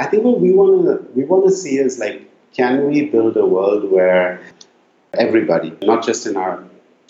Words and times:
I 0.00 0.06
think 0.06 0.24
what 0.24 0.40
we 0.40 0.50
want 0.50 0.86
to 0.86 0.94
we 1.14 1.24
want 1.24 1.44
to 1.44 1.52
see 1.52 1.76
is 1.76 1.98
like, 1.98 2.18
can 2.54 2.88
we 2.88 3.04
build 3.04 3.36
a 3.36 3.44
world 3.44 3.90
where 3.92 4.40
everybody, 5.12 5.76
not 5.82 6.02
just 6.02 6.26
in 6.26 6.38
our 6.38 6.64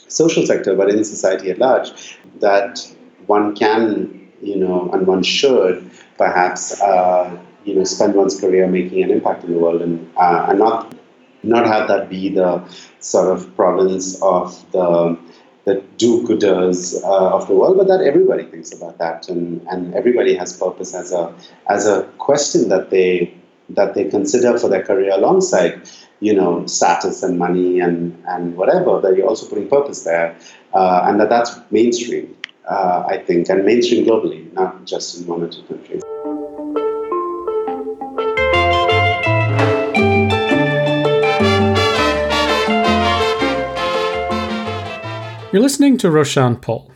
social 0.09 0.45
sector, 0.45 0.75
but 0.75 0.91
in 0.91 1.05
society 1.05 1.53
at 1.53 1.59
large, 1.59 2.19
that 2.41 2.85
one 3.27 3.55
can, 3.55 4.29
you 4.43 4.57
know, 4.57 4.91
and 4.93 5.07
one 5.07 5.23
should 5.23 5.89
perhaps, 6.19 6.81
uh, 6.83 7.39
you 7.65 7.77
know, 7.77 7.85
spend 7.85 8.15
one's 8.17 8.41
career 8.41 8.67
making 8.67 9.05
an 9.05 9.11
impact 9.13 9.45
in 9.45 9.53
the 9.53 9.59
world 9.61 9.83
and, 9.83 10.11
uh, 10.17 10.47
and 10.49 10.59
not 10.59 10.93
not 11.45 11.67
have 11.67 11.87
that 11.87 12.11
be 12.11 12.29
the 12.29 12.61
sort 12.99 13.29
of 13.35 13.55
province 13.55 14.21
of 14.21 14.45
the 14.73 15.17
the 15.65 15.83
do-gooders 15.99 17.03
uh, 17.05 17.37
of 17.37 17.47
the 17.49 17.55
world, 17.55 17.77
but 17.77 17.89
that 17.89 18.01
everybody 18.01 18.45
thinks 18.45 18.73
about 18.73 18.99
that, 18.99 19.29
and, 19.29 19.67
and 19.69 19.95
everybody 19.95 20.35
has 20.35 20.57
purpose 20.57 20.95
as 20.95 21.13
a 21.13 21.35
as 21.69 21.87
a 21.87 22.05
question 22.19 22.69
that 22.69 22.91
they 22.91 23.35
that 23.71 23.95
they 23.95 24.05
consider 24.05 24.59
for 24.59 24.69
their 24.69 24.83
career 24.83 25.13
alongside 25.13 25.89
you 26.21 26.35
know 26.35 26.67
status 26.67 27.23
and 27.23 27.39
money 27.39 27.81
and 27.81 28.23
and 28.29 28.57
whatever 28.57 29.01
that 29.01 29.17
you're 29.17 29.29
also 29.29 29.49
putting 29.49 29.69
purpose 29.69 30.05
there 30.05 30.37
uh, 30.75 31.05
and 31.07 31.21
that 31.21 31.29
that's 31.29 31.59
mainstream 31.71 32.37
uh, 32.69 33.05
i 33.09 33.17
think 33.17 33.49
and 33.49 33.65
mainstream 33.65 34.05
globally 34.05 34.53
not 34.53 34.85
just 34.85 35.19
in 35.19 35.27
one 35.27 35.43
or 35.43 35.49
two 35.49 35.63
countries 35.63 36.03
You're 45.53 45.63
listening 45.63 45.99
to 45.99 46.13
Roshan 46.13 46.59
Paul. 46.59 46.93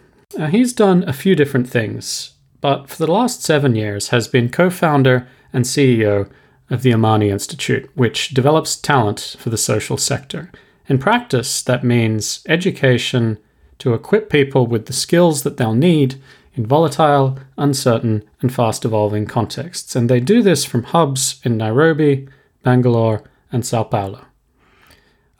He's 0.50 0.72
done 0.72 1.02
a 1.08 1.12
few 1.12 1.34
different 1.34 1.68
things, 1.68 2.34
but 2.60 2.88
for 2.88 3.04
the 3.04 3.10
last 3.10 3.42
seven 3.42 3.74
years 3.74 4.10
has 4.10 4.28
been 4.28 4.48
co-founder 4.48 5.27
and 5.52 5.64
CEO 5.64 6.30
of 6.70 6.82
the 6.82 6.94
Amani 6.94 7.30
Institute, 7.30 7.90
which 7.96 8.28
develops 8.28 8.77
talent 8.77 9.34
for 9.41 9.50
the 9.50 9.58
social 9.58 9.97
sector. 9.97 10.52
In 10.86 11.00
practice, 11.00 11.62
that 11.62 11.82
means 11.82 12.44
education 12.47 13.38
to 13.78 13.92
equip 13.92 14.30
people 14.30 14.69
with 14.69 14.86
the 14.86 14.92
skills 14.92 15.42
that 15.42 15.56
they'll 15.56 15.75
need 15.75 16.22
in 16.55 16.64
volatile, 16.64 17.36
uncertain, 17.58 18.22
and 18.41 18.55
fast 18.55 18.84
evolving 18.84 19.27
contexts. 19.27 19.97
And 19.97 20.08
they 20.08 20.20
do 20.20 20.42
this 20.42 20.64
from 20.64 20.84
hubs 20.84 21.41
in 21.42 21.56
Nairobi, 21.56 22.28
Bangalore, 22.62 23.25
and 23.50 23.66
Sao 23.66 23.82
Paulo. 23.82 24.27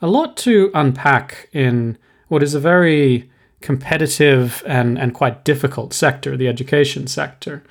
A 0.01 0.07
lot 0.07 0.35
to 0.37 0.69
unpack 0.73 1.47
in 1.53 1.97
what 2.35 2.43
is 2.43 2.53
a 2.53 2.59
very 2.59 3.27
competitive 3.61 4.61
and, 4.67 4.99
and 4.99 5.15
quite 5.15 5.43
difficult 5.43 5.93
sector, 5.93 6.37
the 6.37 6.47
education 6.47 7.07
sector 7.07 7.63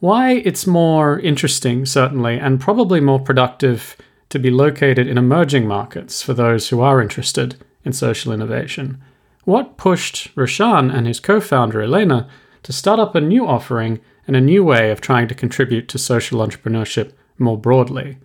why 0.00 0.34
it's 0.44 0.66
more 0.66 1.18
interesting, 1.20 1.84
certainly, 1.84 2.38
and 2.38 2.60
probably 2.60 3.00
more 3.00 3.18
productive 3.18 3.96
to 4.28 4.38
be 4.38 4.50
located 4.50 5.08
in 5.08 5.18
emerging 5.18 5.66
markets 5.66 6.22
for 6.22 6.34
those 6.34 6.68
who 6.68 6.80
are 6.80 7.02
interested 7.02 7.56
in 7.84 7.92
social 7.92 8.32
innovation. 8.32 9.02
What 9.44 9.76
pushed 9.76 10.30
Roshan 10.36 10.90
and 10.90 11.06
his 11.06 11.20
co 11.20 11.40
founder 11.40 11.82
Elena 11.82 12.28
to 12.62 12.72
start 12.72 13.00
up 13.00 13.14
a 13.14 13.20
new 13.20 13.46
offering 13.46 14.00
and 14.26 14.36
a 14.36 14.40
new 14.40 14.62
way 14.62 14.90
of 14.90 15.00
trying 15.00 15.26
to 15.28 15.34
contribute 15.34 15.88
to 15.88 15.98
social 15.98 16.46
entrepreneurship 16.46 17.12
more 17.38 17.58
broadly? 17.58 18.18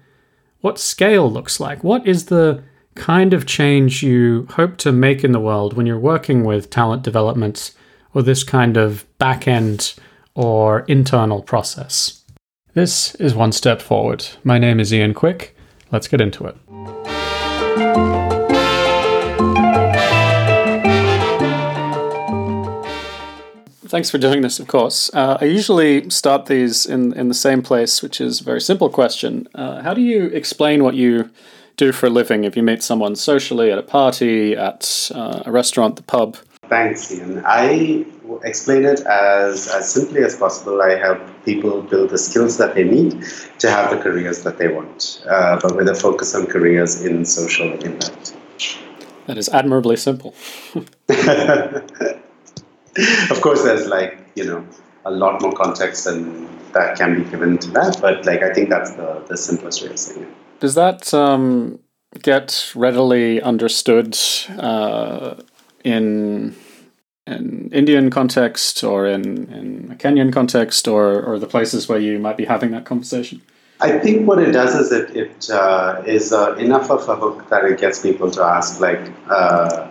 What 0.62 0.80
scale 0.80 1.32
looks 1.32 1.60
like? 1.60 1.84
What 1.84 2.06
is 2.06 2.26
the 2.26 2.64
kind 2.96 3.34
of 3.34 3.46
change 3.46 4.04
you 4.04 4.48
hope 4.52 4.78
to 4.78 4.92
make 4.92 5.24
in 5.24 5.32
the 5.32 5.40
world 5.40 5.74
when 5.74 5.86
you're 5.86 6.00
working 6.00 6.44
with 6.44 6.70
talent 6.70 7.04
development 7.04 7.72
or 8.14 8.22
this 8.22 8.44
kind 8.44 8.78
of 8.78 9.06
back 9.18 9.48
end 9.48 9.96
or 10.36 10.82
internal 10.82 11.42
process. 11.42 12.24
This 12.74 13.16
is 13.16 13.36
One 13.36 13.52
Step 13.52 13.82
Forward. 13.82 14.26
My 14.44 14.58
name 14.58 14.80
is 14.80 14.94
Ian 14.94 15.14
Quick. 15.14 15.56
Let's 15.92 16.08
get 16.08 16.22
into 16.22 16.46
it. 16.46 16.56
Thanks 23.88 24.10
for 24.10 24.18
doing 24.18 24.42
this, 24.42 24.60
of 24.60 24.68
course. 24.68 25.12
Uh, 25.14 25.38
I 25.40 25.46
usually 25.46 26.10
start 26.10 26.48
these 26.48 26.88
in, 26.88 27.14
in 27.14 27.28
the 27.28 27.36
same 27.36 27.62
place, 27.62 28.02
which 28.02 28.20
is 28.20 28.42
a 28.42 28.44
very 28.44 28.60
simple 28.60 28.90
question. 28.90 29.48
Uh, 29.54 29.84
how 29.84 29.94
do 29.94 30.02
you 30.02 30.26
explain 30.28 30.84
what 30.84 30.96
you 30.96 31.30
do 31.78 31.92
for 31.92 32.08
a 32.08 32.10
living 32.10 32.44
if 32.44 32.56
you 32.56 32.64
meet 32.64 32.84
someone 32.84 33.16
socially 33.16 33.72
at 33.72 33.78
a 33.78 33.84
party, 33.84 34.56
at 34.56 35.12
uh, 35.14 35.44
a 35.46 35.52
restaurant, 35.52 35.96
the 35.96 36.04
pub? 36.04 36.38
Thanks, 36.70 37.14
Ian. 37.14 37.44
I 37.46 38.06
explain 38.44 38.86
it 38.86 39.02
as, 39.02 39.68
as 39.68 39.92
simply 39.92 40.24
as 40.24 40.36
possible. 40.36 40.82
I 40.82 40.96
help 40.96 41.20
people 41.46 41.82
build 41.82 42.10
the 42.10 42.18
skills 42.18 42.58
that 42.58 42.74
they 42.76 42.84
need 42.84 43.24
to 43.60 43.70
have 43.70 43.92
the 43.92 43.98
careers 43.98 44.44
that 44.44 44.58
they 44.58 44.70
want, 44.70 45.24
uh, 45.30 45.60
but 45.62 45.76
with 45.76 45.88
a 45.88 45.96
focus 45.96 46.34
on 46.36 46.48
careers 46.48 47.04
in 47.06 47.26
social 47.26 47.74
impact. 47.84 48.36
That 49.28 49.38
is 49.38 49.50
admirably 49.50 49.98
simple. 49.98 50.36
of 50.76 50.84
course, 53.42 53.64
there's 53.64 53.88
like, 53.88 54.20
you 54.36 54.46
know, 54.46 54.66
a 55.06 55.12
lot 55.12 55.42
more 55.42 55.54
context 55.54 56.08
and 56.08 56.48
that 56.74 56.98
can 56.98 57.24
be 57.24 57.30
given 57.30 57.58
to 57.60 57.70
that, 57.72 58.00
but 58.02 58.26
like 58.26 58.42
I 58.42 58.54
think 58.54 58.70
that's 58.70 58.92
the, 58.92 59.24
the 59.28 59.38
simplest 59.38 59.84
way 59.84 59.90
of 59.90 60.00
saying 60.00 60.24
it. 60.24 60.43
Does 60.64 60.76
that 60.76 61.14
um, 61.14 61.80
get 62.22 62.72
readily 62.74 63.42
understood 63.42 64.18
uh, 64.58 65.36
in 65.84 66.56
an 67.28 67.70
Indian 67.74 68.10
context 68.10 68.82
or 68.82 69.06
in, 69.06 69.52
in 69.52 69.92
a 69.92 69.96
Kenyan 69.96 70.32
context 70.32 70.88
or, 70.88 71.22
or 71.22 71.38
the 71.38 71.48
places 71.48 71.90
where 71.90 72.00
you 72.00 72.18
might 72.18 72.38
be 72.38 72.46
having 72.46 72.72
that 72.72 72.86
conversation? 72.86 73.42
I 73.82 74.00
think 74.00 74.26
what 74.26 74.40
it 74.40 74.54
does 74.54 74.74
is 74.74 74.94
it, 74.94 75.14
it 75.18 75.50
uh, 75.50 76.02
is 76.06 76.32
uh, 76.32 76.56
enough 76.56 76.90
of 76.90 77.10
a 77.10 77.18
hook 77.18 77.50
that 77.50 77.66
it 77.66 77.78
gets 77.78 78.02
people 78.02 78.32
to 78.32 78.42
ask, 78.42 78.80
like, 78.80 79.12
uh, 79.30 79.90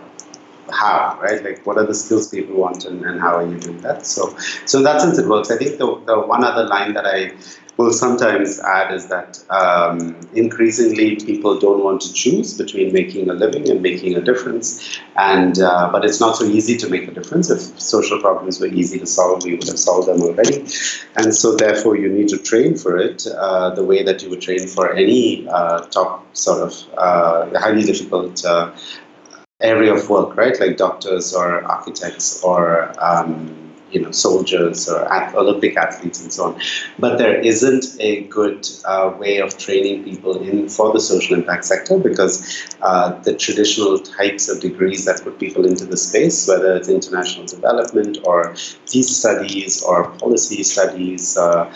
how, 0.71 1.19
right? 1.21 1.43
Like, 1.43 1.63
what 1.67 1.77
are 1.77 1.85
the 1.85 1.93
skills 1.93 2.29
people 2.29 2.55
want 2.55 2.85
and, 2.85 3.05
and 3.05 3.21
how 3.21 3.35
are 3.37 3.45
you 3.45 3.59
doing 3.59 3.81
that? 3.81 4.07
So, 4.07 4.35
so 4.65 4.79
in 4.79 4.85
that 4.85 5.01
sense, 5.01 5.19
it 5.19 5.27
works. 5.27 5.51
I 5.51 5.57
think 5.57 5.77
the, 5.77 6.01
the 6.07 6.19
one 6.19 6.43
other 6.43 6.65
line 6.65 6.93
that 6.93 7.05
I 7.05 7.33
will 7.77 7.91
sometimes 7.91 8.59
add 8.59 8.93
is 8.93 9.07
that 9.07 9.43
um, 9.49 10.15
increasingly 10.33 11.15
people 11.15 11.59
don't 11.59 11.83
want 11.83 12.01
to 12.01 12.13
choose 12.13 12.57
between 12.57 12.93
making 12.93 13.29
a 13.29 13.33
living 13.33 13.69
and 13.69 13.81
making 13.81 14.15
a 14.15 14.21
difference. 14.21 14.99
And 15.15 15.59
uh, 15.59 15.89
but 15.91 16.05
it's 16.05 16.19
not 16.19 16.35
so 16.37 16.45
easy 16.45 16.77
to 16.77 16.89
make 16.89 17.07
a 17.07 17.11
difference. 17.11 17.49
If 17.49 17.79
social 17.79 18.19
problems 18.19 18.59
were 18.59 18.67
easy 18.67 18.99
to 18.99 19.05
solve, 19.05 19.43
we 19.43 19.55
would 19.55 19.67
have 19.67 19.79
solved 19.79 20.07
them 20.07 20.21
already. 20.21 20.65
And 21.15 21.33
so 21.33 21.55
therefore, 21.55 21.97
you 21.97 22.09
need 22.09 22.29
to 22.29 22.37
train 22.37 22.75
for 22.75 22.97
it 22.97 23.25
uh, 23.27 23.71
the 23.71 23.83
way 23.83 24.03
that 24.03 24.21
you 24.21 24.29
would 24.29 24.41
train 24.41 24.67
for 24.67 24.93
any 24.93 25.47
uh, 25.47 25.81
top 25.87 26.35
sort 26.35 26.61
of 26.61 26.73
uh, 26.97 27.59
highly 27.59 27.83
difficult. 27.83 28.43
Uh, 28.45 28.75
area 29.61 29.93
of 29.93 30.09
work, 30.09 30.35
right? 30.35 30.59
Like 30.59 30.75
doctors 30.75 31.33
or 31.33 31.63
architects 31.63 32.43
or 32.43 32.93
um, 33.01 33.62
you 33.93 34.01
know 34.01 34.11
soldiers 34.11 34.89
or 34.89 35.07
Olympic 35.35 35.77
athletes 35.77 36.21
and 36.21 36.33
so 36.33 36.45
on. 36.45 36.61
But 36.99 37.17
there 37.17 37.39
isn't 37.39 37.85
a 37.99 38.23
good 38.23 38.67
uh, 38.85 39.13
way 39.17 39.37
of 39.37 39.57
training 39.57 40.03
people 40.03 40.41
in 40.41 40.69
for 40.69 40.91
the 40.91 40.99
social 40.99 41.35
impact 41.37 41.65
sector 41.65 41.97
because 41.97 42.33
uh, 42.81 43.11
the 43.21 43.35
traditional 43.35 43.99
types 43.99 44.49
of 44.49 44.59
degrees 44.59 45.05
that 45.05 45.21
put 45.23 45.39
people 45.39 45.65
into 45.65 45.85
the 45.85 45.97
space, 45.97 46.47
whether 46.47 46.75
it's 46.75 46.89
international 46.89 47.45
development 47.45 48.17
or 48.25 48.55
peace 48.91 49.15
studies 49.17 49.83
or 49.83 50.09
policy 50.11 50.63
studies, 50.63 51.37
uh, 51.37 51.73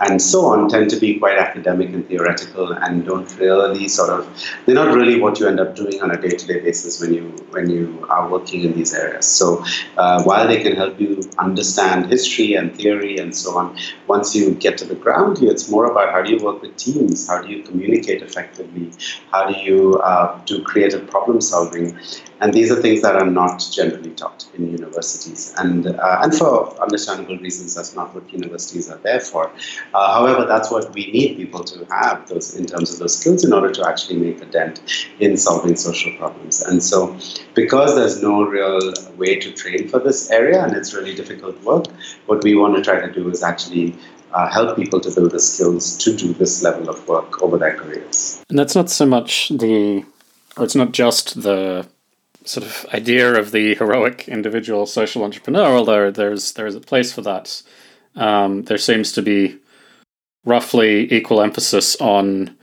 and 0.00 0.20
so 0.20 0.46
on 0.46 0.68
tend 0.68 0.90
to 0.90 0.96
be 0.96 1.18
quite 1.18 1.38
academic 1.38 1.88
and 1.90 2.06
theoretical 2.08 2.72
and 2.72 3.04
don't 3.04 3.36
really 3.38 3.88
sort 3.88 4.10
of 4.10 4.26
they're 4.64 4.74
not 4.74 4.94
really 4.94 5.20
what 5.20 5.38
you 5.40 5.46
end 5.46 5.60
up 5.60 5.74
doing 5.74 6.00
on 6.02 6.10
a 6.10 6.20
day-to-day 6.20 6.60
basis 6.60 7.00
when 7.00 7.12
you 7.12 7.24
when 7.50 7.68
you 7.70 8.06
are 8.08 8.28
working 8.28 8.62
in 8.62 8.74
these 8.74 8.94
areas. 8.94 9.26
So 9.26 9.64
uh, 9.96 10.22
while 10.22 10.46
they 10.46 10.62
can 10.62 10.76
help 10.76 11.00
you 11.00 11.20
understand 11.38 12.06
history 12.06 12.54
and 12.54 12.74
theory 12.74 13.18
and 13.18 13.34
so 13.34 13.56
on 13.58 13.76
once 14.06 14.34
you 14.34 14.54
get 14.54 14.78
to 14.78 14.84
the 14.84 14.94
ground 14.94 15.38
here 15.38 15.50
it's 15.50 15.68
more 15.68 15.90
about 15.90 16.12
how 16.12 16.22
do 16.22 16.30
you 16.32 16.42
work 16.44 16.62
with 16.62 16.76
teams? 16.76 17.26
How 17.26 17.42
do 17.42 17.48
you 17.48 17.62
communicate 17.62 18.22
effectively? 18.22 18.92
How 19.32 19.50
do 19.50 19.58
you 19.58 19.94
uh, 19.96 20.40
do 20.44 20.62
creative 20.62 21.08
problem 21.10 21.40
solving 21.40 21.98
and 22.40 22.54
these 22.54 22.70
are 22.70 22.80
things 22.80 23.02
that 23.02 23.16
are 23.16 23.26
not 23.26 23.66
generally 23.72 24.10
taught 24.10 24.46
in 24.54 24.70
universities. 24.70 25.52
And, 25.58 25.86
uh, 25.86 26.20
and 26.22 26.34
for 26.34 26.80
understandable 26.80 27.36
reasons, 27.38 27.74
that's 27.74 27.94
not 27.94 28.14
what 28.14 28.32
universities 28.32 28.90
are 28.90 28.98
there 28.98 29.20
for. 29.20 29.50
Uh, 29.92 30.12
however, 30.12 30.46
that's 30.46 30.70
what 30.70 30.92
we 30.94 31.10
need 31.10 31.36
people 31.36 31.64
to 31.64 31.84
have 31.86 32.28
those 32.28 32.54
in 32.54 32.66
terms 32.66 32.92
of 32.92 33.00
those 33.00 33.18
skills 33.18 33.44
in 33.44 33.52
order 33.52 33.70
to 33.72 33.86
actually 33.86 34.18
make 34.18 34.40
a 34.40 34.46
dent 34.46 34.80
in 35.18 35.36
solving 35.36 35.76
social 35.76 36.16
problems. 36.16 36.62
And 36.62 36.82
so, 36.82 37.16
because 37.54 37.96
there's 37.96 38.22
no 38.22 38.42
real 38.42 38.92
way 39.16 39.36
to 39.40 39.52
train 39.52 39.88
for 39.88 39.98
this 39.98 40.30
area 40.30 40.62
and 40.62 40.76
it's 40.76 40.94
really 40.94 41.14
difficult 41.14 41.60
work, 41.64 41.86
what 42.26 42.44
we 42.44 42.54
want 42.54 42.76
to 42.76 42.82
try 42.82 43.00
to 43.04 43.12
do 43.12 43.28
is 43.30 43.42
actually 43.42 43.96
uh, 44.32 44.48
help 44.48 44.76
people 44.76 45.00
to 45.00 45.10
build 45.10 45.32
the 45.32 45.40
skills 45.40 45.96
to 45.98 46.16
do 46.16 46.32
this 46.34 46.62
level 46.62 46.88
of 46.88 47.06
work 47.08 47.42
over 47.42 47.58
their 47.58 47.74
careers. 47.76 48.44
And 48.48 48.58
that's 48.58 48.74
not 48.74 48.90
so 48.90 49.06
much 49.06 49.48
the, 49.48 50.04
or 50.56 50.64
it's 50.64 50.74
not 50.74 50.92
just 50.92 51.42
the 51.42 51.86
sort 52.48 52.66
of 52.66 52.86
idea 52.94 53.34
of 53.34 53.50
the 53.50 53.74
heroic 53.74 54.26
individual 54.28 54.86
social 54.86 55.22
entrepreneur, 55.22 55.76
although 55.76 56.10
there's 56.10 56.52
there's 56.52 56.74
a 56.74 56.80
place 56.80 57.12
for 57.12 57.22
that. 57.22 57.62
Um, 58.16 58.62
there 58.64 58.78
seems 58.78 59.12
to 59.12 59.22
be 59.22 59.58
roughly 60.44 61.12
equal 61.12 61.42
emphasis 61.42 61.94
on 61.96 62.56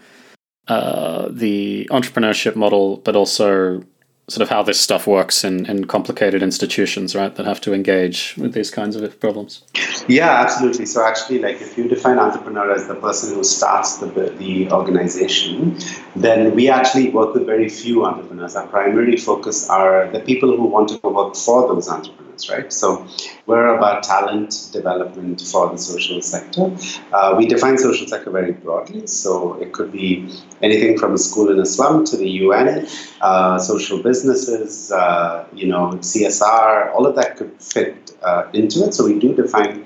uh, 0.67 1.27
the 1.29 1.87
entrepreneurship 1.91 2.55
model, 2.55 2.97
but 2.97 3.15
also 3.15 3.83
sort 4.27 4.41
of 4.41 4.49
how 4.49 4.63
this 4.63 4.79
stuff 4.81 5.05
works 5.05 5.43
in, 5.43 5.65
in 5.67 5.85
complicated 5.85 6.41
institutions, 6.41 7.15
right, 7.15 7.35
that 7.35 7.45
have 7.45 7.61
to 7.61 7.73
engage 7.73 8.35
with 8.37 8.53
these 8.53 8.71
kinds 8.71 8.95
of 8.95 9.19
problems. 9.19 9.61
Yeah, 10.07 10.41
absolutely. 10.41 10.87
So 10.87 11.05
actually, 11.05 11.39
like 11.39 11.61
if 11.61 11.77
you 11.77 11.87
define 11.87 12.17
entrepreneur 12.17 12.71
as 12.71 12.87
the 12.87 12.95
person 12.95 13.35
who 13.35 13.43
starts 13.43 13.97
the, 13.97 14.07
the 14.07 14.71
organization, 14.71 15.77
then 16.15 16.55
we 16.55 16.69
actually 16.69 17.09
work 17.09 17.35
with 17.35 17.45
very 17.45 17.69
few 17.69 18.05
entrepreneurs. 18.05 18.55
Our 18.55 18.65
primary 18.67 19.17
focus 19.17 19.69
are 19.69 20.09
the 20.11 20.19
people 20.19 20.57
who 20.57 20.65
want 20.65 20.89
to 20.89 21.07
work 21.07 21.35
for 21.35 21.67
those 21.67 21.87
entrepreneurs, 21.87 22.24
right? 22.49 22.71
So 22.71 23.07
we're 23.45 23.75
about 23.75 24.03
talent 24.03 24.69
development 24.71 25.41
for 25.41 25.69
the 25.69 25.77
social 25.77 26.21
sector. 26.21 26.75
Uh, 27.11 27.35
we 27.37 27.47
define 27.47 27.77
social 27.77 28.07
sector 28.07 28.31
very 28.31 28.51
broadly. 28.51 29.07
So 29.07 29.53
it 29.63 29.73
could 29.73 29.91
be 29.91 30.29
anything 30.61 30.97
from 30.97 31.13
a 31.13 31.17
school 31.17 31.51
in 31.51 31.59
a 31.59 31.65
slum 31.65 32.05
to 32.05 32.17
the 32.17 32.29
UN, 32.45 32.87
uh, 33.21 33.59
social 33.59 34.01
businesses, 34.01 34.91
uh, 34.91 35.45
you 35.53 35.67
know, 35.67 35.91
CSR, 36.11 36.93
all 36.93 37.05
of 37.05 37.15
that 37.15 37.37
could 37.37 37.53
fit 37.61 38.11
uh, 38.23 38.49
into 38.53 38.85
it. 38.85 38.93
So 38.93 39.05
we 39.05 39.19
do 39.19 39.33
define 39.35 39.85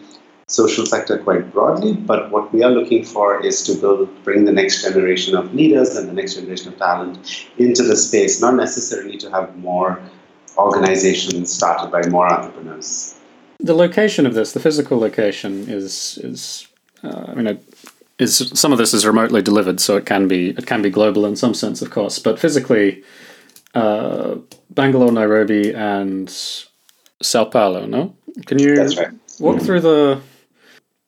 social 0.50 0.86
sector 0.86 1.18
quite 1.20 1.54
broadly, 1.54 1.94
but 1.94 2.32
what 2.32 2.52
we 2.52 2.64
are 2.64 2.72
looking 2.72 3.06
for 3.06 3.46
is 3.46 3.62
to 3.64 3.76
build, 3.76 4.10
bring 4.24 4.46
the 4.46 4.52
next 4.52 4.82
generation 4.82 5.36
of 5.36 5.54
leaders 5.54 5.96
and 5.96 6.10
the 6.10 6.14
next 6.14 6.34
generation 6.36 6.74
of 6.74 6.80
talent 6.80 7.48
into 7.58 7.84
the 7.84 7.96
space, 7.96 8.42
not 8.42 8.56
necessarily 8.56 9.16
to 9.18 9.30
have 9.30 9.56
more 9.58 10.02
organizations 10.60 11.52
started 11.54 11.92
by 11.92 12.08
more 12.10 12.32
entrepreneurs. 12.32 13.16
The 13.60 13.74
location 13.74 14.26
of 14.26 14.34
this, 14.34 14.52
the 14.54 14.60
physical 14.60 14.98
location, 15.00 15.70
is 15.70 16.20
is 16.24 16.68
uh, 17.04 17.26
I 17.28 17.34
mean, 17.36 17.48
it 17.48 17.64
is 18.18 18.52
some 18.54 18.72
of 18.72 18.78
this 18.78 18.94
is 18.94 19.06
remotely 19.06 19.42
delivered, 19.42 19.80
so 19.80 19.98
it 19.98 20.06
can 20.06 20.28
be 20.28 20.50
it 20.50 20.66
can 20.66 20.82
be 20.82 20.90
global 20.90 21.26
in 21.26 21.36
some 21.36 21.54
sense, 21.54 21.82
of 21.82 21.90
course. 21.90 22.20
But 22.20 22.40
physically, 22.40 23.04
uh, 23.74 24.36
Bangalore, 24.70 25.12
Nairobi, 25.12 25.74
and 25.74 26.30
Sao 27.22 27.46
Paulo. 27.46 27.86
No, 27.86 28.16
can 28.46 28.60
you 28.60 28.76
right. 28.76 29.12
walk 29.40 29.58
mm-hmm. 29.58 29.66
through 29.66 29.82
the 29.82 30.22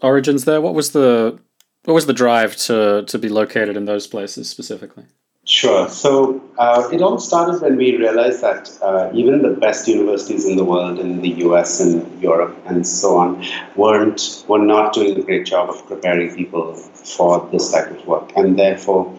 origins 0.01 0.45
there? 0.45 0.61
What 0.61 0.73
was 0.73 0.91
the 0.91 1.39
what 1.85 1.93
was 1.93 2.05
the 2.05 2.13
drive 2.13 2.55
to 2.57 3.03
to 3.07 3.17
be 3.17 3.29
located 3.29 3.77
in 3.77 3.85
those 3.85 4.07
places 4.07 4.49
specifically? 4.49 5.05
Sure. 5.43 5.89
So 5.89 6.39
uh, 6.59 6.87
it 6.93 7.01
all 7.01 7.17
started 7.17 7.61
when 7.63 7.75
we 7.75 7.97
realized 7.97 8.41
that 8.41 8.69
uh, 8.79 9.09
even 9.11 9.41
the 9.41 9.49
best 9.49 9.87
universities 9.87 10.45
in 10.45 10.55
the 10.55 10.63
world, 10.63 10.99
in 10.99 11.21
the 11.21 11.29
U.S. 11.45 11.79
and 11.79 12.21
Europe 12.21 12.55
and 12.67 12.85
so 12.85 13.17
on, 13.17 13.43
weren't 13.75 14.45
were 14.47 14.59
not 14.59 14.93
doing 14.93 15.17
a 15.17 15.23
great 15.23 15.47
job 15.47 15.69
of 15.71 15.83
preparing 15.87 16.35
people 16.35 16.75
for 16.75 17.49
this 17.51 17.71
type 17.71 17.89
of 17.89 18.05
work, 18.05 18.31
and 18.35 18.59
therefore, 18.59 19.11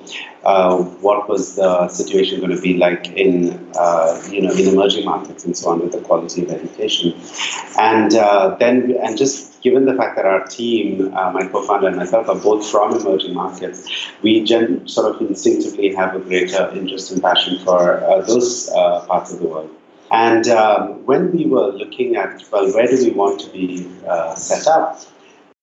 uh, 0.45 0.77
what 0.77 1.29
was 1.29 1.57
the 1.57 1.89
situation 1.89 2.39
going 2.39 2.55
to 2.55 2.63
be 2.63 2.77
like 2.77 3.09
in 3.09 3.59
uh, 3.77 4.23
you 4.31 4.43
know 4.43 4.53
in 4.53 4.69
emerging 4.69 5.05
markets 5.05 5.45
and 5.45 5.57
so 5.57 5.71
on 5.71 5.81
with 5.81 5.91
the 5.91 6.01
quality 6.03 6.45
of 6.45 6.53
education, 6.53 7.21
and 7.81 8.15
uh, 8.15 8.55
then 8.61 8.97
and 9.03 9.19
just 9.19 9.52
given 9.63 9.87
the 9.87 9.95
fact 9.95 10.17
that 10.17 10.27
our 10.27 10.45
team, 10.47 11.15
uh, 11.15 11.31
my 11.33 11.47
co-founder 11.47 11.89
and 11.89 11.97
myself, 11.97 12.29
are 12.29 12.37
both 12.37 12.69
from 12.69 12.95
emerging 12.95 13.35
markets, 13.35 13.89
we 14.23 14.45
gen- 14.45 14.87
sort 14.87 15.15
of 15.15 15.21
instinctively 15.21 15.95
have 15.95 16.15
a 16.15 16.21
greater 16.21 16.71
interest 16.75 17.13
and 17.13 17.23
passion 17.23 17.59
for 17.65 18.03
uh, 18.05 18.21
those 18.23 18.69
uh, 18.71 19.05
parts 19.07 19.33
of 19.33 19.41
the 19.41 19.47
world. 19.47 19.71
And 20.11 20.47
um, 20.49 21.07
when 21.07 21.33
we 21.33 21.47
were 21.47 21.73
looking 21.73 22.17
at, 22.17 22.43
well, 22.51 22.73
where 22.75 22.87
do 22.87 22.97
we 23.03 23.11
want 23.13 23.41
to 23.41 23.51
be 23.51 23.91
uh, 24.07 24.35
set 24.35 24.67
up? 24.67 25.01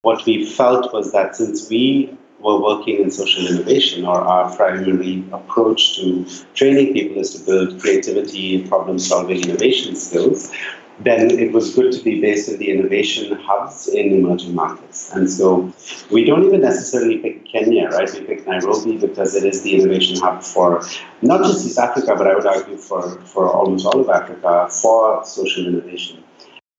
What 0.02 0.26
we 0.26 0.46
felt 0.46 0.94
was 0.94 1.12
that 1.12 1.36
since 1.36 1.70
we 1.70 2.18
were 2.40 2.60
working 2.60 3.02
in 3.02 3.12
social 3.12 3.46
innovation, 3.46 4.06
or 4.06 4.22
our 4.22 4.56
primary 4.56 5.26
approach 5.34 5.98
to 5.98 6.26
training 6.56 6.94
people 6.94 7.18
is 7.18 7.36
to 7.36 7.46
build 7.46 7.80
creativity, 7.82 8.66
problem 8.68 8.98
solving, 8.98 9.42
innovation 9.44 9.96
skills, 9.96 10.52
then 11.02 11.32
it 11.32 11.54
was 11.54 11.74
good 11.76 11.92
to 11.94 12.04
be 12.04 12.20
based 12.20 12.50
in 12.50 12.60
the 12.60 12.70
innovation 12.70 13.38
hubs 13.40 13.88
in 13.88 14.14
emerging 14.14 14.54
markets. 14.54 15.12
And 15.14 15.30
so 15.30 15.72
we 16.12 16.26
don't 16.26 16.46
even 16.46 16.62
necessarily 16.62 17.18
pick 17.20 17.46
Kenya, 17.46 17.88
right? 17.90 18.12
We 18.14 18.22
pick 18.22 18.46
Nairobi 18.46 18.98
because 18.98 19.34
it 19.36 19.46
is 19.46 19.62
the 19.62 19.76
innovation 19.76 20.18
hub 20.20 20.44
for 20.44 20.82
not 21.22 21.44
just 21.46 21.66
East 21.66 21.80
Africa, 21.80 22.16
but 22.18 22.28
I 22.28 22.36
would 22.36 22.46
argue 22.46 22.78
for, 22.78 23.02
for 23.22 23.50
almost 23.50 23.86
all 23.86 24.02
of 24.02 24.10
Africa 24.10 24.68
for 24.70 25.24
social 25.26 25.68
innovation. 25.68 26.24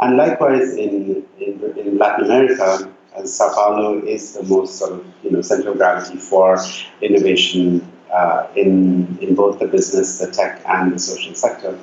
And 0.00 0.16
likewise 0.16 0.74
in, 0.74 1.26
in, 1.38 1.74
in 1.76 1.98
Latin 1.98 2.26
America, 2.26 2.90
Sao 3.24 3.52
Paulo 3.54 4.02
is 4.04 4.34
the 4.34 4.42
most 4.44 4.78
sort 4.78 4.92
of 4.92 5.04
you 5.22 5.30
know 5.30 5.42
center 5.42 5.70
of 5.70 5.76
gravity 5.76 6.16
for 6.16 6.58
innovation 7.02 7.86
uh, 8.12 8.46
in 8.56 9.18
in 9.20 9.34
both 9.34 9.58
the 9.58 9.66
business, 9.66 10.18
the 10.18 10.30
tech, 10.30 10.62
and 10.66 10.92
the 10.92 10.98
social 10.98 11.34
sector. 11.34 11.78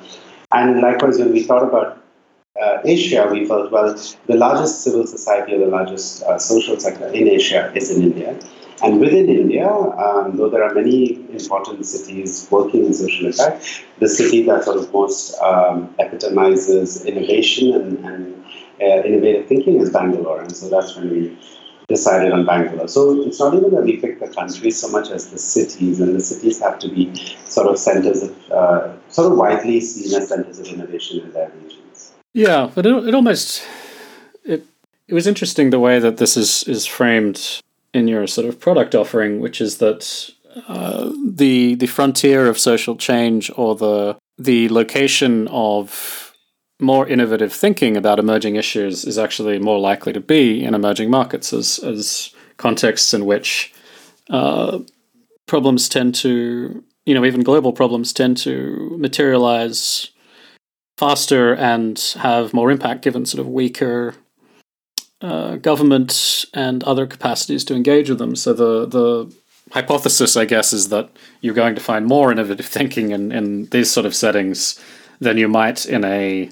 And 0.52 0.80
likewise, 0.80 1.18
when 1.18 1.32
we 1.32 1.42
thought 1.42 1.62
about 1.62 2.02
uh, 2.60 2.80
Asia, 2.84 3.28
we 3.30 3.46
felt, 3.46 3.70
well, 3.70 3.94
the 4.26 4.36
largest 4.36 4.82
civil 4.82 5.06
society 5.06 5.54
or 5.54 5.58
the 5.58 5.66
largest 5.66 6.22
uh, 6.24 6.38
social 6.38 6.78
sector 6.78 7.08
in 7.08 7.28
Asia 7.28 7.72
is 7.74 7.96
in 7.96 8.02
India. 8.02 8.38
And 8.82 9.00
within 9.00 9.28
India, 9.28 9.68
um, 9.68 10.36
though 10.36 10.48
there 10.48 10.62
are 10.62 10.72
many 10.72 11.14
important 11.32 11.84
cities 11.84 12.46
working 12.50 12.86
in 12.86 12.94
social 12.94 13.26
impact, 13.26 13.84
the 13.98 14.08
city 14.08 14.44
that 14.44 14.64
sort 14.64 14.76
of 14.76 14.92
most 14.92 15.36
um, 15.40 15.92
epitomizes 15.98 17.04
innovation 17.04 17.74
and, 17.74 17.98
and 18.04 18.44
uh, 18.80 19.02
innovative 19.04 19.48
thinking 19.48 19.80
is 19.80 19.90
Bangalore. 19.90 20.40
And 20.42 20.54
so 20.54 20.68
that's 20.68 20.94
when 20.94 21.10
we 21.10 21.38
decided 21.88 22.32
on 22.32 22.46
Bangalore. 22.46 22.86
So 22.86 23.22
it's 23.22 23.40
not 23.40 23.54
even 23.54 23.70
that 23.72 23.82
we 23.82 23.96
pick 23.96 24.20
the 24.20 24.28
country 24.28 24.70
so 24.70 24.88
much 24.88 25.10
as 25.10 25.30
the 25.30 25.38
cities, 25.38 26.00
and 26.00 26.14
the 26.14 26.20
cities 26.20 26.60
have 26.60 26.78
to 26.80 26.88
be 26.88 27.12
sort 27.46 27.66
of 27.66 27.78
centers 27.78 28.22
of, 28.22 28.52
uh, 28.52 28.92
sort 29.08 29.32
of 29.32 29.38
widely 29.38 29.80
seen 29.80 30.14
as 30.14 30.28
centers 30.28 30.60
of 30.60 30.66
innovation 30.66 31.20
in 31.20 31.32
their 31.32 31.50
region. 31.50 31.87
Yeah, 32.32 32.70
but 32.74 32.86
it, 32.86 33.08
it 33.08 33.14
almost 33.14 33.62
it 34.44 34.64
it 35.06 35.14
was 35.14 35.26
interesting 35.26 35.70
the 35.70 35.80
way 35.80 35.98
that 35.98 36.18
this 36.18 36.36
is 36.36 36.64
is 36.64 36.86
framed 36.86 37.62
in 37.94 38.08
your 38.08 38.26
sort 38.26 38.46
of 38.46 38.60
product 38.60 38.94
offering, 38.94 39.40
which 39.40 39.60
is 39.60 39.78
that 39.78 40.30
uh, 40.66 41.10
the 41.26 41.74
the 41.74 41.86
frontier 41.86 42.46
of 42.46 42.58
social 42.58 42.96
change 42.96 43.50
or 43.56 43.74
the 43.74 44.16
the 44.38 44.68
location 44.68 45.48
of 45.48 46.34
more 46.80 47.08
innovative 47.08 47.52
thinking 47.52 47.96
about 47.96 48.18
emerging 48.18 48.56
issues 48.56 49.04
is 49.04 49.18
actually 49.18 49.58
more 49.58 49.80
likely 49.80 50.12
to 50.12 50.20
be 50.20 50.62
in 50.62 50.74
emerging 50.74 51.10
markets 51.10 51.52
as 51.52 51.78
as 51.80 52.32
contexts 52.56 53.12
in 53.14 53.24
which 53.24 53.72
uh, 54.30 54.78
problems 55.46 55.88
tend 55.88 56.14
to 56.14 56.84
you 57.06 57.14
know 57.14 57.24
even 57.24 57.42
global 57.42 57.72
problems 57.72 58.12
tend 58.12 58.36
to 58.36 58.94
materialize 58.98 60.10
faster 60.98 61.54
and 61.54 62.16
have 62.18 62.52
more 62.52 62.72
impact 62.72 63.02
given 63.02 63.24
sort 63.24 63.40
of 63.40 63.46
weaker 63.46 64.14
uh, 65.20 65.54
government 65.56 66.44
and 66.52 66.82
other 66.84 67.06
capacities 67.06 67.64
to 67.64 67.74
engage 67.74 68.10
with 68.10 68.18
them. 68.18 68.34
So 68.34 68.52
the 68.52 68.86
the 68.86 69.32
hypothesis, 69.72 70.36
I 70.36 70.44
guess, 70.44 70.72
is 70.72 70.88
that 70.88 71.10
you're 71.40 71.54
going 71.54 71.76
to 71.76 71.80
find 71.80 72.06
more 72.06 72.32
innovative 72.32 72.66
thinking 72.66 73.10
in, 73.10 73.30
in 73.30 73.66
these 73.66 73.90
sort 73.90 74.06
of 74.06 74.14
settings 74.14 74.80
than 75.20 75.38
you 75.38 75.48
might 75.48 75.86
in 75.86 76.04
a 76.04 76.50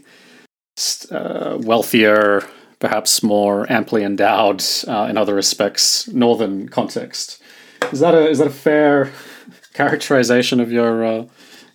uh, 1.10 1.58
wealthier, 1.60 2.42
perhaps 2.78 3.22
more 3.22 3.70
amply 3.70 4.04
endowed, 4.04 4.62
uh, 4.86 5.06
in 5.08 5.16
other 5.16 5.34
respects, 5.34 6.06
northern 6.08 6.68
context. 6.68 7.42
Is 7.92 8.00
that 8.00 8.14
a 8.14 8.28
is 8.28 8.38
that 8.38 8.46
a 8.46 8.58
fair 8.68 9.12
characterization 9.74 10.60
of 10.60 10.70
your 10.70 11.04
uh, 11.04 11.24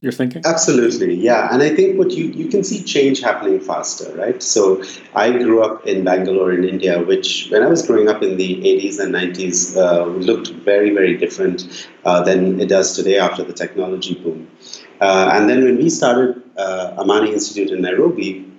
you're 0.01 0.12
thinking? 0.12 0.41
Absolutely, 0.46 1.13
yeah. 1.13 1.53
And 1.53 1.62
I 1.62 1.70
think 1.70 1.98
what 1.98 2.12
you, 2.12 2.25
you 2.25 2.48
can 2.48 2.63
see 2.63 2.84
change 2.84 3.22
happening 3.22 3.60
faster, 3.60 4.12
right? 4.15 4.41
So 4.41 4.84
I 5.13 5.31
grew 5.31 5.63
up 5.63 5.86
in 5.86 6.03
Bangalore 6.03 6.51
in 6.51 6.63
India, 6.63 7.01
which 7.03 7.48
when 7.51 7.62
I 7.62 7.67
was 7.67 7.86
growing 7.86 8.10
up 8.10 8.24
in 8.24 8.36
the 8.38 8.55
80s 8.62 9.00
and 9.00 9.13
90s 9.13 9.77
uh, 9.77 10.05
looked 10.05 10.50
very, 10.50 10.89
very 10.89 11.17
different 11.17 11.88
uh, 12.03 12.24
than 12.24 12.60
it 12.60 12.67
does 12.67 12.96
today 12.96 13.20
after 13.20 13.43
the 13.43 13.53
technology 13.53 14.15
boom. 14.15 14.50
Uh, 15.00 15.31
and 15.34 15.48
then 15.48 15.63
when 15.63 15.77
we 15.77 15.89
started 15.89 16.41
uh, 16.58 16.96
Amani 16.98 17.31
Institute 17.31 17.70
in 17.70 17.81
Nairobi, 17.81 18.51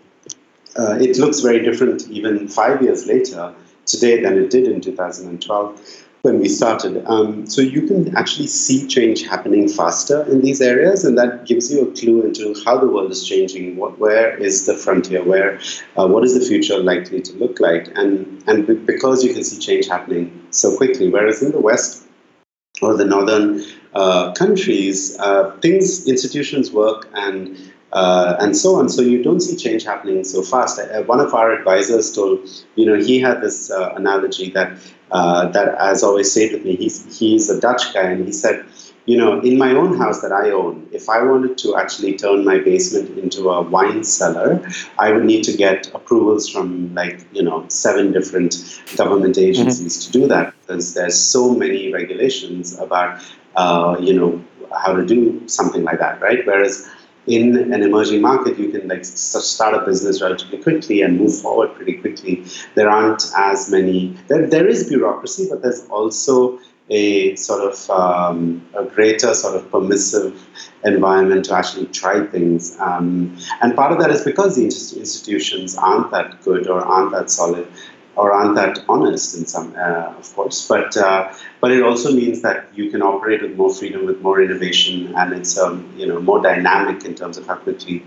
uh, 0.78 0.96
it 1.00 1.18
looks 1.18 1.40
very 1.40 1.60
different 1.60 2.08
even 2.08 2.46
five 2.46 2.80
years 2.82 3.06
later 3.06 3.52
today 3.84 4.22
than 4.22 4.38
it 4.38 4.50
did 4.50 4.68
in 4.68 4.80
2012 4.80 6.01
when 6.22 6.38
we 6.38 6.48
started. 6.48 7.04
Um, 7.06 7.46
so 7.46 7.60
you 7.60 7.86
can 7.86 8.16
actually 8.16 8.46
see 8.46 8.86
change 8.86 9.26
happening 9.26 9.68
faster 9.68 10.22
in 10.30 10.40
these 10.40 10.60
areas, 10.60 11.04
and 11.04 11.18
that 11.18 11.46
gives 11.46 11.72
you 11.72 11.82
a 11.82 11.92
clue 11.92 12.22
into 12.22 12.54
how 12.64 12.78
the 12.78 12.86
world 12.86 13.10
is 13.10 13.26
changing. 13.26 13.76
What, 13.76 13.98
where 13.98 14.36
is 14.36 14.66
the 14.66 14.74
frontier? 14.76 15.22
Where, 15.24 15.60
uh, 15.98 16.06
what 16.06 16.24
is 16.24 16.38
the 16.38 16.44
future 16.44 16.78
likely 16.78 17.20
to 17.22 17.32
look 17.34 17.60
like? 17.60 17.88
And 17.96 18.42
and 18.46 18.86
because 18.86 19.24
you 19.24 19.34
can 19.34 19.44
see 19.44 19.58
change 19.58 19.88
happening 19.88 20.46
so 20.50 20.76
quickly, 20.76 21.08
whereas 21.08 21.42
in 21.42 21.50
the 21.52 21.60
West 21.60 22.06
or 22.80 22.96
the 22.96 23.04
northern 23.04 23.62
uh, 23.94 24.32
countries, 24.32 25.18
uh, 25.18 25.56
things 25.60 26.06
institutions 26.06 26.70
work 26.70 27.08
and 27.14 27.56
uh, 27.92 28.36
and 28.40 28.56
so 28.56 28.76
on. 28.76 28.88
So 28.88 29.02
you 29.02 29.22
don't 29.22 29.40
see 29.40 29.56
change 29.56 29.84
happening 29.84 30.24
so 30.24 30.42
fast. 30.42 30.78
Uh, 30.78 31.02
one 31.02 31.20
of 31.20 31.34
our 31.34 31.52
advisors 31.52 32.12
told, 32.12 32.48
you 32.74 32.86
know, 32.86 32.96
he 32.96 33.20
had 33.20 33.40
this 33.40 33.70
uh, 33.70 33.92
analogy 33.94 34.50
that 34.50 34.78
uh, 35.10 35.48
that 35.48 35.78
has 35.78 36.02
always 36.02 36.30
stayed 36.30 36.52
with 36.52 36.64
me. 36.64 36.76
He's 36.76 37.18
he's 37.18 37.50
a 37.50 37.60
Dutch 37.60 37.92
guy, 37.92 38.10
and 38.10 38.24
he 38.24 38.32
said, 38.32 38.64
you 39.04 39.16
know, 39.16 39.40
in 39.40 39.58
my 39.58 39.72
own 39.72 39.98
house 39.98 40.22
that 40.22 40.32
I 40.32 40.50
own, 40.50 40.88
if 40.92 41.08
I 41.08 41.22
wanted 41.22 41.58
to 41.58 41.76
actually 41.76 42.16
turn 42.16 42.44
my 42.44 42.58
basement 42.58 43.18
into 43.18 43.50
a 43.50 43.60
wine 43.60 44.04
cellar, 44.04 44.66
I 44.98 45.12
would 45.12 45.24
need 45.24 45.42
to 45.44 45.56
get 45.56 45.92
approvals 45.94 46.48
from 46.48 46.94
like, 46.94 47.26
you 47.32 47.42
know, 47.42 47.66
seven 47.68 48.12
different 48.12 48.80
government 48.96 49.34
mm-hmm. 49.36 49.50
agencies 49.50 49.98
mm-hmm. 49.98 50.12
to 50.12 50.18
do 50.18 50.28
that 50.28 50.54
because 50.60 50.94
there's 50.94 51.18
so 51.18 51.52
many 51.52 51.92
regulations 51.92 52.78
about, 52.78 53.20
uh, 53.56 53.96
you 54.00 54.14
know, 54.14 54.42
how 54.72 54.94
to 54.94 55.04
do 55.04 55.46
something 55.48 55.82
like 55.82 55.98
that, 55.98 56.20
right? 56.20 56.46
Whereas 56.46 56.88
in 57.26 57.72
an 57.72 57.82
emerging 57.82 58.20
market, 58.20 58.58
you 58.58 58.70
can 58.70 58.88
like 58.88 59.04
start 59.04 59.74
a 59.74 59.84
business 59.86 60.20
relatively 60.20 60.58
quickly 60.58 61.02
and 61.02 61.18
move 61.18 61.40
forward 61.40 61.74
pretty 61.74 61.94
quickly. 61.94 62.44
There 62.74 62.90
aren't 62.90 63.24
as 63.36 63.70
many. 63.70 64.16
There, 64.28 64.46
there 64.46 64.66
is 64.66 64.88
bureaucracy, 64.88 65.46
but 65.48 65.62
there's 65.62 65.86
also 65.88 66.58
a 66.90 67.36
sort 67.36 67.62
of 67.62 67.90
um, 67.90 68.66
a 68.74 68.84
greater 68.84 69.34
sort 69.34 69.56
of 69.56 69.70
permissive 69.70 70.46
environment 70.84 71.44
to 71.46 71.54
actually 71.54 71.86
try 71.86 72.26
things. 72.26 72.76
Um, 72.80 73.38
and 73.60 73.74
part 73.76 73.92
of 73.92 73.98
that 74.00 74.10
is 74.10 74.22
because 74.24 74.56
the 74.56 74.64
institutions 74.64 75.76
aren't 75.76 76.10
that 76.10 76.42
good 76.42 76.66
or 76.66 76.80
aren't 76.80 77.12
that 77.12 77.30
solid 77.30 77.66
or 78.16 78.32
aren't 78.32 78.54
that 78.56 78.84
honest 78.88 79.36
in 79.36 79.46
some, 79.46 79.74
uh, 79.76 80.14
of 80.18 80.34
course. 80.34 80.66
But 80.68 80.96
uh, 80.96 81.32
but 81.60 81.70
it 81.70 81.82
also 81.82 82.12
means 82.12 82.42
that 82.42 82.66
you 82.74 82.90
can 82.90 83.02
operate 83.02 83.42
with 83.42 83.56
more 83.56 83.72
freedom, 83.72 84.06
with 84.06 84.20
more 84.20 84.42
innovation, 84.42 85.14
and 85.16 85.32
it's 85.32 85.58
um, 85.58 85.92
you 85.96 86.06
know 86.06 86.20
more 86.20 86.42
dynamic 86.42 87.04
in 87.04 87.14
terms 87.14 87.38
of 87.38 87.46
how 87.46 87.56
quickly 87.56 88.04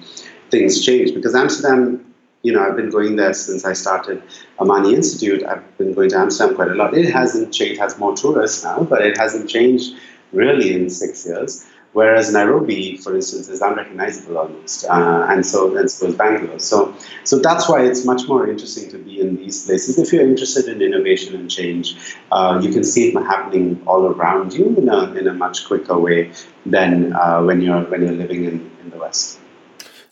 things 0.51 0.85
change. 0.85 1.13
Because 1.13 1.33
Amsterdam, 1.33 2.13
you 2.43 2.53
know, 2.53 2.61
I've 2.65 2.75
been 2.75 2.91
going 2.91 3.15
there 3.15 3.33
since 3.33 3.65
I 3.65 3.73
started 3.73 4.21
Amani 4.59 4.93
Institute. 4.93 5.43
I've 5.43 5.77
been 5.77 5.93
going 5.93 6.09
to 6.09 6.17
Amsterdam 6.17 6.55
quite 6.55 6.69
a 6.69 6.75
lot. 6.75 6.95
It 6.95 7.11
hasn't 7.11 7.53
changed; 7.53 7.79
has 7.79 7.97
more 7.97 8.15
tourists 8.15 8.63
now, 8.63 8.83
but 8.83 9.01
it 9.01 9.17
hasn't 9.17 9.49
changed 9.49 9.95
really 10.31 10.73
in 10.73 10.89
six 10.89 11.25
years. 11.25 11.65
Whereas 11.95 12.33
Nairobi, 12.33 12.97
for 12.97 13.15
instance, 13.15 13.47
is 13.47 13.61
unrecognizable 13.61 14.37
almost, 14.37 14.83
uh, 14.83 15.27
and 15.29 15.45
so 15.45 15.77
and 15.77 15.89
so 15.89 16.07
is 16.07 16.15
Bangalore. 16.15 16.59
So, 16.59 16.93
so 17.23 17.39
that's 17.39 17.69
why 17.69 17.85
it's 17.85 18.03
much 18.03 18.27
more 18.27 18.49
interesting 18.49 18.89
to 18.91 18.97
be 18.97 19.21
in 19.21 19.37
these 19.37 19.65
places. 19.65 19.97
If 19.97 20.11
you're 20.11 20.27
interested 20.27 20.67
in 20.67 20.81
innovation 20.81 21.35
and 21.35 21.49
change, 21.49 21.95
uh, 22.33 22.59
you 22.61 22.69
can 22.73 22.83
see 22.83 23.07
it 23.07 23.13
happening 23.13 23.81
all 23.87 24.07
around 24.07 24.51
you 24.51 24.75
in 24.75 24.89
a 24.89 25.13
in 25.13 25.25
a 25.25 25.33
much 25.33 25.67
quicker 25.67 25.97
way 25.97 26.33
than 26.65 27.13
uh, 27.13 27.41
when 27.41 27.61
you're 27.61 27.83
when 27.83 28.01
you're 28.01 28.19
living 28.23 28.43
in, 28.43 28.69
in 28.81 28.89
the 28.89 28.97
West. 28.97 29.39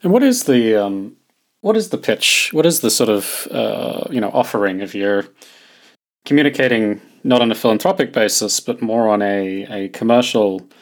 And 0.03 0.13
what 0.13 0.23
is 0.23 0.45
the 0.45 0.77
um, 0.77 1.17
what 1.59 1.75
is 1.75 1.89
the 1.89 1.97
pitch? 1.97 2.51
What 2.53 2.65
is 2.65 2.79
the 2.79 2.91
sort 2.91 3.09
of 3.09 3.45
uh, 3.51 4.05
you 4.09 4.21
know 4.21 4.31
offering 4.31 4.79
if 4.79 4.95
you're 4.95 5.25
communicating 6.23 7.01
not 7.25 7.41
on 7.41 7.51
a 7.51 7.55
philanthropic 7.55 8.13
basis, 8.13 8.61
but 8.61 8.81
more 8.81 9.09
on 9.09 9.21
a, 9.21 9.67
a 9.69 9.89
commercial 9.89 10.59
basis 10.59 10.79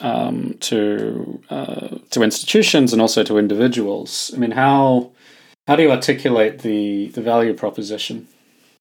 um, 0.00 0.54
to 0.60 1.40
uh, 1.50 1.98
to 2.10 2.22
institutions 2.22 2.92
and 2.92 3.00
also 3.00 3.22
to 3.24 3.38
individuals. 3.38 4.32
I 4.34 4.38
mean, 4.38 4.52
how 4.52 5.12
how 5.66 5.76
do 5.76 5.82
you 5.82 5.90
articulate 5.90 6.60
the 6.60 7.08
the 7.08 7.20
value 7.20 7.54
proposition? 7.54 8.28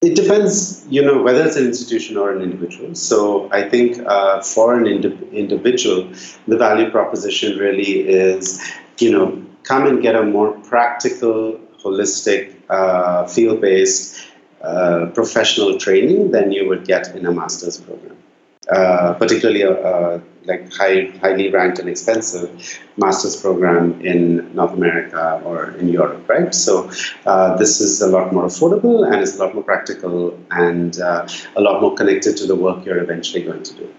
It 0.02 0.16
depends, 0.16 0.86
you 0.90 1.02
know, 1.02 1.22
whether 1.24 1.46
it's 1.46 1.56
an 1.56 1.66
institution 1.66 2.18
or 2.18 2.30
an 2.36 2.42
individual. 2.42 2.94
So 2.94 3.50
I 3.54 3.70
think 3.70 4.00
uh, 4.06 4.42
for 4.42 4.78
an 4.78 4.86
indi- 4.86 5.18
individual, 5.32 6.12
the 6.46 6.58
value 6.58 6.92
proposition 6.92 7.58
really 7.58 8.02
is, 8.10 8.62
you 9.00 9.12
know, 9.12 9.42
come 9.64 9.88
and 9.88 10.02
get 10.02 10.16
a 10.16 10.24
more 10.24 10.52
practical, 10.60 11.58
holistic, 11.82 12.54
uh, 12.70 13.28
field-based, 13.28 14.28
uh, 14.62 15.06
professional 15.14 15.78
training 15.78 16.32
than 16.32 16.52
you 16.52 16.68
would 16.68 16.86
get 16.86 17.16
in 17.16 17.26
a 17.26 17.32
master's 17.32 17.78
program. 17.80 18.18
Uh, 18.70 19.14
particularly 19.16 19.62
a, 19.62 19.74
a, 19.74 20.22
like 20.46 20.72
high, 20.72 21.12
highly 21.20 21.50
ranked 21.50 21.80
and 21.80 21.90
expensive 21.90 22.80
master's 22.96 23.36
program 23.36 24.00
in 24.00 24.54
North 24.56 24.72
America 24.72 25.42
or 25.44 25.72
in 25.72 25.90
Europe, 25.90 26.28
right? 26.30 26.56
So 26.56 26.90
uh, 27.26 27.58
this 27.58 27.82
is 27.82 28.02
a 28.02 28.08
lot 28.08 28.34
more 28.34 28.46
affordable 28.46 29.06
and 29.06 29.16
it's 29.22 29.36
a 29.36 29.40
lot 29.40 29.54
more 29.54 29.64
practical 29.64 30.40
and 30.52 30.98
uh, 31.02 31.28
a 31.58 31.62
lot 31.62 31.82
more 31.82 31.94
connected 31.94 32.38
to 32.38 32.46
the 32.46 32.56
work 32.56 32.86
you're 32.86 33.04
eventually 33.04 33.44
going 33.44 33.64
to 33.64 33.74
do. 33.74 33.94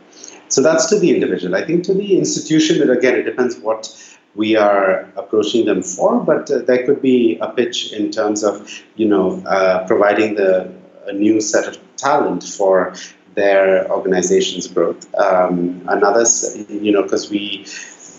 So 0.49 0.63
that's 0.63 0.87
to 0.87 0.99
the 0.99 1.15
individual. 1.15 1.55
I 1.57 1.65
think 1.67 1.85
to 1.85 1.95
the 1.95 2.17
institution, 2.17 2.89
again, 2.89 3.17
it 3.17 3.25
depends 3.25 3.59
what 3.59 3.95
we 4.35 4.57
are 4.57 5.11
approaching 5.17 5.67
them 5.67 5.83
for, 5.83 6.21
but 6.21 6.51
uh, 6.51 6.61
there 6.61 6.87
could 6.87 7.03
be 7.03 7.39
a 7.43 7.49
pitch 7.49 7.93
in 7.93 8.11
terms 8.11 8.43
of, 8.43 8.83
you 8.97 9.09
know, 9.09 9.43
uh, 9.45 9.87
providing 9.87 10.37
the 10.37 10.73
a 11.07 11.13
new 11.13 11.41
set 11.41 11.69
of 11.69 11.79
talent 11.97 12.43
for 12.43 12.95
their 13.35 13.91
organization's 13.91 14.67
growth. 14.67 15.13
Um, 15.15 15.83
another, 15.89 16.25
you 16.69 16.93
know, 16.93 17.03
because 17.03 17.31
we 17.31 17.67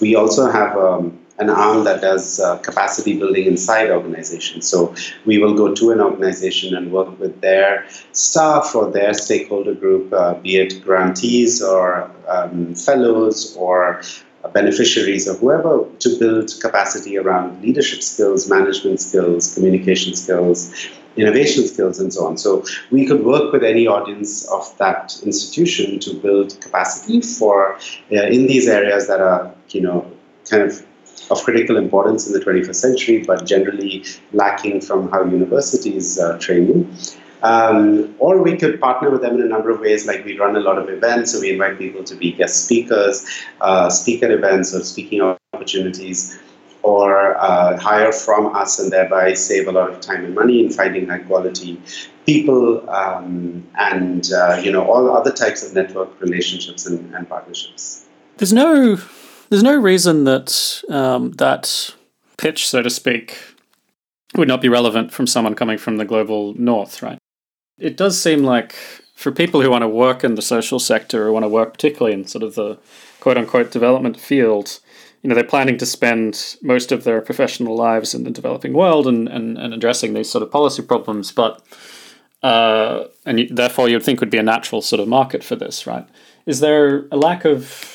we 0.01 0.15
also 0.15 0.51
have 0.51 0.77
um, 0.77 1.17
an 1.37 1.49
arm 1.49 1.83
that 1.83 2.01
does 2.01 2.39
uh, 2.39 2.57
capacity 2.59 3.17
building 3.17 3.45
inside 3.45 3.89
organizations. 3.89 4.67
So 4.67 4.93
we 5.25 5.37
will 5.37 5.53
go 5.53 5.73
to 5.73 5.91
an 5.91 5.99
organization 5.99 6.75
and 6.75 6.91
work 6.91 7.19
with 7.19 7.41
their 7.41 7.85
staff 8.13 8.73
or 8.75 8.91
their 8.91 9.13
stakeholder 9.13 9.73
group, 9.73 10.13
uh, 10.13 10.35
be 10.35 10.57
it 10.57 10.83
grantees 10.83 11.61
or 11.61 12.09
um, 12.27 12.75
fellows 12.75 13.55
or 13.57 14.01
beneficiaries 14.53 15.27
or 15.27 15.33
whoever 15.35 15.85
to 15.99 16.19
build 16.19 16.51
capacity 16.61 17.17
around 17.17 17.61
leadership 17.61 18.01
skills, 18.01 18.49
management 18.49 19.01
skills, 19.01 19.53
communication 19.53 20.15
skills, 20.15 20.71
innovation 21.17 21.67
skills 21.67 21.99
and 21.99 22.13
so 22.13 22.25
on. 22.25 22.37
So 22.37 22.63
we 22.91 23.05
could 23.05 23.23
work 23.23 23.51
with 23.51 23.63
any 23.63 23.87
audience 23.87 24.45
of 24.49 24.77
that 24.77 25.19
institution 25.23 25.99
to 25.99 26.13
build 26.13 26.59
capacity 26.61 27.21
for 27.21 27.75
uh, 28.11 28.27
in 28.35 28.47
these 28.47 28.67
areas 28.67 29.07
that 29.07 29.21
are, 29.21 29.53
you 29.69 29.81
know, 29.81 30.11
kind 30.49 30.63
of 30.63 30.85
of 31.31 31.41
critical 31.43 31.75
importance 31.77 32.27
in 32.27 32.33
the 32.33 32.39
21st 32.39 32.75
century, 32.75 33.23
but 33.25 33.45
generally 33.45 34.03
lacking 34.33 34.79
from 34.79 35.09
how 35.09 35.23
universities 35.23 36.19
uh, 36.19 36.37
train. 36.37 36.95
Um, 37.41 38.15
or 38.19 38.41
we 38.41 38.57
could 38.57 38.79
partner 38.79 39.09
with 39.09 39.21
them 39.21 39.35
in 39.35 39.41
a 39.41 39.47
number 39.47 39.69
of 39.69 39.79
ways, 39.79 40.05
like 40.05 40.23
we 40.25 40.37
run 40.37 40.55
a 40.55 40.59
lot 40.59 40.77
of 40.77 40.89
events, 40.89 41.31
so 41.31 41.39
we 41.39 41.51
invite 41.51 41.77
people 41.77 42.03
to 42.03 42.15
be 42.15 42.31
guest 42.31 42.65
speakers, 42.65 43.25
uh, 43.61 43.89
speak 43.89 44.23
at 44.23 44.31
events 44.31 44.73
or 44.73 44.83
speaking 44.83 45.21
opportunities 45.53 46.39
or 46.85 47.35
uh, 47.37 47.77
hire 47.79 48.11
from 48.11 48.55
us 48.55 48.77
and 48.79 48.91
thereby 48.91 49.33
save 49.33 49.67
a 49.67 49.71
lot 49.71 49.89
of 49.89 49.99
time 50.01 50.23
and 50.23 50.35
money 50.35 50.63
in 50.63 50.71
finding 50.71 51.07
high 51.07 51.19
quality 51.19 51.81
people 52.27 52.87
um, 52.89 53.67
and 53.79 54.31
uh, 54.31 54.61
you 54.63 54.71
know 54.71 54.85
all 54.85 55.09
other 55.15 55.31
types 55.31 55.65
of 55.65 55.73
network 55.73 56.09
relationships 56.21 56.85
and, 56.85 57.13
and 57.15 57.27
partnerships. 57.27 58.05
There's 58.37 58.53
no 58.53 58.99
there's 59.49 59.63
no 59.63 59.75
reason 59.75 60.25
that 60.25 60.83
um, 60.89 61.31
that 61.33 61.95
pitch, 62.37 62.67
so 62.67 62.83
to 62.83 62.89
speak, 62.89 63.37
would 64.35 64.47
not 64.47 64.61
be 64.61 64.69
relevant 64.69 65.11
from 65.11 65.25
someone 65.25 65.55
coming 65.55 65.77
from 65.77 65.97
the 65.97 66.05
global 66.05 66.53
north, 66.53 67.01
right? 67.01 67.17
It 67.79 67.97
does 67.97 68.21
seem 68.21 68.43
like 68.43 68.75
for 69.15 69.31
people 69.31 69.61
who 69.61 69.71
want 69.71 69.81
to 69.81 69.87
work 69.87 70.23
in 70.23 70.35
the 70.35 70.41
social 70.41 70.79
sector 70.79 71.25
or 71.25 71.31
want 71.31 71.43
to 71.43 71.49
work 71.49 71.73
particularly 71.73 72.13
in 72.13 72.27
sort 72.27 72.43
of 72.43 72.55
the 72.55 72.77
quote 73.19 73.37
unquote 73.37 73.71
development 73.71 74.19
field, 74.19 74.79
you 75.25 75.29
know 75.29 75.33
they're 75.33 75.43
planning 75.43 75.75
to 75.75 75.87
spend 75.87 76.55
most 76.61 76.91
of 76.91 77.03
their 77.03 77.19
professional 77.19 77.75
lives 77.75 78.13
in 78.13 78.25
the 78.25 78.29
developing 78.29 78.73
world 78.73 79.07
and, 79.07 79.27
and, 79.27 79.57
and 79.57 79.73
addressing 79.73 80.13
these 80.13 80.29
sort 80.29 80.43
of 80.43 80.51
policy 80.51 80.83
problems 80.83 81.31
but 81.31 81.63
uh, 82.43 83.05
and 83.25 83.39
you, 83.39 83.47
therefore 83.49 83.89
you'd 83.89 84.03
think 84.03 84.19
would 84.19 84.29
be 84.29 84.37
a 84.37 84.43
natural 84.43 84.83
sort 84.83 84.99
of 84.99 85.07
market 85.07 85.43
for 85.43 85.55
this 85.55 85.87
right? 85.87 86.07
Is 86.45 86.59
there 86.59 87.07
a 87.11 87.17
lack 87.17 87.43
of 87.43 87.91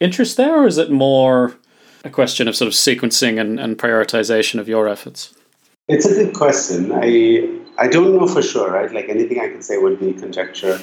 interest 0.00 0.38
there 0.38 0.62
or 0.62 0.66
is 0.66 0.78
it 0.78 0.90
more 0.90 1.54
a 2.02 2.08
question 2.08 2.48
of 2.48 2.56
sort 2.56 2.68
of 2.68 2.72
sequencing 2.72 3.38
and, 3.38 3.60
and 3.60 3.76
prioritization 3.76 4.58
of 4.58 4.66
your 4.66 4.88
efforts? 4.88 5.34
It's 5.86 6.06
a 6.06 6.14
good 6.14 6.34
question. 6.34 6.92
I 6.94 7.58
i 7.76 7.88
don't 7.88 8.16
know 8.16 8.26
for 8.26 8.40
sure 8.40 8.70
right? 8.72 8.90
Like 8.90 9.10
anything 9.10 9.38
i 9.38 9.48
could 9.48 9.62
say 9.62 9.76
would 9.76 10.00
be 10.00 10.14
conjecture 10.14 10.80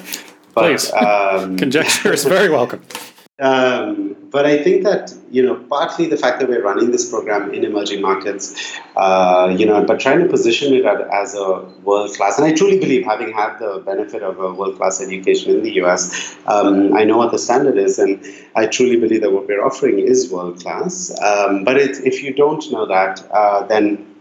but 0.53 0.61
Please. 0.61 0.93
Um, 0.93 1.57
conjecture 1.63 2.13
is 2.13 2.23
very 2.23 2.49
welcome. 2.49 2.83
Um, 3.39 4.16
but 4.29 4.45
I 4.45 4.61
think 4.63 4.83
that 4.83 5.13
you 5.31 5.43
know 5.43 5.55
partly 5.55 6.07
the 6.07 6.17
fact 6.17 6.39
that 6.39 6.49
we're 6.49 6.63
running 6.63 6.91
this 6.91 7.09
program 7.09 7.53
in 7.53 7.63
emerging 7.63 8.01
markets, 8.01 8.77
uh, 8.95 9.53
you 9.57 9.65
know, 9.65 9.83
but 9.83 9.99
trying 9.99 10.19
to 10.19 10.27
position 10.27 10.73
it 10.73 10.85
as 10.85 11.35
a 11.35 11.61
world 11.83 12.15
class. 12.15 12.37
And 12.37 12.45
I 12.45 12.53
truly 12.53 12.79
believe, 12.79 13.05
having 13.05 13.31
had 13.31 13.57
the 13.59 13.81
benefit 13.85 14.23
of 14.23 14.39
a 14.39 14.53
world 14.53 14.77
class 14.77 15.01
education 15.01 15.53
in 15.55 15.63
the 15.63 15.71
U.S., 15.83 16.37
um, 16.47 16.95
I 16.95 17.03
know 17.03 17.17
what 17.17 17.31
the 17.31 17.39
standard 17.39 17.77
is, 17.77 17.99
and 17.99 18.23
I 18.55 18.67
truly 18.67 18.97
believe 18.97 19.21
that 19.21 19.31
what 19.31 19.47
we're 19.47 19.63
offering 19.63 19.99
is 19.99 20.31
world 20.31 20.59
class. 20.61 21.11
Um, 21.21 21.63
but 21.63 21.77
it, 21.77 22.05
if 22.05 22.23
you 22.23 22.33
don't 22.33 22.69
know 22.71 22.85
that, 22.85 23.25
uh, 23.31 23.65
then 23.67 24.16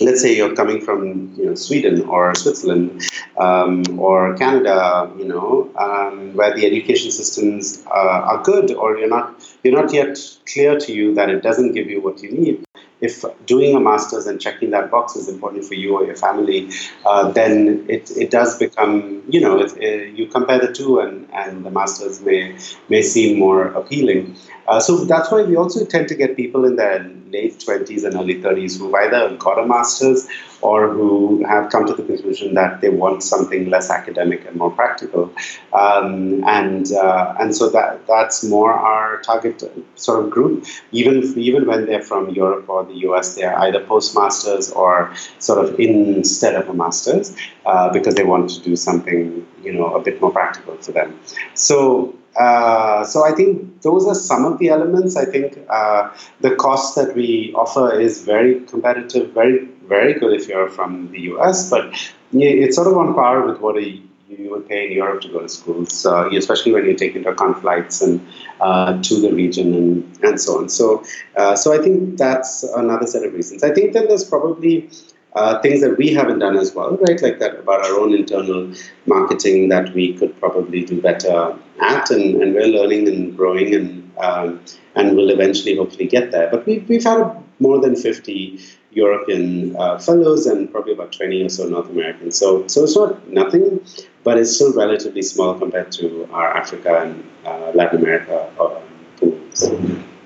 let's 0.00 0.20
say 0.20 0.34
you're 0.36 0.54
coming 0.54 0.80
from 0.80 1.34
you 1.36 1.46
know 1.46 1.54
Sweden 1.54 2.02
or 2.02 2.34
Switzerland 2.34 3.02
um, 3.38 3.82
or 3.98 4.36
Canada, 4.36 5.10
you 5.18 5.26
know, 5.26 5.70
um, 5.76 6.34
where 6.34 6.54
the 6.54 6.66
education 6.66 7.10
systems 7.10 7.84
uh, 7.86 8.30
are 8.30 8.42
good, 8.42 8.72
or 8.72 8.96
you're 8.96 9.08
not 9.08 9.34
you're 9.62 9.74
not 9.80 9.92
yet 9.92 10.18
clear 10.52 10.78
to 10.78 10.92
you 10.92 11.14
that 11.14 11.28
it 11.30 11.42
doesn't 11.42 11.72
give 11.72 11.88
you 11.88 12.00
what 12.00 12.22
you 12.22 12.30
need. 12.30 12.64
If 13.00 13.24
doing 13.46 13.74
a 13.74 13.80
master's 13.80 14.26
and 14.26 14.40
checking 14.40 14.70
that 14.70 14.90
box 14.90 15.16
is 15.16 15.28
important 15.28 15.64
for 15.64 15.74
you 15.74 15.94
or 15.96 16.04
your 16.04 16.16
family, 16.16 16.70
uh, 17.06 17.30
then 17.32 17.86
it, 17.88 18.10
it 18.14 18.30
does 18.30 18.58
become, 18.58 19.19
you 19.32 19.40
know, 19.40 19.60
it, 19.60 19.76
it, 19.76 20.10
uh, 20.10 20.14
you 20.14 20.26
compare 20.26 20.58
the 20.58 20.72
two 20.72 21.00
and, 21.00 21.28
and 21.32 21.64
the 21.64 21.70
master's 21.70 22.20
may, 22.20 22.56
may 22.88 23.02
seem 23.02 23.38
more 23.38 23.66
appealing. 23.68 24.36
Uh, 24.68 24.78
so 24.78 25.04
that's 25.04 25.30
why 25.30 25.42
we 25.42 25.56
also 25.56 25.84
tend 25.84 26.08
to 26.08 26.14
get 26.14 26.36
people 26.36 26.64
in 26.64 26.76
their 26.76 27.02
late 27.30 27.58
20s 27.58 28.04
and 28.04 28.14
early 28.14 28.40
30s 28.40 28.78
who've 28.78 28.94
either 28.94 29.36
got 29.36 29.58
a 29.58 29.66
master's 29.66 30.28
or 30.62 30.88
who 30.90 31.42
have 31.44 31.70
come 31.70 31.86
to 31.86 31.94
the 31.94 32.02
conclusion 32.02 32.54
that 32.54 32.80
they 32.80 32.90
want 32.90 33.22
something 33.22 33.70
less 33.70 33.90
academic 33.90 34.44
and 34.46 34.56
more 34.56 34.70
practical. 34.70 35.32
Um, 35.72 36.44
and 36.44 36.92
uh, 36.92 37.34
and 37.40 37.54
so 37.54 37.70
that 37.70 38.06
that's 38.06 38.44
more 38.44 38.72
our 38.72 39.20
target 39.22 39.62
sort 39.94 40.24
of 40.24 40.30
group. 40.30 40.66
Even 40.92 41.38
even 41.38 41.66
when 41.66 41.86
they're 41.86 42.02
from 42.02 42.30
Europe 42.30 42.68
or 42.68 42.84
the 42.84 42.98
US, 43.08 43.36
they're 43.36 43.58
either 43.60 43.80
postmasters 43.80 44.70
or 44.70 45.14
sort 45.38 45.64
of 45.64 45.78
instead 45.80 46.54
of 46.54 46.68
a 46.68 46.74
master's 46.74 47.34
uh, 47.70 47.88
because 47.92 48.14
they 48.16 48.24
want 48.24 48.50
to 48.50 48.60
do 48.70 48.74
something 48.74 49.46
you 49.62 49.72
know 49.72 49.94
a 49.94 50.00
bit 50.06 50.20
more 50.20 50.32
practical 50.38 50.76
for 50.76 50.92
them. 50.92 51.18
So 51.54 52.14
uh, 52.38 53.04
so 53.04 53.24
I 53.24 53.32
think 53.32 53.82
those 53.82 54.06
are 54.06 54.14
some 54.14 54.44
of 54.44 54.58
the 54.58 54.68
elements. 54.68 55.16
I 55.16 55.24
think 55.24 55.58
uh, 55.68 56.10
the 56.40 56.54
cost 56.56 56.94
that 56.96 57.14
we 57.14 57.52
offer 57.54 57.86
is 58.06 58.24
very 58.24 58.60
competitive, 58.72 59.30
very 59.32 59.68
very 59.94 60.14
good 60.20 60.32
if 60.32 60.48
you're 60.48 60.68
from 60.68 61.10
the 61.12 61.20
US, 61.32 61.68
but 61.68 61.84
it's 62.32 62.76
sort 62.76 62.88
of 62.88 62.96
on 62.96 63.14
par 63.14 63.44
with 63.46 63.58
what 63.60 63.76
a, 63.76 63.86
you 64.28 64.50
would 64.50 64.68
pay 64.68 64.86
in 64.86 64.92
Europe 64.92 65.20
to 65.22 65.28
go 65.28 65.40
to 65.40 65.48
schools, 65.48 65.92
so, 65.92 66.28
especially 66.36 66.72
when 66.72 66.84
you 66.86 66.94
take 66.94 67.16
into 67.16 67.28
account 67.28 67.60
flights 67.60 68.00
and 68.00 68.20
uh, 68.60 69.00
to 69.02 69.20
the 69.20 69.32
region 69.32 69.74
and, 69.74 70.18
and 70.22 70.40
so 70.40 70.58
on. 70.58 70.68
So, 70.68 71.02
uh, 71.36 71.56
so 71.56 71.72
I 71.72 71.78
think 71.78 72.18
that's 72.18 72.62
another 72.62 73.06
set 73.06 73.24
of 73.24 73.34
reasons. 73.34 73.64
I 73.64 73.72
think 73.72 73.92
that 73.94 74.06
there's 74.06 74.24
probably 74.24 74.88
uh, 75.34 75.60
things 75.60 75.80
that 75.80 75.96
we 75.96 76.12
haven't 76.12 76.40
done 76.40 76.56
as 76.56 76.74
well, 76.74 76.96
right? 77.08 77.20
Like 77.22 77.38
that 77.38 77.60
about 77.60 77.84
our 77.86 77.98
own 77.98 78.14
internal 78.14 78.72
marketing 79.06 79.68
that 79.68 79.94
we 79.94 80.14
could 80.14 80.38
probably 80.40 80.84
do 80.84 81.00
better 81.00 81.56
at, 81.80 82.10
and, 82.10 82.42
and 82.42 82.54
we're 82.54 82.66
learning 82.66 83.08
and 83.08 83.36
growing, 83.36 83.74
and 83.74 84.10
um, 84.18 84.60
and 84.96 85.16
will 85.16 85.30
eventually 85.30 85.76
hopefully 85.76 86.06
get 86.06 86.32
there. 86.32 86.48
But 86.50 86.66
we've 86.66 86.88
we've 86.88 87.04
had 87.04 87.42
more 87.60 87.80
than 87.80 87.94
fifty 87.96 88.60
European 88.92 89.76
uh, 89.76 89.98
fellows 89.98 90.46
and 90.46 90.70
probably 90.70 90.92
about 90.92 91.12
20 91.12 91.44
or 91.44 91.48
so 91.48 91.68
North 91.68 91.88
Americans. 91.90 92.36
So, 92.36 92.66
so 92.66 92.84
it's 92.84 92.96
not 92.96 93.28
nothing, 93.28 93.80
but 94.24 94.38
it's 94.38 94.54
still 94.54 94.74
relatively 94.74 95.22
small 95.22 95.58
compared 95.58 95.92
to 95.92 96.28
our 96.32 96.56
Africa 96.56 97.02
and 97.02 97.24
uh, 97.46 97.70
Latin 97.74 98.00
America 98.00 98.50
uh, 98.58 98.80
pools. 99.16 99.70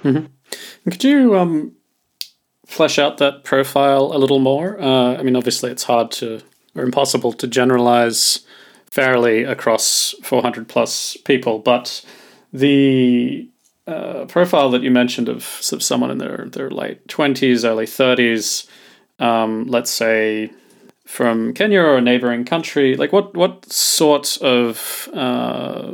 Mm-hmm. 0.02 0.90
Could 0.90 1.04
you 1.04 1.36
um, 1.36 1.72
flesh 2.66 2.98
out 2.98 3.18
that 3.18 3.44
profile 3.44 4.12
a 4.14 4.18
little 4.18 4.38
more? 4.38 4.80
Uh, 4.80 5.16
I 5.16 5.22
mean, 5.22 5.36
obviously, 5.36 5.70
it's 5.70 5.84
hard 5.84 6.10
to 6.12 6.40
or 6.74 6.82
impossible 6.82 7.32
to 7.32 7.46
generalize 7.46 8.40
fairly 8.90 9.44
across 9.44 10.14
400 10.22 10.68
plus 10.68 11.16
people, 11.24 11.58
but 11.58 12.04
the 12.52 13.48
uh, 13.86 14.24
profile 14.26 14.70
that 14.70 14.82
you 14.82 14.90
mentioned 14.90 15.28
of, 15.28 15.60
of 15.72 15.82
someone 15.82 16.10
in 16.10 16.18
their, 16.18 16.46
their 16.50 16.70
late 16.70 17.06
20s, 17.08 17.68
early 17.68 17.86
30s, 17.86 18.68
um, 19.18 19.66
let's 19.66 19.90
say 19.90 20.50
from 21.04 21.52
Kenya 21.52 21.80
or 21.80 21.98
a 21.98 22.00
neighboring 22.00 22.44
country, 22.44 22.96
like 22.96 23.12
what, 23.12 23.34
what 23.36 23.70
sort 23.70 24.38
of 24.40 25.08
uh, 25.12 25.92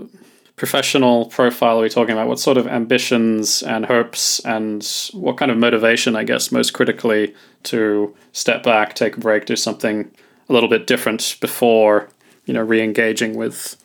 professional 0.60 1.24
profile 1.24 1.78
are 1.78 1.82
we 1.82 1.88
talking 1.88 2.12
about? 2.12 2.28
What 2.28 2.38
sort 2.38 2.58
of 2.58 2.66
ambitions 2.66 3.62
and 3.62 3.86
hopes 3.86 4.40
and 4.40 4.86
what 5.14 5.38
kind 5.38 5.50
of 5.50 5.56
motivation, 5.56 6.14
I 6.14 6.24
guess, 6.24 6.52
most 6.52 6.74
critically 6.74 7.34
to 7.62 8.14
step 8.32 8.62
back, 8.62 8.92
take 8.92 9.16
a 9.16 9.20
break, 9.20 9.46
do 9.46 9.56
something 9.56 10.10
a 10.50 10.52
little 10.52 10.68
bit 10.68 10.86
different 10.86 11.38
before, 11.40 12.10
you 12.44 12.52
know, 12.52 12.60
re-engaging 12.60 13.38
with 13.38 13.82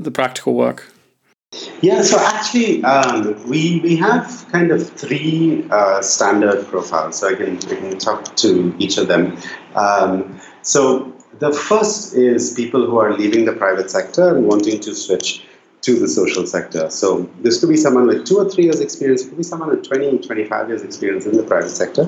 the 0.00 0.10
practical 0.10 0.54
work? 0.54 0.92
Yeah, 1.80 2.02
so 2.02 2.18
actually, 2.18 2.82
um, 2.82 3.40
we 3.48 3.78
we 3.78 3.94
have 3.98 4.46
kind 4.50 4.72
of 4.72 4.84
three 4.90 5.64
uh, 5.70 6.02
standard 6.02 6.66
profiles. 6.66 7.20
So 7.20 7.28
I 7.28 7.36
can 7.36 7.56
I 7.56 7.76
can 7.76 7.98
talk 7.98 8.34
to 8.38 8.74
each 8.80 8.98
of 8.98 9.06
them. 9.06 9.38
Um, 9.76 10.40
so 10.62 11.12
the 11.38 11.52
first 11.52 12.14
is 12.14 12.52
people 12.52 12.84
who 12.84 12.98
are 12.98 13.16
leaving 13.16 13.44
the 13.44 13.52
private 13.52 13.92
sector 13.92 14.36
and 14.36 14.44
wanting 14.44 14.80
to 14.80 14.92
switch 14.92 15.44
to 15.82 15.98
the 15.98 16.08
social 16.08 16.46
sector. 16.46 16.90
So 16.90 17.28
this 17.40 17.60
could 17.60 17.68
be 17.68 17.76
someone 17.76 18.06
with 18.06 18.26
two 18.26 18.38
or 18.38 18.48
three 18.50 18.64
years 18.64 18.80
experience, 18.80 19.22
it 19.22 19.28
could 19.28 19.38
be 19.38 19.44
someone 19.44 19.70
with 19.70 19.86
20, 19.86 20.18
25 20.18 20.68
years 20.68 20.82
experience 20.82 21.26
in 21.26 21.36
the 21.36 21.42
private 21.42 21.70
sector, 21.70 22.04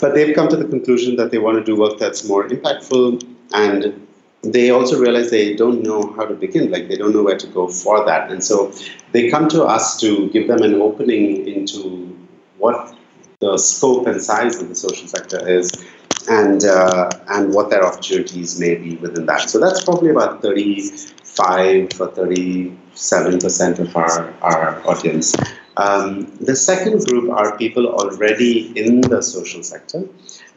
but 0.00 0.14
they've 0.14 0.34
come 0.34 0.48
to 0.48 0.56
the 0.56 0.66
conclusion 0.66 1.16
that 1.16 1.30
they 1.30 1.38
want 1.38 1.58
to 1.58 1.64
do 1.64 1.76
work 1.76 1.98
that's 1.98 2.28
more 2.28 2.48
impactful 2.48 3.22
and 3.52 4.06
they 4.42 4.70
also 4.70 5.00
realize 5.00 5.30
they 5.30 5.54
don't 5.54 5.82
know 5.82 6.12
how 6.16 6.24
to 6.24 6.34
begin, 6.34 6.70
like 6.70 6.88
they 6.88 6.96
don't 6.96 7.12
know 7.12 7.22
where 7.22 7.36
to 7.36 7.46
go 7.48 7.66
for 7.68 8.04
that. 8.04 8.30
And 8.30 8.42
so 8.42 8.72
they 9.12 9.28
come 9.28 9.48
to 9.48 9.64
us 9.64 9.98
to 10.00 10.30
give 10.30 10.46
them 10.46 10.62
an 10.62 10.74
opening 10.74 11.46
into 11.48 12.16
what 12.58 12.96
the 13.40 13.58
scope 13.58 14.06
and 14.06 14.22
size 14.22 14.60
of 14.60 14.68
the 14.68 14.74
social 14.74 15.08
sector 15.08 15.46
is 15.48 15.72
and, 16.28 16.64
uh, 16.64 17.10
and 17.28 17.52
what 17.52 17.70
their 17.70 17.84
opportunities 17.84 18.60
may 18.60 18.76
be 18.76 18.96
within 18.96 19.26
that. 19.26 19.50
So 19.50 19.58
that's 19.58 19.84
probably 19.84 20.10
about 20.10 20.42
35 21.38 22.00
or 22.00 22.08
37% 22.08 23.78
of 23.78 23.96
our, 23.96 24.34
our 24.42 24.86
audience. 24.86 25.34
Um, 25.76 26.26
the 26.40 26.56
second 26.56 27.06
group 27.06 27.30
are 27.30 27.56
people 27.56 27.86
already 27.86 28.76
in 28.76 29.00
the 29.02 29.22
social 29.22 29.62
sector, 29.62 30.04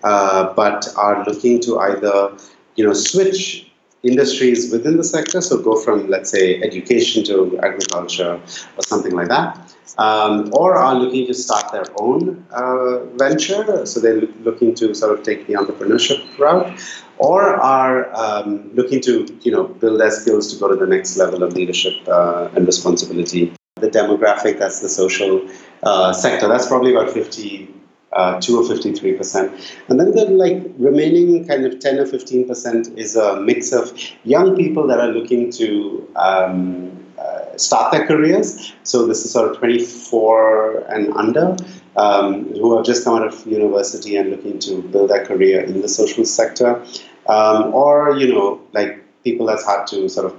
uh, 0.04 0.54
but 0.56 0.88
are 0.98 1.24
looking 1.26 1.60
to 1.62 1.80
either 1.80 2.36
you 2.76 2.86
know 2.86 2.94
switch 2.94 3.71
industries 4.04 4.72
within 4.72 4.98
the 4.98 5.04
sector. 5.04 5.42
So 5.42 5.62
go 5.62 5.80
from, 5.80 6.10
let's 6.10 6.30
say, 6.30 6.62
education 6.62 7.24
to 7.26 7.60
agriculture 7.60 8.40
or 8.78 8.84
something 8.84 9.14
like 9.14 9.28
that. 9.30 9.76
Um, 9.98 10.50
or 10.54 10.78
are 10.78 10.96
looking 10.96 11.28
to 11.28 11.34
start 11.34 11.72
their 11.72 11.86
own 11.98 12.46
uh, 12.52 13.06
venture. 13.18 13.86
So 13.86 14.00
they're 14.00 14.22
looking 14.44 14.74
to 14.76 14.94
sort 14.96 15.18
of 15.18 15.24
take 15.24 15.48
the 15.48 15.54
entrepreneurship 15.54 16.38
route. 16.40 16.80
Or 17.18 17.56
are 17.56 18.12
um, 18.16 18.74
looking 18.74 19.00
to, 19.02 19.28
you 19.42 19.52
know, 19.52 19.66
build 19.66 20.00
their 20.00 20.10
skills 20.10 20.52
to 20.54 20.60
go 20.60 20.68
to 20.68 20.76
the 20.76 20.88
next 20.88 21.18
level 21.18 21.44
of 21.44 21.54
leadership 21.54 21.94
uh, 22.08 22.50
and 22.56 22.66
responsibility. 22.66 23.54
The 23.76 23.90
demographic, 23.90 24.58
that's 24.58 24.80
the 24.80 24.90
social 24.90 25.48
uh, 25.84 26.14
sector. 26.14 26.48
That's 26.48 26.68
probably 26.68 26.96
about 26.96 27.12
50 27.12 27.81
uh, 28.14 28.40
2 28.42 28.58
or 28.58 28.64
53%. 28.64 29.74
And 29.88 30.00
then 30.00 30.12
the 30.12 30.26
like 30.26 30.64
remaining 30.78 31.48
kind 31.48 31.66
of 31.66 31.80
10 31.80 32.00
or 32.00 32.06
15% 32.06 32.98
is 32.98 33.16
a 33.16 33.40
mix 33.42 33.72
of 33.72 33.98
young 34.24 34.56
people 34.56 34.88
that 34.88 35.00
are 35.00 35.10
looking 35.10 35.52
to 35.52 36.08
um, 36.16 36.92
uh, 37.18 37.58
start 37.58 37.92
their 37.92 38.06
careers. 38.06 38.74
So 38.84 39.06
this 39.06 39.24
is 39.24 39.32
sort 39.32 39.52
of 39.52 39.58
24 39.58 40.80
and 40.90 41.14
under. 41.14 41.56
Um, 41.98 42.46
who 42.54 42.78
have 42.78 42.86
just 42.86 43.04
come 43.04 43.18
out 43.18 43.28
of 43.28 43.46
university 43.46 44.16
and 44.16 44.30
looking 44.30 44.60
to 44.60 44.82
build 44.82 45.10
their 45.10 45.26
career 45.26 45.60
in 45.60 45.82
the 45.82 45.90
social 45.90 46.24
sector, 46.24 46.82
um, 47.28 47.74
or 47.74 48.16
you 48.18 48.34
know, 48.34 48.62
like 48.72 49.04
people 49.26 49.46
that's 49.46 49.66
hard 49.66 49.88
to 49.88 50.08
sort 50.08 50.28
of 50.28 50.34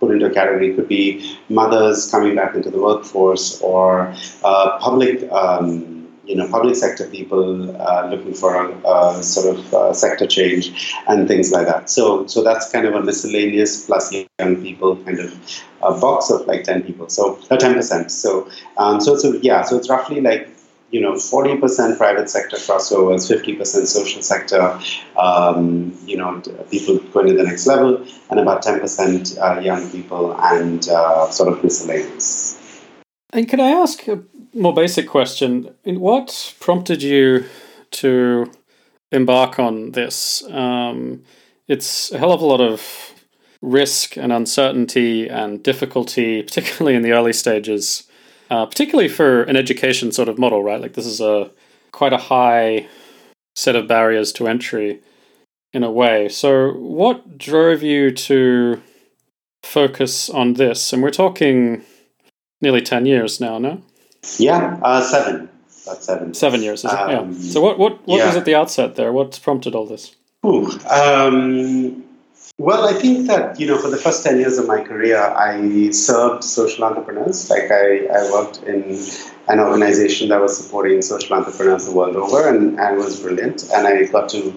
put 0.00 0.10
into 0.10 0.26
a 0.26 0.30
category. 0.34 0.74
Could 0.74 0.88
be 0.88 1.38
mothers 1.48 2.10
coming 2.10 2.34
back 2.34 2.56
into 2.56 2.68
the 2.68 2.80
workforce, 2.80 3.60
or 3.60 4.12
uh, 4.42 4.78
public 4.80 5.30
um, 5.30 5.91
you 6.24 6.36
know, 6.36 6.48
public 6.48 6.76
sector 6.76 7.06
people 7.08 7.76
uh, 7.80 8.08
looking 8.08 8.34
for 8.34 8.54
a, 8.54 8.88
a 8.88 9.22
sort 9.22 9.56
of 9.56 9.74
uh, 9.74 9.92
sector 9.92 10.26
change 10.26 10.94
and 11.08 11.26
things 11.26 11.50
like 11.50 11.66
that. 11.66 11.90
So, 11.90 12.26
so 12.26 12.42
that's 12.42 12.70
kind 12.70 12.86
of 12.86 12.94
a 12.94 13.02
miscellaneous 13.02 13.86
plus 13.86 14.12
young 14.12 14.62
people 14.62 14.96
kind 15.04 15.18
of 15.18 15.34
a 15.82 15.92
box 15.98 16.30
of 16.30 16.46
like 16.46 16.64
ten 16.64 16.82
people. 16.82 17.08
So, 17.08 17.40
uh, 17.50 17.56
ten 17.56 17.74
percent. 17.74 18.10
So, 18.10 18.48
um, 18.76 19.00
so 19.00 19.16
so 19.16 19.32
yeah. 19.42 19.62
So 19.62 19.76
it's 19.76 19.90
roughly 19.90 20.20
like 20.20 20.48
you 20.92 21.00
know, 21.00 21.14
40% 21.14 21.96
private 21.96 22.28
sector 22.28 22.58
crossovers, 22.58 23.26
50% 23.26 23.86
social 23.86 24.22
sector, 24.22 24.78
um, 25.18 25.96
you 26.04 26.18
know, 26.18 26.40
people 26.70 26.98
going 26.98 27.28
to 27.28 27.32
the 27.32 27.42
next 27.42 27.66
level, 27.66 28.06
and 28.30 28.38
about 28.38 28.62
10% 28.62 29.38
uh, 29.40 29.60
young 29.60 29.90
people 29.90 30.36
and 30.38 30.86
uh, 30.90 31.30
sort 31.30 31.50
of 31.50 31.64
miscellaneous. 31.64 32.61
And 33.32 33.48
can 33.48 33.60
I 33.60 33.70
ask 33.70 34.06
a 34.08 34.22
more 34.54 34.74
basic 34.74 35.08
question. 35.08 35.74
What 35.84 36.54
prompted 36.60 37.02
you 37.02 37.46
to 37.92 38.50
embark 39.10 39.58
on 39.58 39.92
this? 39.92 40.42
Um, 40.50 41.22
it's 41.68 42.12
a 42.12 42.18
hell 42.18 42.32
of 42.32 42.42
a 42.42 42.46
lot 42.46 42.60
of 42.60 43.12
risk 43.60 44.16
and 44.16 44.32
uncertainty 44.32 45.28
and 45.28 45.62
difficulty, 45.62 46.42
particularly 46.48 46.96
in 46.96 47.02
the 47.02 47.12
early 47.12 47.32
stages, 47.32 48.04
uh, 48.50 48.66
particularly 48.66 49.08
for 49.08 49.42
an 49.44 49.56
education 49.56 50.12
sort 50.12 50.28
of 50.28 50.38
model, 50.38 50.62
right? 50.62 50.80
Like 50.80 50.94
this 50.94 51.06
is 51.06 51.20
a 51.20 51.50
quite 51.92 52.12
a 52.12 52.18
high 52.18 52.86
set 53.54 53.76
of 53.76 53.86
barriers 53.86 54.32
to 54.32 54.48
entry 54.48 55.00
in 55.72 55.82
a 55.82 55.90
way. 55.90 56.28
So, 56.28 56.72
what 56.72 57.38
drove 57.38 57.82
you 57.82 58.10
to 58.10 58.82
focus 59.62 60.28
on 60.28 60.54
this? 60.54 60.92
And 60.92 61.02
we're 61.02 61.10
talking 61.10 61.84
nearly 62.62 62.80
10 62.80 63.06
years 63.06 63.40
now, 63.40 63.58
no? 63.58 63.82
Yeah, 64.38 64.78
uh, 64.82 65.02
seven. 65.02 65.48
About 65.84 66.04
seven. 66.04 66.34
Seven 66.34 66.62
years, 66.62 66.84
is 66.84 66.92
it? 66.92 66.96
yeah. 66.96 67.18
Um, 67.18 67.34
so, 67.34 67.60
what, 67.60 67.78
what, 67.78 68.06
what 68.06 68.18
yeah. 68.18 68.26
was 68.26 68.36
at 68.36 68.44
the 68.44 68.54
outset 68.54 68.94
there? 68.94 69.12
What 69.12 69.38
prompted 69.42 69.74
all 69.74 69.86
this? 69.86 70.14
Ooh, 70.46 70.70
um, 70.88 72.04
well, 72.58 72.86
I 72.86 72.92
think 72.92 73.26
that, 73.28 73.58
you 73.58 73.66
know, 73.66 73.78
for 73.78 73.88
the 73.88 73.96
first 73.96 74.22
10 74.24 74.38
years 74.38 74.58
of 74.58 74.68
my 74.68 74.82
career, 74.82 75.18
I 75.18 75.90
served 75.90 76.44
social 76.44 76.84
entrepreneurs. 76.84 77.50
Like, 77.50 77.70
I, 77.70 78.06
I 78.06 78.30
worked 78.30 78.62
in 78.64 79.00
an 79.48 79.58
organization 79.58 80.28
that 80.28 80.40
was 80.40 80.56
supporting 80.56 81.02
social 81.02 81.34
entrepreneurs 81.36 81.86
the 81.86 81.92
world 81.92 82.14
over 82.14 82.48
and, 82.48 82.78
and 82.78 82.98
was 82.98 83.20
brilliant. 83.20 83.64
And 83.72 83.86
I 83.86 84.04
got 84.04 84.28
to 84.30 84.52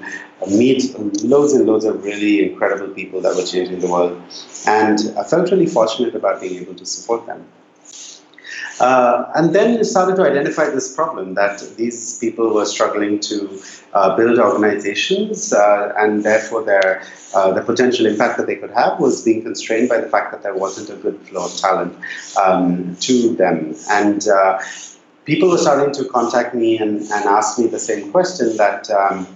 meet 0.47 0.93
loads 1.23 1.53
and 1.53 1.65
loads 1.65 1.85
of 1.85 2.03
really 2.03 2.47
incredible 2.47 2.93
people 2.93 3.21
that 3.21 3.35
were 3.35 3.45
changing 3.45 3.79
the 3.79 3.87
world. 3.87 4.21
And 4.67 4.99
I 5.17 5.23
felt 5.23 5.49
really 5.49 5.65
fortunate 5.65 6.13
about 6.15 6.41
being 6.41 6.61
able 6.61 6.75
to 6.75 6.85
support 6.85 7.25
them. 7.25 7.45
Uh, 8.79 9.31
and 9.35 9.55
then 9.55 9.77
you 9.77 9.83
started 9.83 10.15
to 10.17 10.23
identify 10.23 10.69
this 10.69 10.93
problem 10.93 11.33
that 11.35 11.63
these 11.77 12.17
people 12.19 12.53
were 12.53 12.65
struggling 12.65 13.19
to 13.19 13.61
uh, 13.93 14.15
build 14.17 14.38
organizations, 14.38 15.53
uh, 15.53 15.93
and 15.97 16.23
therefore 16.23 16.63
their 16.63 17.01
uh, 17.33 17.51
the 17.51 17.61
potential 17.61 18.05
impact 18.05 18.38
that 18.38 18.47
they 18.47 18.55
could 18.55 18.71
have 18.71 18.99
was 18.99 19.23
being 19.23 19.41
constrained 19.43 19.88
by 19.88 19.99
the 19.99 20.09
fact 20.09 20.31
that 20.31 20.43
there 20.43 20.55
wasn't 20.55 20.89
a 20.89 20.95
good 21.01 21.17
flow 21.27 21.45
of 21.45 21.55
talent 21.57 21.95
um, 22.43 22.95
to 22.97 23.33
them. 23.35 23.75
And 23.89 24.27
uh, 24.27 24.59
people 25.23 25.49
were 25.49 25.57
starting 25.57 25.93
to 25.93 26.09
contact 26.09 26.53
me 26.53 26.77
and, 26.77 26.99
and 26.99 27.25
ask 27.25 27.57
me 27.57 27.67
the 27.67 27.79
same 27.79 28.11
question 28.11 28.57
that. 28.57 28.89
Um, 28.89 29.27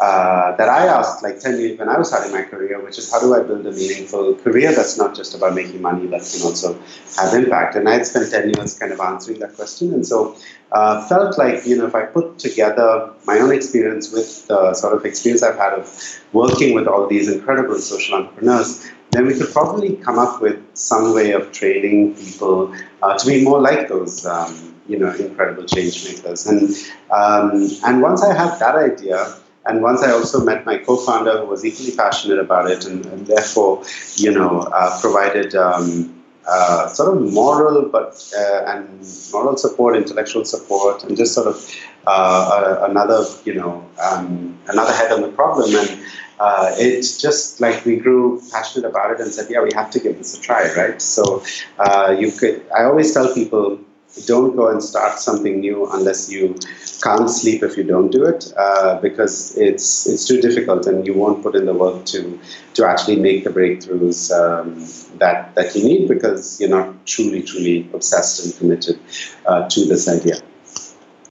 uh, 0.00 0.54
that 0.56 0.68
I 0.68 0.86
asked 0.86 1.24
like 1.24 1.40
10 1.40 1.58
years 1.60 1.78
when 1.78 1.88
I 1.88 1.98
was 1.98 2.08
starting 2.08 2.32
my 2.32 2.42
career, 2.42 2.80
which 2.80 2.98
is 2.98 3.10
how 3.10 3.18
do 3.18 3.34
I 3.34 3.42
build 3.42 3.66
a 3.66 3.72
meaningful 3.72 4.36
career 4.36 4.72
that's 4.72 4.96
not 4.96 5.16
just 5.16 5.34
about 5.34 5.54
making 5.54 5.82
money, 5.82 6.06
but 6.06 6.20
can 6.20 6.42
also 6.42 6.78
have 7.16 7.34
impact? 7.34 7.74
And 7.74 7.88
I 7.88 7.94
had 7.94 8.06
spent 8.06 8.30
10 8.30 8.50
years 8.54 8.78
kind 8.78 8.92
of 8.92 9.00
answering 9.00 9.40
that 9.40 9.56
question. 9.56 9.92
And 9.92 10.06
so 10.06 10.36
uh, 10.70 11.04
felt 11.08 11.36
like, 11.36 11.66
you 11.66 11.76
know, 11.76 11.86
if 11.86 11.96
I 11.96 12.04
put 12.04 12.38
together 12.38 13.12
my 13.26 13.40
own 13.40 13.52
experience 13.52 14.12
with 14.12 14.46
the 14.46 14.72
sort 14.74 14.94
of 14.96 15.04
experience 15.04 15.42
I've 15.42 15.58
had 15.58 15.72
of 15.72 16.20
working 16.32 16.74
with 16.74 16.86
all 16.86 17.08
these 17.08 17.28
incredible 17.28 17.78
social 17.78 18.14
entrepreneurs, 18.18 18.88
then 19.10 19.26
we 19.26 19.36
could 19.36 19.52
probably 19.52 19.96
come 19.96 20.18
up 20.18 20.40
with 20.40 20.62
some 20.74 21.12
way 21.12 21.32
of 21.32 21.50
training 21.50 22.14
people 22.14 22.72
uh, 23.02 23.18
to 23.18 23.26
be 23.26 23.42
more 23.42 23.60
like 23.60 23.88
those. 23.88 24.24
Um, 24.26 24.74
you 24.86 24.98
know, 24.98 25.14
incredible 25.14 25.64
change 25.64 26.02
makers, 26.08 26.46
and 26.46 26.70
um, 27.10 27.68
and 27.84 28.00
once 28.00 28.24
I 28.24 28.32
had 28.32 28.58
that 28.58 28.74
idea, 28.74 29.36
and 29.68 29.82
once 29.82 30.02
I 30.02 30.10
also 30.10 30.42
met 30.42 30.64
my 30.64 30.78
co-founder 30.78 31.40
who 31.40 31.46
was 31.46 31.64
equally 31.64 31.94
passionate 31.94 32.38
about 32.38 32.70
it 32.70 32.86
and, 32.86 33.04
and 33.06 33.26
therefore, 33.26 33.84
you 34.16 34.32
know, 34.32 34.60
uh, 34.60 34.98
provided 35.00 35.54
um, 35.54 36.24
uh, 36.48 36.88
sort 36.88 37.14
of 37.14 37.32
moral 37.32 37.82
but 37.90 38.10
uh, 38.36 38.64
and 38.66 38.88
moral 39.30 39.56
support, 39.58 39.94
intellectual 39.94 40.46
support, 40.46 41.04
and 41.04 41.16
just 41.16 41.34
sort 41.34 41.46
of 41.46 41.76
uh, 42.06 42.86
another, 42.88 43.22
you 43.44 43.54
know, 43.54 43.86
um, 44.02 44.58
another 44.68 44.92
head 44.94 45.12
on 45.12 45.20
the 45.20 45.28
problem. 45.28 45.74
And 45.74 46.02
uh, 46.40 46.70
it's 46.78 47.20
just 47.20 47.60
like 47.60 47.84
we 47.84 47.96
grew 47.96 48.40
passionate 48.50 48.88
about 48.88 49.10
it 49.10 49.20
and 49.20 49.30
said, 49.30 49.50
yeah, 49.50 49.62
we 49.62 49.70
have 49.74 49.90
to 49.90 50.00
give 50.00 50.16
this 50.16 50.38
a 50.38 50.40
try, 50.40 50.72
right? 50.74 51.02
So 51.02 51.44
uh, 51.78 52.16
you 52.18 52.32
could. 52.32 52.64
I 52.74 52.84
always 52.84 53.12
tell 53.12 53.34
people 53.34 53.78
don't 54.26 54.56
go 54.56 54.68
and 54.68 54.82
start 54.82 55.20
something 55.20 55.60
new 55.60 55.86
unless 55.92 56.30
you 56.30 56.56
can't 57.02 57.30
sleep 57.30 57.62
if 57.62 57.76
you 57.76 57.84
don't 57.84 58.10
do 58.10 58.24
it 58.24 58.52
uh, 58.56 58.98
because 59.00 59.56
it's 59.56 60.06
it's 60.06 60.26
too 60.26 60.40
difficult 60.40 60.86
and 60.86 61.06
you 61.06 61.14
won't 61.14 61.42
put 61.42 61.54
in 61.54 61.66
the 61.66 61.74
work 61.74 62.04
to 62.06 62.38
to 62.74 62.86
actually 62.86 63.16
make 63.16 63.44
the 63.44 63.50
breakthroughs 63.50 64.32
um, 64.32 64.74
that 65.18 65.54
that 65.54 65.74
you 65.74 65.84
need 65.84 66.08
because 66.08 66.60
you're 66.60 66.70
not 66.70 67.06
truly 67.06 67.42
truly 67.42 67.88
obsessed 67.92 68.44
and 68.44 68.56
committed 68.58 68.98
uh, 69.46 69.68
to 69.68 69.84
this 69.84 70.08
idea. 70.08 70.40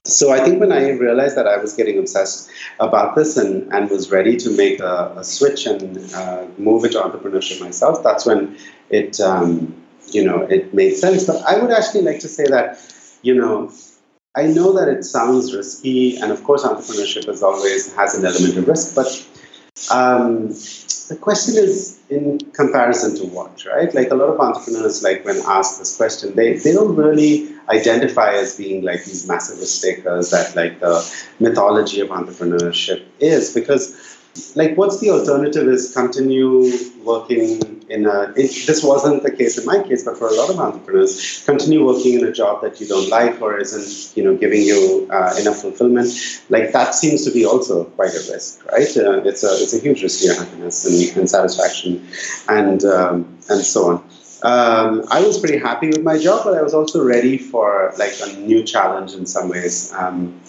So 0.04 0.32
I 0.32 0.40
think 0.42 0.58
when 0.58 0.72
I 0.72 0.92
realized 0.92 1.36
that 1.36 1.46
I 1.46 1.58
was 1.58 1.74
getting 1.74 1.98
obsessed 1.98 2.50
about 2.80 3.14
this 3.14 3.36
and, 3.36 3.70
and 3.74 3.90
was 3.90 4.10
ready 4.10 4.38
to 4.38 4.50
make 4.56 4.80
a, 4.80 5.12
a 5.18 5.22
switch 5.22 5.66
and 5.66 5.98
uh, 6.14 6.46
move 6.56 6.84
into 6.84 6.98
entrepreneurship 6.98 7.60
myself, 7.60 8.02
that's 8.02 8.24
when 8.24 8.56
it 8.88 9.20
um, 9.20 9.74
you 10.14 10.24
know, 10.24 10.42
it 10.42 10.74
made 10.74 10.94
sense. 10.96 11.24
But 11.24 11.42
I 11.42 11.58
would 11.58 11.70
actually 11.70 12.02
like 12.02 12.20
to 12.20 12.28
say 12.28 12.44
that, 12.46 12.78
you 13.22 13.34
know, 13.34 13.70
I 14.36 14.46
know 14.46 14.72
that 14.72 14.88
it 14.88 15.04
sounds 15.04 15.54
risky, 15.54 16.16
and 16.18 16.30
of 16.30 16.44
course, 16.44 16.62
entrepreneurship 16.62 17.28
is 17.28 17.42
always 17.42 17.94
has 17.94 18.14
an 18.14 18.24
element 18.24 18.56
of 18.56 18.68
risk. 18.68 18.94
But 18.94 19.08
um, 19.90 20.48
the 21.08 21.16
question 21.20 21.56
is 21.56 21.98
in 22.10 22.38
comparison 22.52 23.16
to 23.16 23.26
what, 23.26 23.64
right? 23.64 23.92
Like 23.94 24.10
a 24.10 24.14
lot 24.14 24.28
of 24.28 24.38
entrepreneurs, 24.38 25.02
like 25.02 25.24
when 25.24 25.40
asked 25.46 25.78
this 25.78 25.96
question, 25.96 26.34
they, 26.34 26.58
they 26.58 26.72
don't 26.72 26.94
really 26.94 27.48
identify 27.68 28.34
as 28.34 28.56
being 28.56 28.84
like 28.84 29.04
these 29.04 29.26
massive 29.26 29.58
risk 29.58 29.82
takers 29.82 30.30
that 30.30 30.54
like 30.54 30.80
the 30.80 30.94
mythology 31.40 32.00
of 32.00 32.08
entrepreneurship 32.08 33.04
is 33.20 33.54
because 33.54 34.16
like 34.54 34.76
what's 34.76 35.00
the 35.00 35.10
alternative 35.10 35.66
is 35.68 35.92
continue 35.92 36.70
working 37.02 37.77
in 37.88 38.06
a 38.06 38.32
it, 38.36 38.66
this 38.66 38.82
wasn't 38.82 39.22
the 39.22 39.30
case 39.30 39.58
in 39.58 39.64
my 39.64 39.82
case 39.82 40.04
but 40.04 40.16
for 40.16 40.28
a 40.28 40.34
lot 40.34 40.50
of 40.50 40.58
entrepreneurs 40.58 41.42
continue 41.44 41.84
working 41.84 42.14
in 42.14 42.24
a 42.24 42.32
job 42.32 42.60
that 42.62 42.80
you 42.80 42.86
don't 42.86 43.08
like 43.08 43.40
or 43.40 43.58
isn't 43.58 44.16
you 44.16 44.22
know 44.22 44.36
giving 44.36 44.62
you 44.62 45.08
uh, 45.10 45.34
enough 45.40 45.56
fulfillment 45.56 46.08
like 46.50 46.72
that 46.72 46.94
seems 46.94 47.24
to 47.24 47.30
be 47.30 47.44
also 47.44 47.84
quite 47.84 48.10
a 48.10 48.22
risk 48.32 48.64
right 48.72 48.96
uh, 48.96 49.22
it's 49.24 49.42
a 49.44 49.52
it's 49.62 49.74
a 49.74 49.78
huge 49.78 50.02
risk 50.02 50.20
to 50.20 50.26
your 50.26 50.36
happiness 50.36 50.84
and, 50.84 51.16
and 51.16 51.30
satisfaction 51.30 52.06
and 52.48 52.84
um, 52.84 53.38
and 53.48 53.64
so 53.64 53.90
on 53.90 54.04
um, 54.42 55.02
I 55.10 55.20
was 55.26 55.38
pretty 55.38 55.58
happy 55.58 55.88
with 55.88 56.04
my 56.04 56.16
job, 56.16 56.44
but 56.44 56.56
I 56.56 56.62
was 56.62 56.72
also 56.72 57.02
ready 57.02 57.38
for 57.38 57.92
like 57.98 58.14
a 58.22 58.38
new 58.38 58.62
challenge 58.62 59.14
in 59.14 59.26
some 59.26 59.48
ways. 59.48 59.92
Um, 59.92 60.40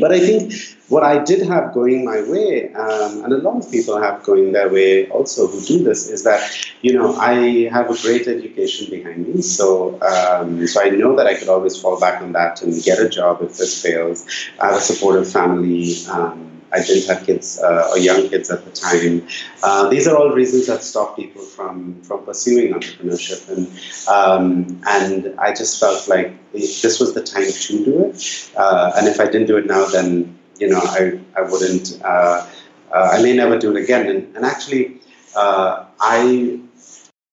but 0.00 0.12
I 0.12 0.20
think 0.20 0.52
what 0.88 1.02
I 1.02 1.22
did 1.22 1.46
have 1.46 1.72
going 1.72 2.04
my 2.04 2.22
way, 2.22 2.72
um, 2.74 3.24
and 3.24 3.32
a 3.32 3.38
lot 3.38 3.64
of 3.64 3.70
people 3.70 4.00
have 4.00 4.22
going 4.22 4.52
their 4.52 4.68
way 4.68 5.08
also 5.08 5.46
who 5.46 5.60
do 5.60 5.82
this, 5.82 6.08
is 6.10 6.24
that 6.24 6.40
you 6.82 6.92
know 6.92 7.16
I 7.16 7.68
have 7.70 7.90
a 7.90 8.00
great 8.02 8.26
education 8.28 8.90
behind 8.90 9.28
me, 9.28 9.42
so 9.42 10.00
um, 10.02 10.66
so 10.66 10.82
I 10.82 10.90
know 10.90 11.16
that 11.16 11.26
I 11.26 11.34
could 11.34 11.48
always 11.48 11.80
fall 11.80 11.98
back 11.98 12.20
on 12.22 12.32
that 12.32 12.62
and 12.62 12.82
get 12.82 12.98
a 12.98 13.08
job 13.08 13.42
if 13.42 13.56
this 13.56 13.80
fails. 13.82 14.26
I 14.60 14.66
have 14.66 14.76
a 14.76 14.80
supportive 14.80 15.30
family. 15.30 15.94
Um, 16.10 16.53
I 16.74 16.82
didn't 16.82 17.06
have 17.08 17.24
kids 17.24 17.60
uh, 17.60 17.88
or 17.90 17.98
young 17.98 18.28
kids 18.28 18.50
at 18.50 18.64
the 18.64 18.70
time. 18.70 19.26
Uh, 19.62 19.88
these 19.88 20.06
are 20.08 20.16
all 20.16 20.30
reasons 20.30 20.66
that 20.66 20.82
stop 20.82 21.16
people 21.16 21.42
from 21.42 22.00
from 22.02 22.24
pursuing 22.24 22.74
entrepreneurship, 22.74 23.40
and 23.48 23.64
um, 24.08 24.80
and 24.88 25.38
I 25.38 25.54
just 25.54 25.80
felt 25.80 26.08
like 26.08 26.34
this 26.52 26.98
was 27.00 27.14
the 27.14 27.22
time 27.22 27.50
to 27.66 27.84
do 27.84 28.04
it. 28.06 28.50
Uh, 28.56 28.92
and 28.96 29.06
if 29.06 29.20
I 29.20 29.26
didn't 29.26 29.46
do 29.46 29.56
it 29.56 29.66
now, 29.66 29.86
then 29.86 30.38
you 30.58 30.68
know, 30.68 30.80
I, 30.82 31.18
I 31.36 31.42
wouldn't, 31.42 32.00
uh, 32.04 32.46
uh, 32.92 33.08
I 33.12 33.22
may 33.22 33.34
never 33.34 33.58
do 33.58 33.76
it 33.76 33.82
again. 33.82 34.08
And, 34.08 34.36
and 34.36 34.44
actually, 34.44 35.00
uh, 35.36 35.84
I, 36.00 36.60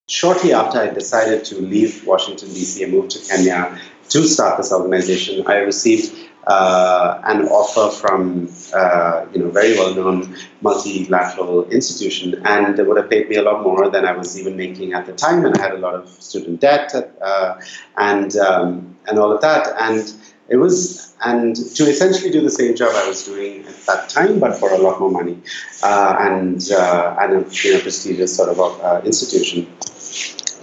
shortly 0.07 0.53
after 0.53 0.79
I 0.79 0.87
decided 0.87 1.45
to 1.45 1.61
leave 1.61 2.05
Washington, 2.05 2.49
D.C. 2.49 2.83
and 2.83 2.93
move 2.93 3.09
to 3.09 3.19
Kenya 3.19 3.79
to 4.09 4.23
start 4.23 4.57
this 4.57 4.73
organization, 4.73 5.45
I 5.47 5.57
received 5.57 6.20
uh, 6.47 7.21
an 7.25 7.47
offer 7.47 7.95
from 7.95 8.49
uh, 8.73 9.25
you 9.33 9.39
know 9.39 9.49
very 9.49 9.75
well 9.75 9.93
known 9.93 10.35
multilateral 10.61 11.69
institution, 11.69 12.41
and 12.45 12.79
it 12.79 12.87
would 12.87 12.97
have 12.97 13.09
paid 13.09 13.29
me 13.29 13.35
a 13.35 13.43
lot 13.43 13.63
more 13.63 13.89
than 13.89 14.05
I 14.05 14.13
was 14.13 14.39
even 14.39 14.57
making 14.57 14.93
at 14.93 15.05
the 15.05 15.13
time, 15.13 15.45
and 15.45 15.55
I 15.55 15.61
had 15.61 15.73
a 15.73 15.77
lot 15.77 15.93
of 15.93 16.09
student 16.09 16.59
debt 16.59 16.93
uh, 17.21 17.59
and 17.97 18.35
um, 18.37 18.97
and 19.07 19.19
all 19.19 19.31
of 19.31 19.41
that, 19.41 19.67
and 19.79 20.13
it 20.49 20.57
was, 20.57 21.15
and 21.23 21.55
to 21.55 21.83
essentially 21.83 22.31
do 22.31 22.41
the 22.41 22.49
same 22.49 22.75
job 22.75 22.91
I 22.93 23.07
was 23.07 23.23
doing 23.23 23.65
at 23.65 23.75
that 23.85 24.09
time, 24.09 24.39
but 24.39 24.57
for 24.57 24.71
a 24.71 24.77
lot 24.77 24.99
more 24.99 25.11
money, 25.11 25.37
uh, 25.83 26.17
and 26.19 26.71
uh, 26.71 27.15
and 27.19 27.33
a 27.33 27.49
you 27.63 27.73
know, 27.73 27.79
prestigious 27.79 28.35
sort 28.35 28.49
of 28.49 28.59
uh, 28.59 29.01
institution. 29.05 29.71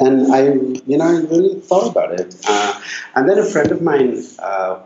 And 0.00 0.32
I, 0.32 0.52
you 0.86 0.98
know, 0.98 1.06
I 1.06 1.16
really 1.22 1.60
thought 1.60 1.90
about 1.90 2.20
it. 2.20 2.36
And 3.16 3.28
then 3.28 3.38
a 3.38 3.44
friend 3.44 3.72
of 3.72 3.82
mine 3.82 4.22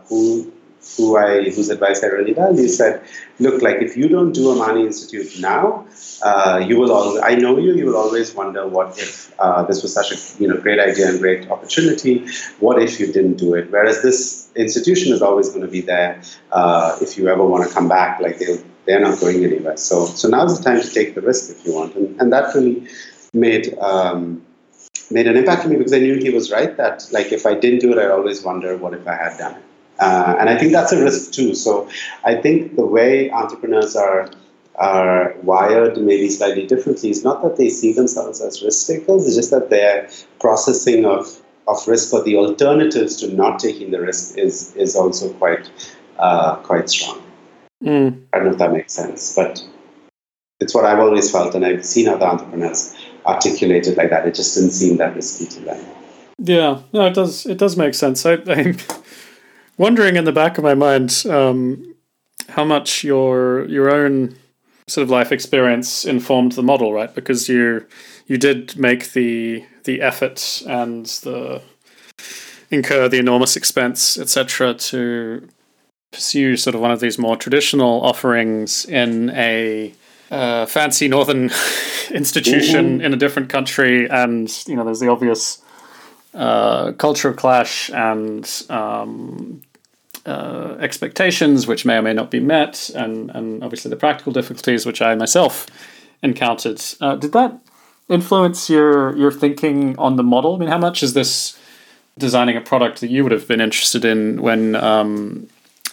who 0.07 0.51
who 0.97 1.17
I 1.17 1.49
whose 1.49 1.69
advice 1.69 2.03
I 2.03 2.07
really 2.07 2.33
value 2.33 2.67
said, 2.67 3.03
look, 3.39 3.61
like 3.61 3.77
if 3.77 3.97
you 3.97 4.07
don't 4.07 4.31
do 4.31 4.51
Amani 4.51 4.85
Institute 4.85 5.39
now, 5.39 5.85
uh, 6.23 6.63
you 6.65 6.79
will 6.79 6.91
always, 6.91 7.21
I 7.23 7.35
know 7.35 7.57
you, 7.57 7.73
you 7.73 7.85
will 7.87 7.97
always 7.97 8.33
wonder 8.35 8.67
what 8.67 8.97
if 8.99 9.33
uh, 9.39 9.63
this 9.63 9.81
was 9.81 9.93
such 9.93 10.11
a 10.11 10.41
you 10.41 10.47
know 10.47 10.57
great 10.57 10.79
idea 10.79 11.09
and 11.09 11.19
great 11.19 11.49
opportunity, 11.49 12.25
what 12.59 12.81
if 12.81 12.99
you 12.99 13.07
didn't 13.07 13.37
do 13.37 13.55
it? 13.55 13.71
Whereas 13.71 14.01
this 14.01 14.51
institution 14.55 15.13
is 15.13 15.21
always 15.21 15.49
going 15.49 15.61
to 15.61 15.71
be 15.71 15.81
there 15.81 16.21
uh, 16.51 16.97
if 17.01 17.17
you 17.17 17.27
ever 17.27 17.45
want 17.45 17.67
to 17.67 17.73
come 17.73 17.87
back, 17.87 18.19
like 18.19 18.39
they 18.39 18.61
they're 18.85 18.99
not 18.99 19.19
going 19.19 19.43
anywhere. 19.43 19.77
So 19.77 20.05
so 20.05 20.27
now's 20.27 20.57
the 20.57 20.63
time 20.63 20.81
to 20.81 20.89
take 20.89 21.15
the 21.15 21.21
risk 21.21 21.49
if 21.49 21.65
you 21.65 21.73
want, 21.73 21.95
and, 21.95 22.19
and 22.21 22.31
that 22.33 22.53
really 22.53 22.87
made. 23.33 23.77
Um, 23.79 24.45
made 25.11 25.27
an 25.27 25.35
impact 25.35 25.63
on 25.63 25.69
me 25.69 25.75
because 25.75 25.93
I 25.93 25.99
knew 25.99 26.15
he 26.15 26.29
was 26.29 26.49
right 26.51 26.75
that 26.77 27.07
like 27.11 27.31
if 27.31 27.45
I 27.45 27.53
didn't 27.53 27.79
do 27.79 27.91
it, 27.91 27.99
I'd 27.99 28.09
always 28.09 28.41
wonder 28.41 28.77
what 28.77 28.93
if 28.93 29.07
I 29.07 29.15
had 29.15 29.37
done 29.37 29.55
it. 29.55 29.63
Uh, 29.99 30.35
and 30.39 30.49
I 30.49 30.57
think 30.57 30.71
that's 30.71 30.91
a 30.91 31.01
risk 31.01 31.31
too. 31.31 31.53
So 31.55 31.89
I 32.25 32.35
think 32.35 32.75
the 32.75 32.85
way 32.85 33.29
entrepreneurs 33.31 33.95
are 33.95 34.29
are 34.75 35.35
wired 35.43 35.97
maybe 35.97 36.29
slightly 36.29 36.65
differently 36.65 37.09
is 37.09 37.23
not 37.23 37.43
that 37.43 37.57
they 37.57 37.69
see 37.69 37.93
themselves 37.93 38.41
as 38.41 38.63
risk 38.63 38.87
takers, 38.87 39.27
it's 39.27 39.35
just 39.35 39.51
that 39.51 39.69
their 39.69 40.09
processing 40.39 41.05
of, 41.05 41.39
of 41.67 41.87
risk 41.87 42.11
or 42.13 42.23
the 42.23 42.35
alternatives 42.35 43.17
to 43.17 43.31
not 43.33 43.59
taking 43.59 43.91
the 43.91 44.01
risk 44.01 44.37
is 44.37 44.75
is 44.75 44.95
also 44.95 45.31
quite 45.33 45.69
uh, 46.17 46.55
quite 46.57 46.89
strong. 46.89 47.21
Mm. 47.83 48.23
I 48.33 48.37
don't 48.37 48.47
know 48.47 48.51
if 48.53 48.57
that 48.57 48.73
makes 48.73 48.93
sense, 48.93 49.35
but 49.35 49.63
it's 50.59 50.73
what 50.73 50.85
I've 50.85 50.99
always 50.99 51.29
felt, 51.31 51.53
and 51.55 51.65
I've 51.65 51.85
seen 51.85 52.07
other 52.07 52.25
entrepreneurs 52.25 52.95
articulate 53.25 53.87
it 53.87 53.97
like 53.97 54.09
that. 54.09 54.27
It 54.27 54.35
just 54.35 54.55
didn't 54.55 54.71
seem 54.71 54.97
that 54.97 55.15
risky 55.15 55.45
to 55.45 55.59
them. 55.59 55.85
Yeah, 56.39 56.81
no, 56.91 57.05
it 57.05 57.13
does. 57.13 57.45
It 57.45 57.57
does 57.57 57.77
make 57.77 57.93
sense. 57.93 58.25
I, 58.25 58.33
I'm 58.47 58.75
wondering 59.77 60.15
in 60.15 60.25
the 60.25 60.31
back 60.31 60.57
of 60.57 60.63
my 60.63 60.73
mind 60.73 61.23
um, 61.29 61.95
how 62.49 62.63
much 62.63 63.03
your 63.03 63.65
your 63.65 63.93
own 63.93 64.35
sort 64.87 65.03
of 65.03 65.09
life 65.09 65.31
experience 65.31 66.05
informed 66.05 66.53
the 66.53 66.63
model, 66.63 66.93
right? 66.93 67.13
Because 67.13 67.49
you 67.49 67.85
you 68.27 68.37
did 68.37 68.77
make 68.77 69.13
the 69.13 69.65
the 69.83 70.01
effort 70.01 70.63
and 70.67 71.05
the 71.05 71.61
incur 72.71 73.07
the 73.07 73.19
enormous 73.19 73.55
expense, 73.55 74.17
etc., 74.17 74.73
to 74.73 75.47
pursue 76.11 76.55
sort 76.55 76.75
of 76.75 76.81
one 76.81 76.91
of 76.91 76.99
these 76.99 77.17
more 77.17 77.35
traditional 77.35 78.01
offerings 78.01 78.85
in 78.85 79.29
a 79.31 79.93
uh, 80.31 80.65
fancy 80.65 81.07
northern 81.07 81.49
institution 82.11 82.97
mm-hmm. 82.97 83.05
in 83.05 83.13
a 83.13 83.17
different 83.17 83.49
country, 83.49 84.09
and 84.09 84.63
you 84.67 84.75
know, 84.75 84.83
there's 84.83 84.99
the 84.99 85.09
obvious 85.09 85.61
uh, 86.33 86.93
cultural 86.93 87.33
clash 87.33 87.89
and 87.91 88.63
um, 88.69 89.61
uh, 90.25 90.77
expectations, 90.79 91.67
which 91.67 91.85
may 91.85 91.97
or 91.97 92.01
may 92.01 92.13
not 92.13 92.31
be 92.31 92.39
met, 92.39 92.89
and 92.95 93.29
and 93.31 93.63
obviously 93.63 93.89
the 93.89 93.95
practical 93.95 94.31
difficulties 94.31 94.85
which 94.85 95.01
I 95.01 95.15
myself 95.15 95.67
encountered. 96.21 96.81
Uh, 97.01 97.15
did 97.15 97.33
that 97.33 97.59
influence 98.09 98.69
your 98.69 99.15
your 99.17 99.31
thinking 99.31 99.97
on 99.99 100.15
the 100.15 100.23
model? 100.23 100.55
I 100.55 100.57
mean, 100.59 100.69
how 100.69 100.77
much 100.77 101.03
is 101.03 101.13
this 101.13 101.59
designing 102.17 102.57
a 102.57 102.61
product 102.61 103.01
that 103.01 103.09
you 103.09 103.23
would 103.23 103.31
have 103.31 103.47
been 103.47 103.61
interested 103.61 104.05
in 104.05 104.41
when 104.41 104.75
um, 104.75 105.47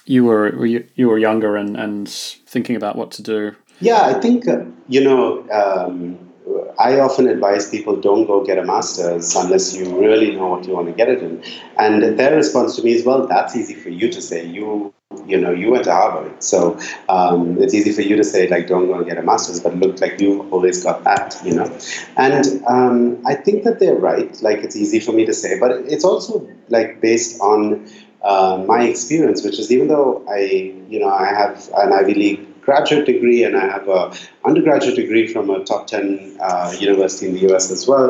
you 0.04 0.24
were 0.24 0.64
you 0.64 1.08
were 1.08 1.18
younger 1.18 1.56
and 1.56 1.76
and 1.76 2.08
thinking 2.08 2.76
about 2.76 2.96
what 2.96 3.10
to 3.12 3.22
do? 3.22 3.56
Yeah, 3.80 4.02
I 4.02 4.14
think 4.14 4.48
uh, 4.48 4.64
you 4.88 5.02
know. 5.02 5.46
Um, 5.50 6.29
I 6.78 6.98
often 7.00 7.28
advise 7.28 7.70
people 7.70 7.96
don't 7.96 8.26
go 8.26 8.44
get 8.44 8.58
a 8.58 8.64
master's 8.64 9.34
unless 9.34 9.74
you 9.74 9.98
really 10.00 10.34
know 10.34 10.48
what 10.48 10.66
you 10.66 10.72
want 10.72 10.86
to 10.88 10.92
get 10.92 11.08
it 11.08 11.22
in. 11.22 11.42
And 11.78 12.18
their 12.18 12.34
response 12.36 12.76
to 12.76 12.82
me 12.82 12.92
is, 12.92 13.04
well, 13.04 13.26
that's 13.26 13.56
easy 13.56 13.74
for 13.74 13.90
you 13.90 14.10
to 14.10 14.20
say. 14.22 14.46
You 14.46 14.92
you 15.26 15.40
know, 15.40 15.50
you 15.50 15.72
went 15.72 15.84
to 15.84 15.92
Harvard, 15.92 16.40
so 16.42 16.78
um, 17.08 17.60
it's 17.60 17.74
easy 17.74 17.92
for 17.92 18.02
you 18.02 18.14
to 18.16 18.22
say 18.22 18.48
like, 18.48 18.68
don't 18.68 18.86
go 18.86 18.94
and 18.94 19.06
get 19.06 19.18
a 19.18 19.22
master's, 19.22 19.58
but 19.60 19.74
look 19.74 20.00
like 20.00 20.20
you've 20.20 20.52
always 20.52 20.84
got 20.84 21.02
that, 21.02 21.36
you 21.44 21.52
know. 21.52 21.78
And 22.16 22.64
um, 22.68 23.26
I 23.26 23.34
think 23.34 23.64
that 23.64 23.80
they're 23.80 23.96
right. 23.96 24.40
Like, 24.40 24.58
it's 24.58 24.76
easy 24.76 25.00
for 25.00 25.12
me 25.12 25.26
to 25.26 25.34
say, 25.34 25.58
but 25.58 25.72
it's 25.72 26.04
also 26.04 26.48
like 26.68 27.00
based 27.00 27.40
on 27.40 27.88
uh, 28.22 28.62
my 28.66 28.84
experience, 28.84 29.42
which 29.42 29.58
is 29.58 29.72
even 29.72 29.88
though 29.88 30.24
I, 30.28 30.74
you 30.88 31.00
know, 31.00 31.08
I 31.08 31.26
have 31.26 31.68
an 31.76 31.92
Ivy 31.92 32.14
League 32.14 32.46
graduate 32.70 33.06
degree 33.12 33.42
and 33.46 33.56
I 33.56 33.66
have 33.76 33.88
a 33.88 34.02
undergraduate 34.48 34.96
degree 35.02 35.26
from 35.32 35.50
a 35.50 35.58
top 35.70 35.88
10 35.88 36.38
uh, 36.40 36.74
university 36.78 37.26
in 37.28 37.34
the 37.34 37.44
US 37.52 37.70
as 37.76 37.88
well. 37.88 38.08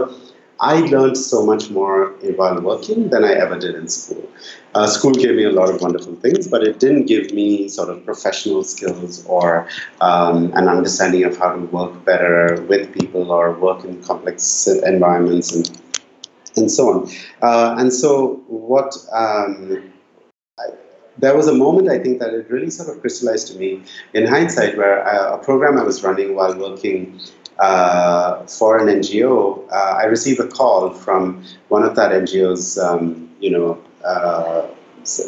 I 0.73 0.81
learned 0.95 1.17
so 1.17 1.39
much 1.51 1.71
more 1.71 1.99
while 2.39 2.61
working 2.61 3.09
than 3.13 3.25
I 3.25 3.33
ever 3.45 3.59
did 3.59 3.75
in 3.75 3.89
school. 3.89 4.25
Uh, 4.75 4.87
school 4.87 5.15
gave 5.23 5.35
me 5.35 5.45
a 5.45 5.55
lot 5.61 5.71
of 5.71 5.81
wonderful 5.81 6.17
things, 6.17 6.47
but 6.47 6.63
it 6.63 6.79
didn't 6.79 7.07
give 7.07 7.33
me 7.33 7.69
sort 7.69 7.89
of 7.89 8.05
professional 8.05 8.63
skills 8.63 9.25
or 9.25 9.67
um, 10.03 10.53
an 10.61 10.69
understanding 10.69 11.25
of 11.25 11.39
how 11.39 11.51
to 11.57 11.63
work 11.79 12.05
better 12.05 12.63
with 12.69 12.93
people 12.99 13.33
or 13.33 13.53
work 13.67 13.85
in 13.85 14.03
complex 14.03 14.67
environments 14.95 15.49
and 15.57 15.67
and 16.57 16.71
so 16.71 16.85
on. 16.93 16.99
Uh, 17.49 17.77
and 17.79 17.91
so, 18.03 18.43
what 18.49 18.93
um, 19.13 19.91
there 21.19 21.37
was 21.37 21.49
a 21.49 21.55
moment 21.55 21.89
I 21.89 21.99
think 21.99 22.19
that 22.21 22.33
it 22.33 22.51
really 22.51 22.71
sort 22.71 22.89
of 22.89 23.01
crystallized 23.01 23.49
to 23.49 23.59
me 23.59 23.83
in 24.15 24.27
hindsight 24.27 24.77
where 24.77 25.07
uh, 25.07 25.37
a 25.37 25.39
program 25.39 25.79
I 25.79 25.83
was 25.83 26.03
running 26.03 26.35
while 26.35 26.57
working 26.57 27.21
uh, 27.61 28.47
for 28.47 28.79
an 28.79 28.87
NGO, 28.87 29.71
uh, 29.71 29.75
I 29.75 30.05
received 30.05 30.41
a 30.41 30.49
call 30.49 30.91
from 30.91 31.45
one 31.69 31.83
of 31.83 31.95
that 31.97 32.11
NGO's, 32.11 32.79
um, 32.79 33.31
you 33.39 33.51
know, 33.51 33.79
uh, 34.03 34.67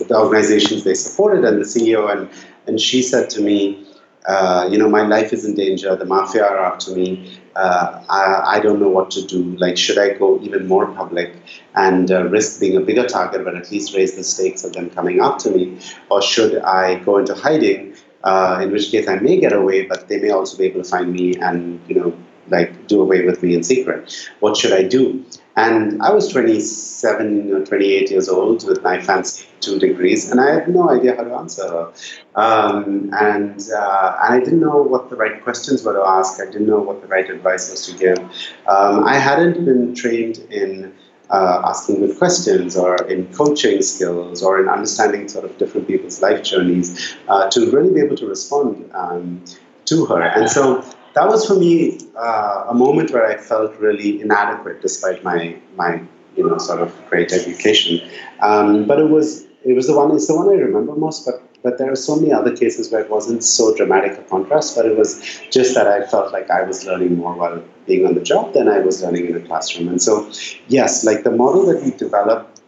the 0.08 0.16
organizations 0.16 0.84
they 0.84 0.94
supported 0.94 1.44
and 1.44 1.60
the 1.60 1.64
CEO, 1.64 2.10
and, 2.10 2.28
and 2.66 2.80
she 2.80 3.02
said 3.02 3.28
to 3.30 3.42
me, 3.42 3.86
uh, 4.26 4.68
you 4.70 4.78
know, 4.78 4.88
my 4.88 5.02
life 5.02 5.32
is 5.32 5.44
in 5.44 5.54
danger. 5.54 5.96
The 5.96 6.04
mafia 6.04 6.44
are 6.44 6.58
after 6.58 6.94
me. 6.94 7.40
Uh, 7.56 8.02
I, 8.08 8.56
I, 8.56 8.60
don't 8.60 8.80
know 8.80 8.88
what 8.88 9.10
to 9.12 9.26
do. 9.26 9.56
Like, 9.56 9.76
should 9.76 9.98
I 9.98 10.14
go 10.14 10.40
even 10.40 10.66
more 10.66 10.86
public 10.86 11.34
and 11.74 12.10
uh, 12.10 12.24
risk 12.28 12.60
being 12.60 12.76
a 12.76 12.80
bigger 12.80 13.06
target, 13.06 13.44
but 13.44 13.56
at 13.56 13.70
least 13.70 13.94
raise 13.94 14.16
the 14.16 14.24
stakes 14.24 14.64
of 14.64 14.72
them 14.72 14.90
coming 14.90 15.20
after 15.20 15.50
me? 15.50 15.78
Or 16.08 16.22
should 16.22 16.58
I 16.62 17.00
go 17.00 17.18
into 17.18 17.34
hiding, 17.34 17.94
uh, 18.22 18.60
in 18.62 18.70
which 18.70 18.90
case 18.90 19.08
I 19.08 19.16
may 19.16 19.40
get 19.40 19.52
away, 19.52 19.86
but 19.86 20.08
they 20.08 20.18
may 20.18 20.30
also 20.30 20.56
be 20.56 20.64
able 20.64 20.82
to 20.82 20.88
find 20.88 21.12
me 21.12 21.34
and, 21.36 21.80
you 21.88 21.96
know, 21.96 22.16
like 22.48 22.86
do 22.86 23.00
away 23.00 23.24
with 23.24 23.42
me 23.42 23.54
in 23.54 23.62
secret? 23.62 24.30
What 24.40 24.56
should 24.56 24.72
I 24.72 24.82
do? 24.82 25.24
And 25.56 26.02
I 26.02 26.10
was 26.12 26.28
27 26.28 27.52
or 27.52 27.64
28 27.64 28.10
years 28.10 28.28
old 28.28 28.66
with 28.66 28.82
my 28.82 29.00
fancy 29.00 29.46
two 29.60 29.78
degrees, 29.78 30.30
and 30.30 30.40
I 30.40 30.54
had 30.54 30.68
no 30.68 30.90
idea 30.90 31.14
how 31.14 31.24
to 31.24 31.34
answer 31.34 31.68
her. 31.68 31.92
Um, 32.34 33.10
and, 33.12 33.60
uh, 33.70 34.16
and 34.22 34.34
I 34.34 34.38
didn't 34.40 34.60
know 34.60 34.82
what 34.82 35.10
the 35.10 35.16
right 35.16 35.42
questions 35.42 35.84
were 35.84 35.92
to 35.92 36.02
ask. 36.02 36.40
I 36.40 36.46
didn't 36.46 36.66
know 36.66 36.80
what 36.80 37.00
the 37.00 37.06
right 37.06 37.28
advice 37.30 37.70
was 37.70 37.86
to 37.86 37.96
give. 37.96 38.18
Um, 38.66 39.04
I 39.04 39.18
hadn't 39.18 39.64
been 39.64 39.94
trained 39.94 40.38
in 40.50 40.92
uh, 41.30 41.62
asking 41.64 42.00
good 42.00 42.18
questions 42.18 42.76
or 42.76 42.96
in 43.06 43.32
coaching 43.32 43.80
skills 43.82 44.42
or 44.42 44.60
in 44.60 44.68
understanding 44.68 45.28
sort 45.28 45.44
of 45.44 45.56
different 45.58 45.86
people's 45.86 46.20
life 46.20 46.42
journeys 46.42 47.16
uh, 47.28 47.48
to 47.50 47.70
really 47.70 47.92
be 47.92 48.00
able 48.00 48.16
to 48.16 48.26
respond 48.26 48.90
um, 48.94 49.42
to 49.86 50.04
her. 50.06 50.20
And 50.22 50.50
so 50.50 50.84
that 51.14 51.28
was 51.28 51.46
for 51.46 51.54
me 51.54 51.98
uh, 52.16 52.66
a 52.68 52.74
moment 52.74 53.10
where 53.10 53.26
I 53.26 53.36
felt 53.36 53.76
really 53.76 54.20
inadequate 54.20 54.82
despite 54.82 55.22
my 55.22 55.56
my 55.76 56.02
you 56.36 56.48
know 56.48 56.58
sort 56.58 56.80
of 56.80 56.94
great 57.08 57.32
education. 57.32 58.08
Um, 58.40 58.86
but 58.86 58.98
it 58.98 59.08
was 59.08 59.46
it 59.64 59.74
was 59.74 59.86
the 59.86 59.96
one 59.96 60.10
it's 60.12 60.26
the 60.26 60.36
one 60.36 60.48
I 60.48 60.54
remember 60.54 60.94
most. 60.94 61.26
But 61.26 61.42
but 61.62 61.78
there 61.78 61.92
are 61.92 61.96
so 61.96 62.16
many 62.16 62.32
other 62.32 62.56
cases 62.56 62.90
where 62.90 63.02
it 63.02 63.10
wasn't 63.10 63.44
so 63.44 63.74
dramatic 63.76 64.18
a 64.18 64.22
contrast. 64.22 64.74
But 64.76 64.86
it 64.86 64.96
was 64.96 65.20
just 65.50 65.74
that 65.74 65.86
I 65.86 66.06
felt 66.06 66.32
like 66.32 66.50
I 66.50 66.62
was 66.62 66.84
learning 66.84 67.16
more 67.16 67.34
while 67.34 67.62
being 67.86 68.06
on 68.06 68.14
the 68.14 68.22
job 68.22 68.54
than 68.54 68.68
I 68.68 68.78
was 68.78 69.02
learning 69.02 69.26
in 69.26 69.34
the 69.34 69.40
classroom. 69.40 69.88
And 69.88 70.00
so 70.00 70.30
yes, 70.68 71.04
like 71.04 71.24
the 71.24 71.30
model 71.30 71.66
that 71.66 71.82
we 71.82 71.90
developed 71.90 72.60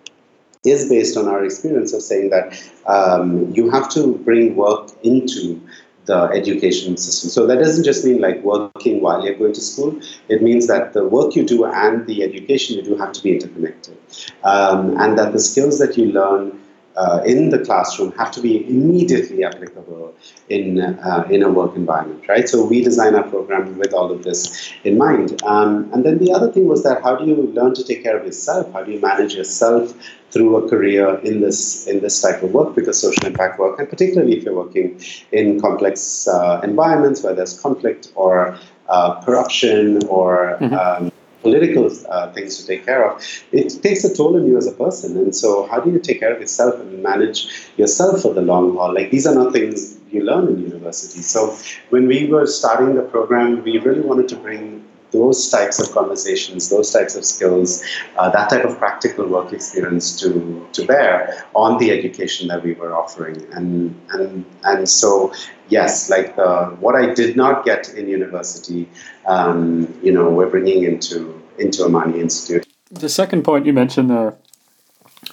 is 0.64 0.88
based 0.88 1.16
on 1.16 1.28
our 1.28 1.44
experience 1.44 1.92
of 1.92 2.02
saying 2.02 2.30
that 2.30 2.58
um, 2.86 3.52
you 3.52 3.70
have 3.70 3.90
to 3.90 4.16
bring 4.18 4.56
work 4.56 4.90
into 5.02 5.60
the 6.06 6.24
education 6.34 6.96
system. 6.96 7.30
So 7.30 7.46
that 7.46 7.58
doesn't 7.58 7.84
just 7.84 8.04
mean 8.04 8.20
like 8.20 8.42
working 8.42 9.00
while 9.00 9.24
you're 9.24 9.34
going 9.34 9.54
to 9.54 9.60
school. 9.60 9.98
It 10.28 10.42
means 10.42 10.66
that 10.66 10.92
the 10.92 11.06
work 11.06 11.34
you 11.34 11.44
do 11.44 11.64
and 11.64 12.06
the 12.06 12.22
education 12.22 12.76
you 12.76 12.82
do 12.82 12.96
have 12.96 13.12
to 13.12 13.22
be 13.22 13.32
interconnected, 13.34 13.96
um, 14.42 14.98
and 15.00 15.18
that 15.18 15.32
the 15.32 15.40
skills 15.40 15.78
that 15.78 15.96
you 15.96 16.06
learn 16.06 16.58
uh, 16.96 17.20
in 17.24 17.50
the 17.50 17.58
classroom 17.58 18.12
have 18.12 18.30
to 18.30 18.40
be 18.40 18.66
immediately 18.68 19.44
applicable 19.44 20.14
in 20.48 20.80
uh, 20.80 21.26
in 21.30 21.42
a 21.42 21.50
work 21.50 21.74
environment, 21.76 22.28
right? 22.28 22.48
So 22.48 22.64
we 22.64 22.82
design 22.82 23.14
our 23.14 23.24
program 23.24 23.78
with 23.78 23.92
all 23.92 24.12
of 24.12 24.22
this 24.22 24.72
in 24.84 24.96
mind. 24.98 25.42
Um, 25.42 25.90
and 25.92 26.04
then 26.04 26.18
the 26.18 26.32
other 26.32 26.50
thing 26.52 26.68
was 26.68 26.82
that 26.84 27.02
how 27.02 27.16
do 27.16 27.26
you 27.26 27.36
learn 27.58 27.74
to 27.74 27.84
take 27.84 28.02
care 28.02 28.16
of 28.18 28.24
yourself? 28.24 28.72
How 28.72 28.84
do 28.84 28.92
you 28.92 29.00
manage 29.00 29.34
yourself 29.34 29.94
through 30.30 30.56
a 30.56 30.68
career 30.68 31.18
in 31.20 31.40
this 31.40 31.86
in 31.86 32.00
this 32.00 32.20
type 32.20 32.42
of 32.42 32.52
work? 32.52 32.74
Because 32.74 33.00
social 33.00 33.26
impact 33.26 33.58
work, 33.58 33.78
and 33.78 33.88
particularly 33.88 34.36
if 34.36 34.44
you're 34.44 34.54
working 34.54 35.00
in 35.32 35.60
complex 35.60 36.28
uh, 36.28 36.60
environments 36.62 37.22
where 37.22 37.34
there's 37.34 37.58
conflict 37.60 38.12
or 38.14 38.56
uh, 38.88 39.20
corruption 39.22 40.04
or 40.08 40.58
mm-hmm. 40.60 40.74
um, 40.74 41.12
political 41.44 41.90
uh, 42.08 42.32
things 42.32 42.58
to 42.58 42.66
take 42.66 42.84
care 42.84 43.02
of, 43.08 43.22
it 43.52 43.82
takes 43.82 44.02
a 44.04 44.12
toll 44.12 44.36
on 44.36 44.46
you 44.46 44.56
as 44.56 44.66
a 44.66 44.72
person. 44.72 45.16
And 45.16 45.36
so, 45.42 45.66
how 45.68 45.78
do 45.84 45.90
you 45.90 46.00
take 46.00 46.18
care 46.20 46.32
of 46.34 46.40
yourself 46.40 46.74
and 46.80 47.02
manage 47.02 47.38
yourself 47.76 48.22
for 48.22 48.32
the 48.34 48.42
long 48.42 48.74
haul? 48.76 48.92
Like, 48.98 49.10
these 49.10 49.26
are 49.26 49.34
not 49.34 49.52
things 49.52 49.96
you 50.10 50.22
learn 50.30 50.48
in 50.48 50.58
university. 50.70 51.22
So, 51.34 51.56
when 51.90 52.08
we 52.08 52.26
were 52.26 52.46
starting 52.46 52.96
the 52.96 53.06
program, 53.14 53.62
we 53.62 53.78
really 53.78 54.00
wanted 54.10 54.28
to 54.32 54.36
bring 54.36 54.84
those 55.14 55.48
types 55.48 55.78
of 55.80 55.90
conversations, 55.92 56.68
those 56.68 56.90
types 56.92 57.14
of 57.14 57.24
skills, 57.24 57.82
uh, 58.18 58.28
that 58.30 58.50
type 58.50 58.64
of 58.64 58.76
practical 58.76 59.26
work 59.26 59.52
experience 59.52 60.20
to, 60.20 60.66
to 60.72 60.84
bear 60.84 61.46
on 61.54 61.78
the 61.78 61.90
education 61.90 62.48
that 62.48 62.62
we 62.62 62.74
were 62.74 62.94
offering. 62.94 63.36
And, 63.52 63.98
and, 64.10 64.44
and 64.64 64.88
so, 64.88 65.32
yes, 65.68 66.10
like 66.10 66.36
the, 66.36 66.76
what 66.80 66.94
I 66.96 67.14
did 67.14 67.36
not 67.36 67.64
get 67.64 67.94
in 67.94 68.08
university, 68.08 68.88
um, 69.26 69.88
you 70.02 70.12
know, 70.12 70.28
we're 70.28 70.50
bringing 70.50 70.82
into, 70.84 71.40
into 71.58 71.84
Amani 71.84 72.20
Institute. 72.20 72.66
The 72.90 73.08
second 73.08 73.44
point 73.44 73.66
you 73.66 73.72
mentioned 73.72 74.10
there 74.10 74.36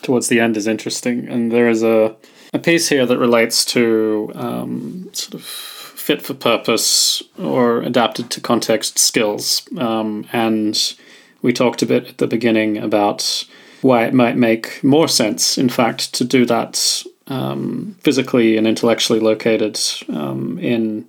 towards 0.01 0.27
the 0.29 0.39
end 0.39 0.57
is 0.57 0.67
interesting. 0.67 1.27
And 1.27 1.51
there 1.51 1.69
is 1.69 1.83
a, 1.83 2.15
a 2.53 2.59
piece 2.59 2.89
here 2.89 3.05
that 3.05 3.17
relates 3.17 3.65
to 3.65 4.31
um, 4.35 5.09
sort 5.13 5.35
of 5.35 5.70
fit 6.01 6.21
for 6.21 6.33
purpose 6.33 7.21
or 7.37 7.81
adapted 7.81 8.29
to 8.31 8.41
context 8.41 8.97
skills. 8.97 9.61
Um, 9.77 10.25
and 10.33 10.95
we 11.41 11.53
talked 11.53 11.81
a 11.81 11.85
bit 11.85 12.07
at 12.07 12.17
the 12.17 12.27
beginning 12.27 12.77
about 12.77 13.45
why 13.81 14.05
it 14.05 14.13
might 14.13 14.35
make 14.35 14.83
more 14.83 15.07
sense, 15.07 15.57
in 15.57 15.69
fact, 15.69 16.13
to 16.13 16.23
do 16.23 16.45
that 16.45 17.03
um, 17.27 17.95
physically 18.01 18.57
and 18.57 18.67
intellectually 18.67 19.19
located 19.19 19.79
um, 20.09 20.59
in 20.59 21.07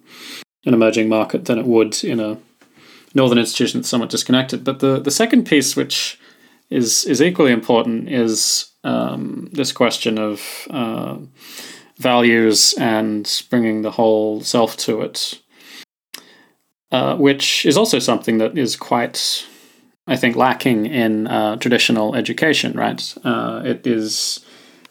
an 0.64 0.74
emerging 0.74 1.08
market 1.08 1.46
than 1.46 1.58
it 1.58 1.66
would 1.66 2.04
in 2.04 2.20
a 2.20 2.38
northern 3.14 3.38
institution 3.38 3.80
that's 3.80 3.88
somewhat 3.88 4.10
disconnected. 4.10 4.62
But 4.64 4.78
the, 4.78 5.00
the 5.00 5.10
second 5.10 5.46
piece, 5.46 5.76
which 5.76 6.18
is 6.70 7.04
is 7.04 7.20
equally 7.20 7.52
important, 7.52 8.08
is 8.08 8.70
um, 8.84 9.48
this 9.52 9.72
question 9.72 10.18
of 10.18 10.66
uh, 10.70 11.16
values 11.98 12.74
and 12.78 13.44
bringing 13.50 13.82
the 13.82 13.90
whole 13.90 14.40
self 14.40 14.76
to 14.78 15.02
it, 15.02 15.40
uh, 16.90 17.16
which 17.16 17.66
is 17.66 17.76
also 17.76 17.98
something 17.98 18.38
that 18.38 18.56
is 18.58 18.76
quite, 18.76 19.46
I 20.06 20.16
think, 20.16 20.36
lacking 20.36 20.86
in 20.86 21.26
uh, 21.26 21.56
traditional 21.56 22.14
education. 22.14 22.72
Right? 22.72 23.14
Uh, 23.24 23.62
it 23.64 23.86
is 23.86 24.44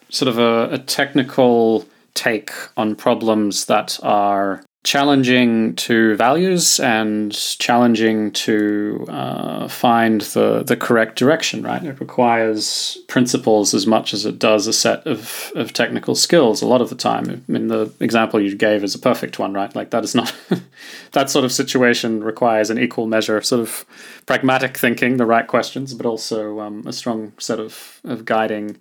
sort 0.10 0.30
of 0.30 0.38
a, 0.38 0.74
a 0.74 0.78
technical 0.78 1.86
take 2.14 2.52
on 2.76 2.96
problems 2.96 3.66
that 3.66 4.00
are 4.04 4.64
challenging 4.84 5.76
to 5.76 6.16
values 6.16 6.80
and 6.80 7.32
challenging 7.60 8.32
to 8.32 9.06
uh, 9.10 9.68
find 9.68 10.22
the, 10.22 10.64
the 10.64 10.76
correct 10.76 11.20
direction, 11.20 11.62
right? 11.62 11.84
It 11.84 12.00
requires 12.00 12.98
principles 13.08 13.76
as 13.76 13.86
much 13.86 14.12
as 14.12 14.26
it 14.26 14.40
does 14.40 14.66
a 14.66 14.74
set 14.74 15.06
of, 15.06 15.52
of 15.56 15.72
technical 15.72 16.16
skills 16.16 16.64
a 16.64 16.68
lot 16.68 16.82
of 16.82 16.90
the 16.90 16.96
time. 16.96 17.30
I 17.30 17.52
mean, 17.52 17.68
the 17.68 17.94
example 18.00 18.42
you 18.42 18.56
gave 18.56 18.84
is 18.84 18.96
a 18.96 19.00
perfect 19.00 19.38
one, 19.38 19.54
right? 19.54 19.74
Like, 19.76 19.92
that 19.92 20.04
is 20.04 20.16
not, 20.16 20.34
that 21.12 21.30
sort 21.30 21.46
of 21.46 21.52
situation 21.52 22.24
requires 22.24 22.72
an 22.72 22.80
equal 22.80 23.06
measure 23.06 23.38
of 23.38 23.46
sort 23.46 23.62
of 23.62 23.86
pragmatic 24.26 24.78
thinking, 24.78 25.18
the 25.18 25.28
right 25.28 25.46
questions, 25.46 25.94
but 25.94 26.08
also 26.08 26.60
um, 26.60 26.88
a 26.88 26.94
strong 26.94 27.34
set 27.38 27.60
of, 27.60 28.02
of 28.04 28.26
guiding 28.26 28.78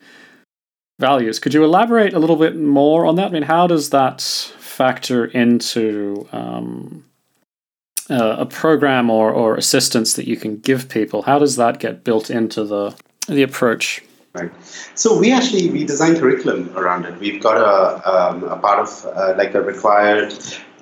values. 0.98 1.38
Could 1.38 1.52
you 1.52 1.62
elaborate 1.62 2.14
a 2.14 2.18
little 2.18 2.36
bit 2.36 2.56
more 2.56 3.04
on 3.04 3.16
that? 3.16 3.28
I 3.28 3.30
mean, 3.30 3.42
how 3.42 3.66
does 3.66 3.90
that 3.90 4.20
factor 4.80 5.26
into 5.26 6.26
um, 6.32 7.04
uh, 8.08 8.36
a 8.44 8.46
program 8.46 9.10
or, 9.10 9.30
or 9.30 9.54
assistance 9.56 10.14
that 10.14 10.26
you 10.26 10.36
can 10.36 10.52
give 10.68 10.88
people? 10.88 11.20
How 11.30 11.38
does 11.38 11.56
that 11.56 11.80
get 11.80 12.02
built 12.02 12.30
into 12.30 12.64
the 12.72 12.84
the 13.28 13.42
approach? 13.42 13.86
Right. 14.32 14.52
So 14.94 15.08
we 15.22 15.28
actually 15.38 15.64
we 15.76 15.80
design 15.84 16.12
curriculum 16.22 16.60
around 16.80 17.04
it. 17.04 17.14
We've 17.24 17.42
got 17.48 17.56
a, 17.58 17.78
um, 18.12 18.44
a 18.44 18.58
part 18.66 18.78
of 18.86 18.90
uh, 19.04 19.34
like 19.40 19.52
a 19.54 19.62
required 19.72 20.32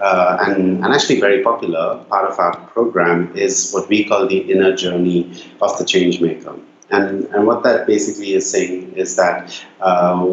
uh, 0.00 0.46
and, 0.46 0.84
and 0.84 0.94
actually 0.94 1.18
very 1.28 1.42
popular 1.42 2.04
part 2.12 2.30
of 2.30 2.38
our 2.38 2.54
program 2.74 3.18
is 3.34 3.72
what 3.72 3.88
we 3.88 4.04
call 4.04 4.28
the 4.28 4.40
inner 4.52 4.72
journey 4.76 5.20
of 5.60 5.76
the 5.78 5.84
change 5.84 6.20
maker. 6.20 6.54
And, 6.90 7.24
and 7.32 7.46
what 7.48 7.64
that 7.64 7.86
basically 7.86 8.30
is 8.38 8.48
saying 8.48 8.92
is 9.02 9.16
that 9.16 9.42
uh, 9.80 10.24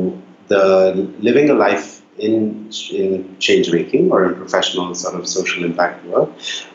the 0.53 1.11
living 1.19 1.49
a 1.49 1.55
life 1.55 2.04
in 2.17 2.71
in 2.91 3.37
change 3.39 3.71
making 3.71 4.11
or 4.11 4.25
in 4.25 4.35
professional 4.35 4.95
sort 4.95 5.15
of 5.15 5.27
social 5.27 5.65
impact 5.65 6.05
work 6.05 6.29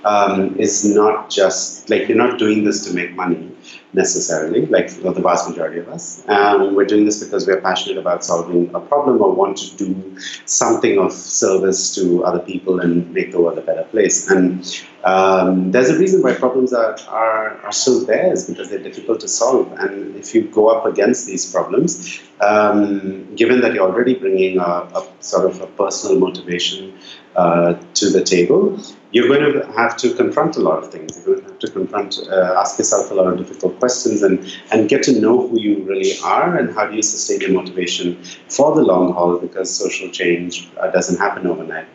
um, 0.05 0.55
is 0.59 0.85
not 0.85 1.31
just 1.31 1.89
like 1.89 2.09
you're 2.09 2.19
not 2.19 2.39
doing 2.39 2.65
this 2.65 2.85
to 2.87 2.95
make 2.95 3.13
money 3.13 3.50
necessarily, 3.93 4.67
like 4.67 4.89
the 4.91 5.13
vast 5.13 5.49
majority 5.49 5.79
of 5.79 5.89
us. 5.89 6.23
Um, 6.29 6.75
we're 6.75 6.87
doing 6.87 7.05
this 7.05 7.23
because 7.23 7.47
we're 7.47 7.61
passionate 7.61 7.99
about 7.99 8.25
solving 8.25 8.75
a 8.75 8.81
problem 8.81 9.21
or 9.21 9.35
want 9.35 9.57
to 9.59 9.77
do 9.77 10.17
something 10.47 10.99
of 10.99 11.13
service 11.13 11.95
to 11.97 12.25
other 12.25 12.41
people 12.41 12.81
and 12.81 13.13
make 13.13 13.33
the 13.33 13.41
world 13.41 13.59
a 13.59 13.63
better 13.63 13.85
place. 13.85 14.31
And 14.31 14.65
um, 15.05 15.71
there's 15.73 15.89
a 15.89 15.99
reason 15.99 16.23
why 16.23 16.35
problems 16.35 16.73
are, 16.73 16.97
are, 17.09 17.57
are 17.59 17.73
still 17.73 18.05
there 18.05 18.33
is 18.33 18.49
because 18.49 18.71
they're 18.71 18.83
difficult 18.83 19.21
to 19.21 19.29
solve. 19.29 19.73
And 19.79 20.17
if 20.17 20.35
you 20.35 20.43
go 20.43 20.69
up 20.69 20.87
against 20.87 21.27
these 21.27 21.51
problems, 21.51 22.21
um, 22.41 23.35
given 23.35 23.61
that 23.61 23.75
you're 23.75 23.89
already 23.89 24.15
bringing 24.15 24.59
a, 24.59 24.63
a, 24.63 25.07
sort 25.21 25.51
of 25.51 25.61
a 25.61 25.67
personal 25.67 26.19
motivation 26.19 26.99
uh, 27.37 27.75
to 27.95 28.11
the 28.11 28.25
table, 28.25 28.77
you're 29.13 29.29
going 29.29 29.53
to 29.53 29.67
have 29.73 29.97
to 29.97 30.13
confront 30.15 30.57
a 30.57 30.61
lot 30.61 30.83
of 30.83 30.91
things. 30.91 31.17
You're 31.17 31.37
going 31.37 31.45
to 31.45 31.51
have 31.51 31.59
to 31.61 31.71
confront, 31.71 32.19
uh, 32.29 32.55
ask 32.59 32.79
yourself 32.79 33.11
a 33.11 33.15
lot 33.15 33.29
of 33.29 33.39
difficult 33.39 33.79
questions, 33.79 34.23
and 34.23 34.53
and 34.73 34.89
get 34.89 35.05
to 35.05 35.21
know 35.21 35.47
who 35.47 35.61
you 35.61 35.85
really 35.85 36.19
are 36.25 36.57
and 36.57 36.75
how 36.75 36.87
do 36.87 36.97
you 36.97 37.03
sustain 37.03 37.41
your 37.41 37.53
motivation 37.53 38.23
for 38.49 38.75
the 38.75 38.83
long 38.83 39.13
haul 39.13 39.39
because 39.39 39.71
social 39.71 40.11
change 40.11 40.69
uh, 40.81 40.91
doesn't 40.91 41.19
happen 41.19 41.47
overnight. 41.47 41.87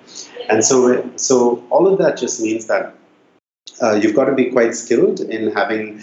And 0.49 0.63
so, 0.63 1.09
so 1.17 1.63
all 1.69 1.87
of 1.91 1.97
that 1.99 2.17
just 2.17 2.39
means 2.39 2.67
that 2.67 2.95
uh, 3.81 3.95
you've 3.95 4.15
got 4.15 4.25
to 4.25 4.35
be 4.35 4.51
quite 4.51 4.75
skilled 4.75 5.19
in 5.19 5.51
having 5.51 6.01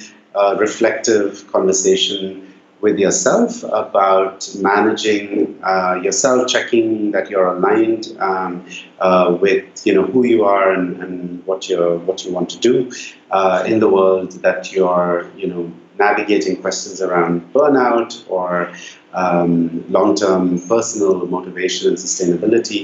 reflective 0.59 1.51
conversation 1.53 2.52
with 2.83 2.99
yourself 2.99 3.63
about 3.63 4.49
managing 4.59 5.59
uh, 5.63 6.01
yourself, 6.03 6.49
checking 6.49 7.13
that 7.13 7.31
you're 7.31 7.47
aligned 7.47 8.15
um, 8.19 8.67
uh, 8.99 9.39
with 9.41 9.87
you 9.87 9.95
know 9.95 10.05
who 10.05 10.27
you 10.27 10.45
are 10.45 10.73
and, 10.73 11.03
and 11.03 11.47
what 11.47 11.69
you 11.69 11.79
what 12.05 12.25
you 12.25 12.33
want 12.33 12.51
to 12.51 12.59
do 12.59 12.91
uh, 13.31 13.65
in 13.67 13.79
the 13.81 13.89
world. 13.89 14.33
That 14.43 14.73
you're 14.73 15.31
you 15.37 15.47
know 15.47 15.73
navigating 15.99 16.61
questions 16.61 17.01
around 17.01 17.53
burnout 17.53 18.25
or 18.29 18.73
um, 19.15 19.85
long-term 19.91 20.59
personal 20.67 21.27
motivation 21.27 21.89
and 21.89 21.99
sustainability, 21.99 22.81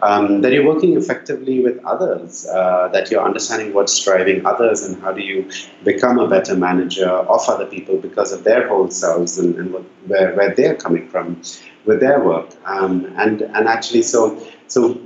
um, 0.00 0.40
that 0.42 0.52
you're 0.52 0.66
working 0.66 0.96
effectively 0.96 1.60
with 1.60 1.84
others, 1.84 2.46
uh, 2.46 2.88
that 2.92 3.10
you're 3.10 3.24
understanding 3.24 3.72
what's 3.74 4.02
driving 4.04 4.46
others 4.46 4.82
and 4.82 5.00
how 5.02 5.12
do 5.12 5.22
you 5.22 5.50
become 5.84 6.18
a 6.18 6.28
better 6.28 6.54
manager 6.54 7.08
of 7.08 7.40
other 7.48 7.66
people 7.66 7.96
because 7.96 8.32
of 8.32 8.44
their 8.44 8.68
whole 8.68 8.90
selves 8.90 9.38
and, 9.38 9.56
and 9.56 9.72
what, 9.72 9.82
where, 10.06 10.34
where 10.36 10.54
they're 10.54 10.76
coming 10.76 11.08
from 11.08 11.40
with 11.84 12.00
their 12.00 12.20
work. 12.20 12.48
Um, 12.64 13.12
and, 13.16 13.42
and 13.42 13.66
actually, 13.66 14.02
so, 14.02 14.40
so 14.68 15.00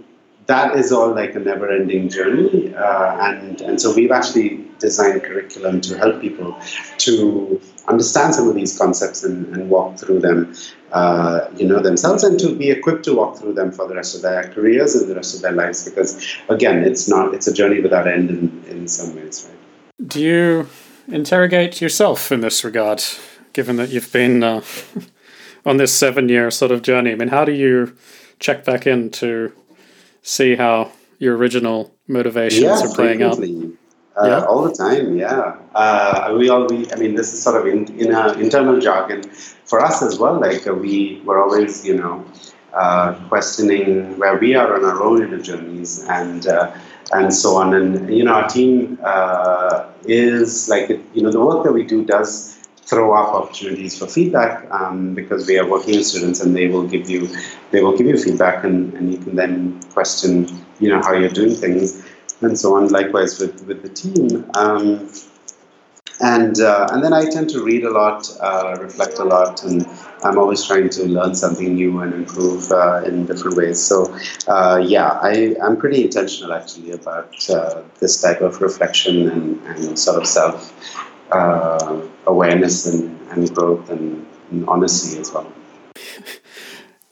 that 0.47 0.77
is 0.77 0.93
all 0.93 1.13
like 1.15 1.35
a 1.35 1.41
never-ending 1.41 2.09
journey, 2.09 2.75
uh, 2.75 3.29
and 3.29 3.61
and 3.61 3.81
so 3.81 3.95
we've 3.95 4.13
actually 4.13 4.65
designed 4.79 5.23
curriculum 5.23 5.81
to 5.81 5.99
help 5.99 6.21
people 6.21 6.57
to 6.99 7.61
understand 7.89 8.35
some 8.35 8.49
of 8.49 8.55
these 8.55 8.77
concepts 8.79 9.25
and, 9.25 9.55
and 9.55 9.71
walk 9.71 9.99
through 9.99 10.21
them, 10.21 10.53
uh, 10.93 11.49
you 11.57 11.67
know, 11.67 11.81
themselves, 11.81 12.25
and 12.25 12.39
to 12.39 12.55
be 12.55 12.71
equipped 12.71 13.05
to 13.05 13.15
walk 13.15 13.39
through 13.39 13.55
them 13.55 13.73
for 13.73 13.87
the 13.89 13.95
rest 13.95 14.15
of 14.15 14.23
their 14.23 14.45
careers 14.45 14.95
and 14.95 15.09
the 15.09 15.15
rest 15.15 15.35
of 15.35 15.43
their 15.43 15.53
lives. 15.53 15.85
Because 15.85 16.37
again, 16.49 16.85
it's 16.85 17.09
not 17.09 17.35
it's 17.35 17.47
a 17.47 17.53
journey 17.53 17.81
without 17.81 18.07
end 18.07 18.31
in, 18.31 18.65
in 18.69 18.89
some 18.89 19.17
ways, 19.17 19.49
right? 19.49 20.09
Do 20.09 20.21
you 20.21 20.69
interrogate 21.09 21.81
yourself 21.81 22.31
in 22.31 22.41
this 22.41 22.65
regard, 22.65 23.03
given 23.53 23.77
that 23.77 23.89
you've 23.89 24.13
been 24.13 24.43
uh, 24.43 24.63
on 25.67 25.79
this 25.79 25.93
seven-year 25.93 26.51
sort 26.51 26.71
of 26.71 26.83
journey? 26.83 27.13
I 27.13 27.15
mean, 27.17 27.29
how 27.29 27.45
do 27.45 27.53
you 27.53 27.97
check 28.39 28.65
back 28.65 28.87
in 28.87 29.11
to 29.11 29.53
see 30.27 30.57
how 30.57 30.91
your 31.19 31.37
original 31.37 31.95
motivations 32.09 32.83
are 32.83 32.95
playing 32.95 33.23
out? 33.23 33.39
Uh, 33.39 34.29
yeah. 34.29 34.45
all 34.47 34.63
the 34.63 34.75
time. 34.75 35.17
Yeah, 35.17 35.57
uh, 35.75 36.35
we 36.39 36.49
all 36.49 36.67
we. 36.67 36.91
I 36.91 36.97
mean, 36.97 37.15
this 37.15 37.33
is 37.35 37.43
sort 37.43 37.61
of 37.61 37.67
in, 37.67 37.87
in 38.01 38.15
our 38.15 38.39
internal 38.41 38.81
jargon 38.81 39.23
for 39.65 39.81
us 39.81 40.03
as 40.03 40.19
well. 40.19 40.41
Like 40.41 40.67
uh, 40.67 40.73
we 40.73 41.21
were 41.27 41.43
always, 41.43 41.87
you 41.87 41.99
know, 41.99 42.25
uh, 42.73 43.13
questioning 43.29 44.19
where 44.19 44.39
we 44.39 44.55
are 44.55 44.75
on 44.75 44.85
our 44.87 45.03
own 45.03 45.23
inner 45.23 45.41
journeys 45.41 46.03
and 46.09 46.47
uh, 46.47 46.75
and 47.13 47.33
so 47.33 47.57
on. 47.57 47.75
And 47.75 48.09
you 48.09 48.25
know, 48.25 48.33
our 48.33 48.49
team 48.49 48.99
uh, 49.05 49.85
is 50.05 50.71
like 50.71 50.89
you 51.13 51.23
know 51.23 51.31
the 51.31 51.45
work 51.45 51.65
that 51.65 51.73
we 51.73 51.85
do 51.85 52.03
does 52.03 52.56
throw 52.87 53.13
up 53.13 53.35
opportunities 53.35 53.99
for 53.99 54.07
feedback 54.07 54.71
um, 54.71 55.15
because 55.15 55.47
we 55.47 55.59
are 55.59 55.69
working 55.69 55.97
with 55.97 56.07
students 56.07 56.41
and 56.41 56.55
they 56.55 56.69
will 56.69 56.87
give 56.87 57.11
you 57.11 57.29
they 57.73 57.83
will 57.83 57.97
give 57.97 58.07
you 58.07 58.17
feedback 58.17 58.65
and, 58.65 58.95
and 58.95 59.13
you 59.13 59.19
can 59.19 59.35
then 59.35 59.81
question 59.93 60.49
you 60.79 60.89
know 60.89 61.01
how 61.03 61.13
you're 61.13 61.29
doing 61.29 61.55
things 61.55 62.03
and 62.41 62.59
so 62.59 62.77
on. 62.77 62.89
Likewise 62.89 63.39
with 63.39 63.67
with 63.67 63.83
the 63.83 63.89
team. 63.89 64.49
Um, 64.55 65.11
and 66.23 66.61
uh, 66.61 66.89
and 66.93 67.05
then 67.05 67.13
I 67.13 67.29
tend 67.29 67.51
to 67.51 67.63
read 67.63 67.85
a 67.85 67.91
lot, 67.91 68.27
uh, 68.41 68.77
reflect 68.81 69.19
a 69.19 69.25
lot, 69.25 69.63
and 69.65 69.87
I'm 70.25 70.39
always 70.39 70.65
trying 70.65 70.89
to 70.91 71.05
learn 71.05 71.35
something 71.35 71.75
new 71.75 72.01
and 72.01 72.15
improve 72.15 72.73
uh, 72.73 73.03
in 73.05 73.27
different 73.27 73.57
ways. 73.57 73.83
So 73.83 74.17
uh, 74.49 74.83
yeah, 74.83 75.19
I 75.23 75.55
I'm 75.63 75.77
pretty 75.77 76.05
intentional 76.05 76.55
actually 76.55 76.93
about 76.93 77.35
uh, 77.51 77.83
this 78.01 78.23
type 78.23 78.41
of 78.41 78.63
reflection 78.63 79.29
and, 79.29 79.63
and 79.67 79.99
sort 79.99 80.17
of 80.19 80.27
self 80.27 80.73
uh, 81.33 82.03
awareness 82.27 82.87
and, 82.87 83.21
and 83.31 83.55
growth 83.55 83.91
and, 83.91 84.27
and 84.51 84.69
honesty 84.69 85.19
as 85.21 85.33
well. 85.33 85.51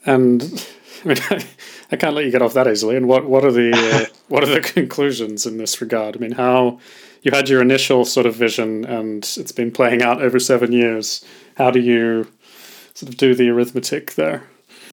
And 0.06 0.42
I 1.04 1.08
mean, 1.08 1.16
I 1.92 1.96
can't 1.96 2.14
let 2.14 2.24
you 2.24 2.30
get 2.30 2.42
off 2.42 2.54
that 2.54 2.66
easily. 2.66 2.96
And 2.96 3.06
what 3.06 3.26
what 3.26 3.44
are 3.44 3.52
the 3.52 3.72
uh, 3.72 4.14
what 4.28 4.42
are 4.42 4.52
the 4.52 4.60
conclusions 4.60 5.46
in 5.46 5.58
this 5.58 5.80
regard? 5.80 6.16
I 6.16 6.20
mean, 6.20 6.32
how 6.32 6.80
you 7.22 7.30
had 7.30 7.48
your 7.48 7.62
initial 7.62 8.04
sort 8.04 8.26
of 8.26 8.34
vision, 8.34 8.84
and 8.84 9.22
it's 9.36 9.52
been 9.52 9.70
playing 9.70 10.02
out 10.02 10.22
over 10.22 10.38
seven 10.38 10.72
years. 10.72 11.24
How 11.56 11.70
do 11.70 11.80
you 11.80 12.26
sort 12.94 13.08
of 13.08 13.16
do 13.16 13.34
the 13.34 13.48
arithmetic 13.48 14.14
there? 14.14 14.44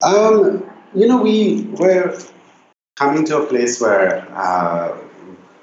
Um, 0.02 0.70
you 0.94 1.08
know, 1.08 1.22
we 1.22 1.64
we're 1.80 2.18
coming 2.96 3.26
to 3.26 3.38
a 3.42 3.46
place 3.46 3.82
where 3.82 4.28
uh, 4.32 4.98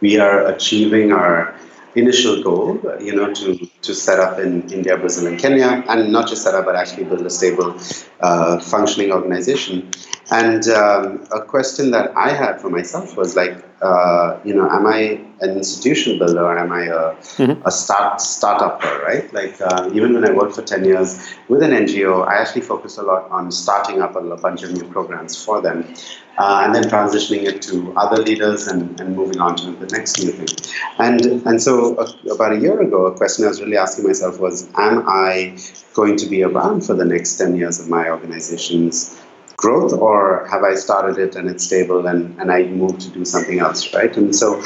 we 0.00 0.18
are 0.18 0.46
achieving 0.46 1.12
our 1.12 1.54
initial 1.98 2.42
goal, 2.42 2.80
you 3.00 3.14
know, 3.14 3.32
to, 3.34 3.66
to 3.82 3.94
set 3.94 4.18
up 4.20 4.38
in 4.38 4.70
India, 4.70 4.96
Brazil, 4.96 5.26
and 5.26 5.38
Kenya, 5.38 5.84
and 5.88 6.12
not 6.12 6.28
just 6.28 6.42
set 6.42 6.54
up, 6.54 6.64
but 6.64 6.76
actually 6.76 7.04
build 7.04 7.26
a 7.26 7.30
stable, 7.30 7.78
uh, 8.20 8.58
functioning 8.60 9.12
organization. 9.12 9.90
And 10.30 10.68
um, 10.68 11.26
a 11.32 11.42
question 11.42 11.90
that 11.92 12.16
I 12.16 12.30
had 12.30 12.60
for 12.60 12.70
myself 12.70 13.16
was 13.16 13.36
like, 13.36 13.67
uh, 13.80 14.38
you 14.44 14.54
know, 14.54 14.68
am 14.68 14.86
I 14.86 15.20
an 15.40 15.56
institution 15.56 16.18
builder 16.18 16.44
or 16.44 16.58
am 16.58 16.72
I 16.72 16.86
a, 16.86 17.14
mm-hmm. 17.38 17.66
a 17.66 17.70
start 17.70 18.18
startupper, 18.18 19.02
right? 19.02 19.32
Like 19.32 19.60
uh, 19.60 19.90
even 19.92 20.14
when 20.14 20.24
I 20.24 20.32
worked 20.32 20.56
for 20.56 20.62
10 20.62 20.84
years 20.84 21.24
with 21.48 21.62
an 21.62 21.70
NGO, 21.70 22.26
I 22.26 22.40
actually 22.40 22.62
focused 22.62 22.98
a 22.98 23.02
lot 23.02 23.30
on 23.30 23.52
starting 23.52 24.02
up 24.02 24.16
a, 24.16 24.18
a 24.18 24.36
bunch 24.36 24.64
of 24.64 24.72
new 24.72 24.84
programs 24.88 25.42
for 25.42 25.60
them 25.60 25.94
uh, 26.38 26.62
and 26.64 26.74
then 26.74 26.84
transitioning 26.84 27.44
it 27.44 27.62
to 27.62 27.92
other 27.96 28.20
leaders 28.20 28.66
and, 28.66 29.00
and 29.00 29.14
moving 29.14 29.40
on 29.40 29.56
to 29.56 29.70
the 29.70 29.86
next 29.86 30.18
new 30.22 30.32
thing. 30.32 30.72
And, 30.98 31.46
and 31.46 31.62
so 31.62 31.94
about 31.94 32.52
a 32.52 32.58
year 32.58 32.80
ago, 32.80 33.06
a 33.06 33.16
question 33.16 33.44
I 33.44 33.48
was 33.48 33.60
really 33.60 33.76
asking 33.76 34.06
myself 34.06 34.40
was, 34.40 34.68
am 34.74 35.04
I 35.06 35.56
going 35.94 36.16
to 36.16 36.26
be 36.26 36.42
around 36.42 36.82
for 36.82 36.94
the 36.94 37.04
next 37.04 37.36
10 37.36 37.56
years 37.56 37.78
of 37.78 37.88
my 37.88 38.08
organization's 38.08 39.20
growth 39.58 39.92
or 39.92 40.46
have 40.46 40.62
I 40.62 40.74
started 40.76 41.18
it 41.18 41.34
and 41.36 41.50
it's 41.50 41.64
stable 41.64 42.06
and, 42.06 42.40
and 42.40 42.50
I 42.50 42.62
move 42.64 42.98
to 43.00 43.10
do 43.10 43.24
something 43.24 43.58
else, 43.58 43.92
right? 43.92 44.16
And 44.16 44.34
so 44.34 44.62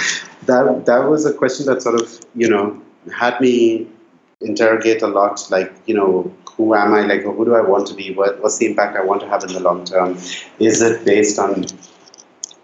that 0.46 0.84
that 0.86 1.08
was 1.08 1.24
a 1.24 1.32
question 1.32 1.66
that 1.66 1.82
sort 1.82 2.00
of, 2.00 2.20
you 2.36 2.48
know, 2.48 2.80
had 3.10 3.40
me 3.40 3.88
interrogate 4.42 5.00
a 5.02 5.08
lot, 5.08 5.44
like, 5.50 5.72
you 5.86 5.94
know, 5.94 6.32
who 6.56 6.74
am 6.74 6.92
I? 6.92 7.02
Like, 7.02 7.22
who 7.22 7.44
do 7.44 7.54
I 7.54 7.62
want 7.62 7.86
to 7.88 7.94
be? 7.94 8.12
What, 8.12 8.40
what's 8.42 8.58
the 8.58 8.66
impact 8.66 8.96
I 8.96 9.02
want 9.02 9.22
to 9.22 9.28
have 9.28 9.42
in 9.44 9.52
the 9.54 9.60
long 9.60 9.84
term? 9.84 10.18
Is 10.58 10.82
it 10.82 11.04
based 11.04 11.38
on 11.38 11.64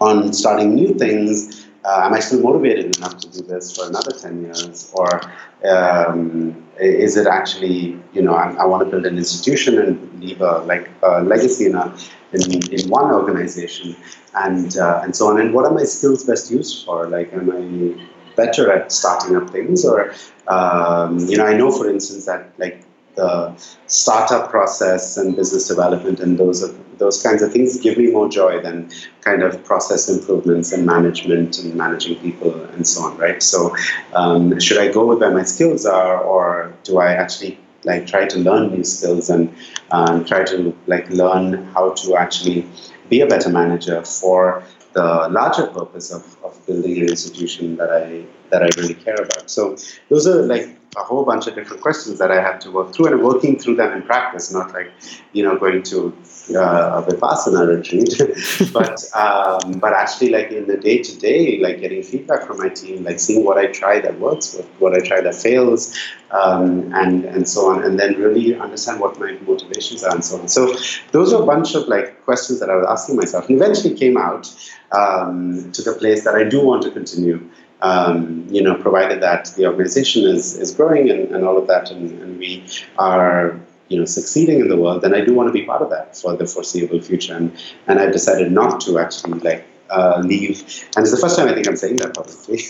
on 0.01 0.33
starting 0.33 0.75
new 0.75 0.95
things? 0.95 1.67
Uh, 1.85 2.03
am 2.05 2.13
I 2.13 2.21
still 2.21 2.43
motivated 2.43 2.99
enough 2.99 3.17
to 3.19 3.29
do 3.31 3.41
this 3.43 3.75
for 3.75 3.87
another 3.87 4.13
10 4.13 4.43
years? 4.43 4.93
Or 4.93 5.23
um, 5.67 6.63
is 6.79 7.17
it 7.17 7.27
actually, 7.27 7.99
you 8.13 8.21
know, 8.21 8.35
I, 8.35 8.53
I, 8.55 8.67
want 8.67 8.85
to 8.85 8.91
build 8.91 9.07
an 9.07 9.17
institution 9.17 9.79
and 9.79 10.21
leave 10.21 10.43
a, 10.43 10.59
like, 10.59 10.91
a 11.03 11.23
legacy 11.23 11.67
in 11.67 11.77
a, 11.77 11.97
in, 12.33 12.73
in 12.73 12.89
one 12.89 13.13
organization 13.13 13.97
and 14.35 14.77
uh, 14.77 15.01
and 15.03 15.15
so 15.17 15.29
on. 15.29 15.41
And 15.41 15.55
what 15.55 15.65
are 15.65 15.73
my 15.73 15.85
skills 15.85 16.25
best 16.25 16.51
used 16.51 16.85
for? 16.85 17.07
Like 17.09 17.33
am 17.33 17.51
i 17.51 18.07
better 18.37 18.71
at 18.71 18.93
starting 18.93 19.37
up 19.37 19.51
things? 19.51 19.85
Or 19.85 20.15
um, 20.49 21.19
you 21.19 21.37
know 21.37 21.47
i 21.47 21.55
know 21.55 21.71
for 21.71 21.89
instance 21.89 22.25
that 22.27 22.53
like 22.59 22.83
the 23.19 23.53
startup 23.89 24.49
process 24.49 25.17
and 25.17 25.35
business 25.35 25.67
development 25.67 26.21
and 26.21 26.39
those 26.39 26.63
are, 26.63 26.73
those 26.99 27.21
kinds 27.21 27.43
of 27.43 27.53
things 27.53 27.79
give 27.81 27.99
me 27.99 28.11
more 28.11 28.29
joy 28.29 28.61
than 28.61 28.89
kind 29.23 29.43
of 29.43 29.63
process 29.65 30.09
improvements 30.09 30.73
and 30.73 30.87
management 30.87 31.59
and 31.59 31.75
managing 31.75 32.15
people 32.21 32.55
and 32.73 32.87
so 32.87 33.03
on 33.03 33.19
right? 33.19 33.43
So 33.43 33.75
um, 34.15 34.59
should 34.61 34.79
i 34.79 34.91
go 34.91 35.05
with 35.07 35.19
where 35.19 35.33
my 35.33 35.43
skills 35.43 35.85
are 35.85 36.19
or 36.21 36.73
do 36.85 36.99
i 36.99 37.13
actually 37.13 37.59
like 37.85 38.07
try 38.07 38.27
to 38.27 38.39
learn 38.39 38.73
new 38.73 38.85
skills 38.85 39.31
and 39.31 39.55
um, 39.91 40.25
try 40.25 40.45
to 40.45 40.77
like 40.87 41.09
learn 41.11 41.65
how 41.75 41.93
to 41.93 42.17
actually 42.17 42.67
be 43.09 43.21
a 43.21 43.27
better 43.27 43.51
manager 43.51 44.05
for 44.05 44.63
the 44.93 45.29
larger 45.31 45.67
purpose 45.67 46.13
of, 46.13 46.37
of 46.45 46.67
building 46.67 46.97
an 46.99 47.09
institution 47.09 47.77
that 47.77 47.91
I 47.91 48.25
that 48.51 48.63
I 48.63 48.69
really 48.81 48.95
care 48.95 49.15
about. 49.15 49.51
So 49.51 49.77
those 50.09 50.27
are 50.27 50.43
like 50.43 50.78
a 50.97 51.03
whole 51.03 51.25
bunch 51.25 51.47
of 51.47 51.55
different 51.55 51.83
questions 51.83 52.19
that 52.19 52.31
I 52.31 52.41
have 52.41 52.59
to 52.61 52.71
work 52.71 52.95
through, 52.95 53.07
and 53.07 53.23
working 53.23 53.59
through 53.59 53.77
them 53.77 53.93
in 53.93 54.03
practice, 54.03 54.53
not 54.53 54.73
like 54.73 54.91
you 55.33 55.43
know 55.43 55.57
going 55.59 55.83
to 55.85 56.17
uh, 56.55 57.03
a 57.03 57.07
vipassana 57.07 57.69
retreat, 57.69 58.73
but 58.73 59.05
um, 59.15 59.79
but 59.79 59.93
actually 59.93 60.31
like 60.31 60.51
in 60.51 60.67
the 60.67 60.77
day 60.77 61.03
to 61.03 61.19
day, 61.19 61.61
like 61.61 61.81
getting 61.81 62.03
feedback 62.03 62.47
from 62.47 62.59
my 62.59 62.71
team, 62.71 63.05
like 63.05 63.21
seeing 63.21 63.45
what 63.45 63.59
I 63.59 63.67
try 63.67 64.01
that 64.01 64.19
works, 64.19 64.55
what, 64.55 64.67
what 64.79 64.95
I 64.95 65.07
try 65.07 65.21
that 65.21 65.35
fails, 65.35 65.95
um, 66.31 66.93
and 66.95 67.25
and 67.25 67.49
so 67.49 67.69
on, 67.71 67.85
and 67.85 67.99
then 68.01 68.15
really 68.15 68.55
understand 68.55 69.01
what 69.01 69.19
my 69.21 69.33
motivations 69.47 70.03
are 70.05 70.15
and 70.15 70.25
so 70.25 70.41
on. 70.41 70.49
So 70.49 70.75
those 71.13 71.33
are 71.33 71.43
a 71.43 71.47
bunch 71.47 71.75
of 71.75 71.87
like 71.89 72.25
questions 72.25 72.61
that 72.61 72.71
I 72.71 72.77
was 72.77 72.87
asking 72.89 73.17
myself, 73.17 73.49
and 73.49 73.61
eventually 73.61 73.95
came 73.95 74.17
out 74.17 74.49
um, 74.93 75.71
to 75.73 75.83
the 75.83 75.93
place 75.93 76.25
that 76.25 76.35
I 76.35 76.45
do 76.45 76.65
want 76.65 76.83
to 76.85 76.91
continue 76.91 77.49
um, 77.83 78.47
you 78.51 78.63
know, 78.63 78.75
provided 78.75 79.23
that 79.23 79.53
the 79.57 79.67
organization 79.67 80.25
is, 80.25 80.57
is 80.57 80.75
growing 80.75 81.11
and, 81.11 81.31
and 81.35 81.45
all 81.45 81.57
of 81.57 81.67
that, 81.69 81.91
and, 81.91 82.11
and 82.23 82.39
we 82.39 82.65
are 82.99 83.59
you 83.89 83.99
know 83.99 84.05
succeeding 84.05 84.61
in 84.61 84.69
the 84.69 84.77
world, 84.77 85.03
then 85.03 85.15
I 85.15 85.25
do 85.25 85.35
want 85.35 85.49
to 85.49 85.53
be 85.53 85.65
part 85.65 85.83
of 85.83 85.91
that 85.91 86.17
for 86.17 86.37
the 86.37 86.47
foreseeable 86.47 87.01
future. 87.01 87.35
And 87.35 87.53
and 87.87 87.99
I've 87.99 88.13
decided 88.13 88.53
not 88.53 88.81
to 88.83 88.99
actually 88.99 89.41
like 89.41 89.65
uh, 89.91 90.21
leave. 90.25 90.61
And 90.97 91.05
it's 91.05 91.11
the 91.11 91.21
first 91.21 91.37
time 91.37 91.49
I 91.49 91.55
think 91.55 91.69
I'm 91.69 91.77
saying 91.77 91.97
that 91.97 92.15
publicly. 92.15 92.61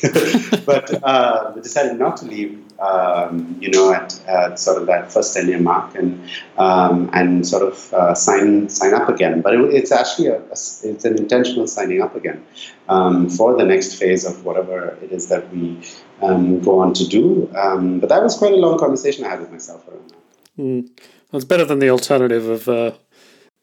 but 0.67 1.03
uh, 1.03 1.53
decided 1.53 1.99
not 1.99 2.17
to 2.19 2.27
leave, 2.27 2.63
um, 2.81 3.57
you 3.61 3.71
know, 3.71 3.93
at, 3.93 4.21
at, 4.27 4.59
sort 4.59 4.81
of 4.81 4.87
that 4.87 5.13
first 5.13 5.35
10 5.35 5.49
year 5.49 5.61
mark 5.61 5.95
and 5.95 6.21
um, 6.57 7.11
and 7.13 7.47
sort 7.47 7.63
of 7.63 7.93
uh, 7.93 8.15
sign 8.15 8.69
sign 8.69 8.95
up 8.95 9.09
again. 9.09 9.43
But 9.43 9.55
it, 9.55 9.61
it's 9.75 9.93
actually 9.93 10.29
a, 10.29 10.39
a, 10.39 10.53
it's 10.53 11.05
an 11.05 11.19
intentional 11.19 11.67
signing 11.67 12.03
up 12.03 12.15
again 12.15 12.45
um, 12.89 13.29
for 13.29 13.57
the 13.57 13.65
next 13.65 13.95
phase 13.95 14.25
of 14.25 14.45
whatever 14.45 14.99
it 15.03 15.13
is 15.13 15.29
that 15.29 15.53
we 15.53 15.79
um, 16.23 16.61
go 16.61 16.81
on 16.81 16.95
to 16.95 17.07
do. 17.07 17.51
Um, 17.57 18.01
but 18.01 18.09
that 18.09 18.23
was 18.23 18.37
quite 18.37 18.53
a 18.53 18.57
long 18.57 18.79
conversation 18.79 19.25
I 19.25 19.31
had 19.31 19.41
with 19.41 19.51
myself 19.51 19.87
around 19.89 20.11
that. 20.11 20.63
Mm. 20.63 20.91
It's 21.33 21.45
better 21.45 21.65
than 21.65 21.79
the 21.79 21.91
alternative 21.91 22.49
of 22.49 22.69
uh, 22.69 22.93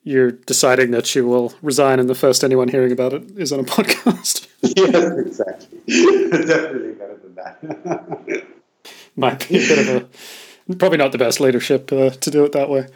you're 0.05 0.31
deciding 0.31 0.91
that 0.91 1.13
you 1.15 1.27
will 1.27 1.53
resign, 1.61 1.99
and 1.99 2.07
the 2.07 2.15
first 2.15 2.43
anyone 2.43 2.69
hearing 2.69 2.91
about 2.91 3.11
it 3.11 3.23
is 3.37 3.51
on 3.51 3.59
a 3.59 3.63
podcast. 3.75 4.47
yes, 4.61 5.17
exactly. 5.27 5.79
Definitely 5.87 6.93
better 6.93 7.17
than 7.21 7.35
that. 7.35 8.47
Might 9.17 9.49
be 9.49 9.57
a 9.57 9.67
bit 9.67 9.79
of 9.79 10.09
a 10.69 10.75
probably 10.75 10.97
not 10.97 11.11
the 11.11 11.17
best 11.17 11.39
leadership 11.39 11.91
uh, 11.91 12.11
to 12.11 12.31
do 12.31 12.45
it 12.45 12.51
that 12.51 12.69
way. 12.69 12.87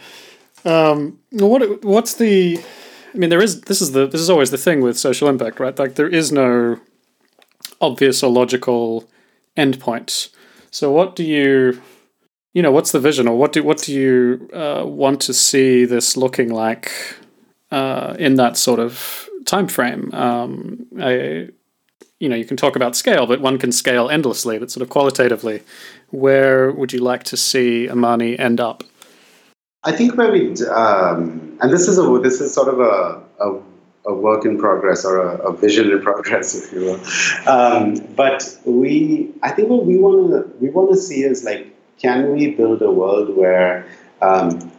Um, 0.64 1.20
what 1.32 1.84
what's 1.84 2.14
the? 2.14 2.64
I 3.14 3.18
mean, 3.18 3.32
there 3.32 3.42
is 3.42 3.62
this 3.62 3.82
is 3.82 3.92
the 3.94 4.06
this 4.06 4.22
is 4.22 4.30
always 4.30 4.52
the 4.52 4.58
thing 4.58 4.82
with 4.82 4.98
social 4.98 5.28
impact, 5.28 5.60
right? 5.60 5.78
Like 5.78 5.96
there 5.96 6.08
is 6.08 6.32
no 6.32 6.80
obvious 7.82 8.22
or 8.22 8.32
logical 8.32 9.10
endpoint. 9.58 10.30
So, 10.70 10.92
what 10.92 11.16
do 11.16 11.24
you 11.24 11.82
you 12.54 12.62
know, 12.62 12.72
what's 12.72 12.92
the 12.92 13.00
vision, 13.00 13.28
or 13.28 13.38
what 13.38 13.54
do 13.54 13.64
what 13.64 13.78
do 13.80 13.94
you 13.94 14.50
uh, 14.54 14.84
want 14.86 15.22
to 15.22 15.34
see 15.34 15.86
this 15.86 16.18
looking 16.18 16.52
like 16.52 16.92
uh, 17.72 18.16
in 18.18 18.36
that 18.36 18.58
sort 18.58 18.80
of 18.80 19.30
time 19.46 19.68
frame? 19.68 20.14
Um, 20.14 20.88
I, 21.00 21.50
you 22.20 22.28
know, 22.28 22.36
you 22.36 22.46
can 22.46 22.58
talk 22.58 22.76
about 22.76 22.96
scale, 22.96 23.26
but 23.28 23.40
one 23.40 23.58
can 23.58 23.72
scale 23.72 24.10
endlessly. 24.10 24.58
But 24.58 24.72
sort 24.72 24.82
of 24.82 24.90
qualitatively, 24.90 25.62
where 26.10 26.72
would 26.72 26.92
you 26.92 27.00
like 27.00 27.24
to 27.26 27.38
see 27.38 27.90
Amani 27.90 28.38
end 28.38 28.60
up? 28.60 28.84
I 29.84 29.94
think 29.94 30.18
where 30.18 30.32
we, 30.32 30.52
um, 30.66 31.58
and 31.62 31.72
this 31.72 31.88
is 31.88 31.98
a 31.98 32.20
this 32.22 32.42
is 32.42 32.54
sort 32.54 32.68
of 32.68 32.80
a, 32.80 33.24
a 33.40 33.62
a 34.08 34.14
work 34.14 34.44
in 34.46 34.58
progress 34.58 35.06
or 35.06 35.20
a, 35.20 35.38
a, 35.50 35.54
vision 35.56 35.92
in 35.92 36.02
progress, 36.02 36.56
if 36.64 36.74
you 36.74 36.80
will. 36.80 37.00
Um, 37.48 37.96
but 38.16 38.58
we, 38.66 39.32
I 39.44 39.52
think 39.52 39.70
what 39.70 39.86
we 39.86 39.98
want 39.98 40.32
to 40.32 40.58
we 40.60 40.70
want 40.70 40.90
to 40.92 40.98
see 40.98 41.24
is 41.24 41.44
like 41.44 41.68
can 42.00 42.32
we 42.34 42.52
build 42.52 42.82
a 42.82 42.92
world 42.92 43.36
where 43.36 43.86
um, 44.22 44.72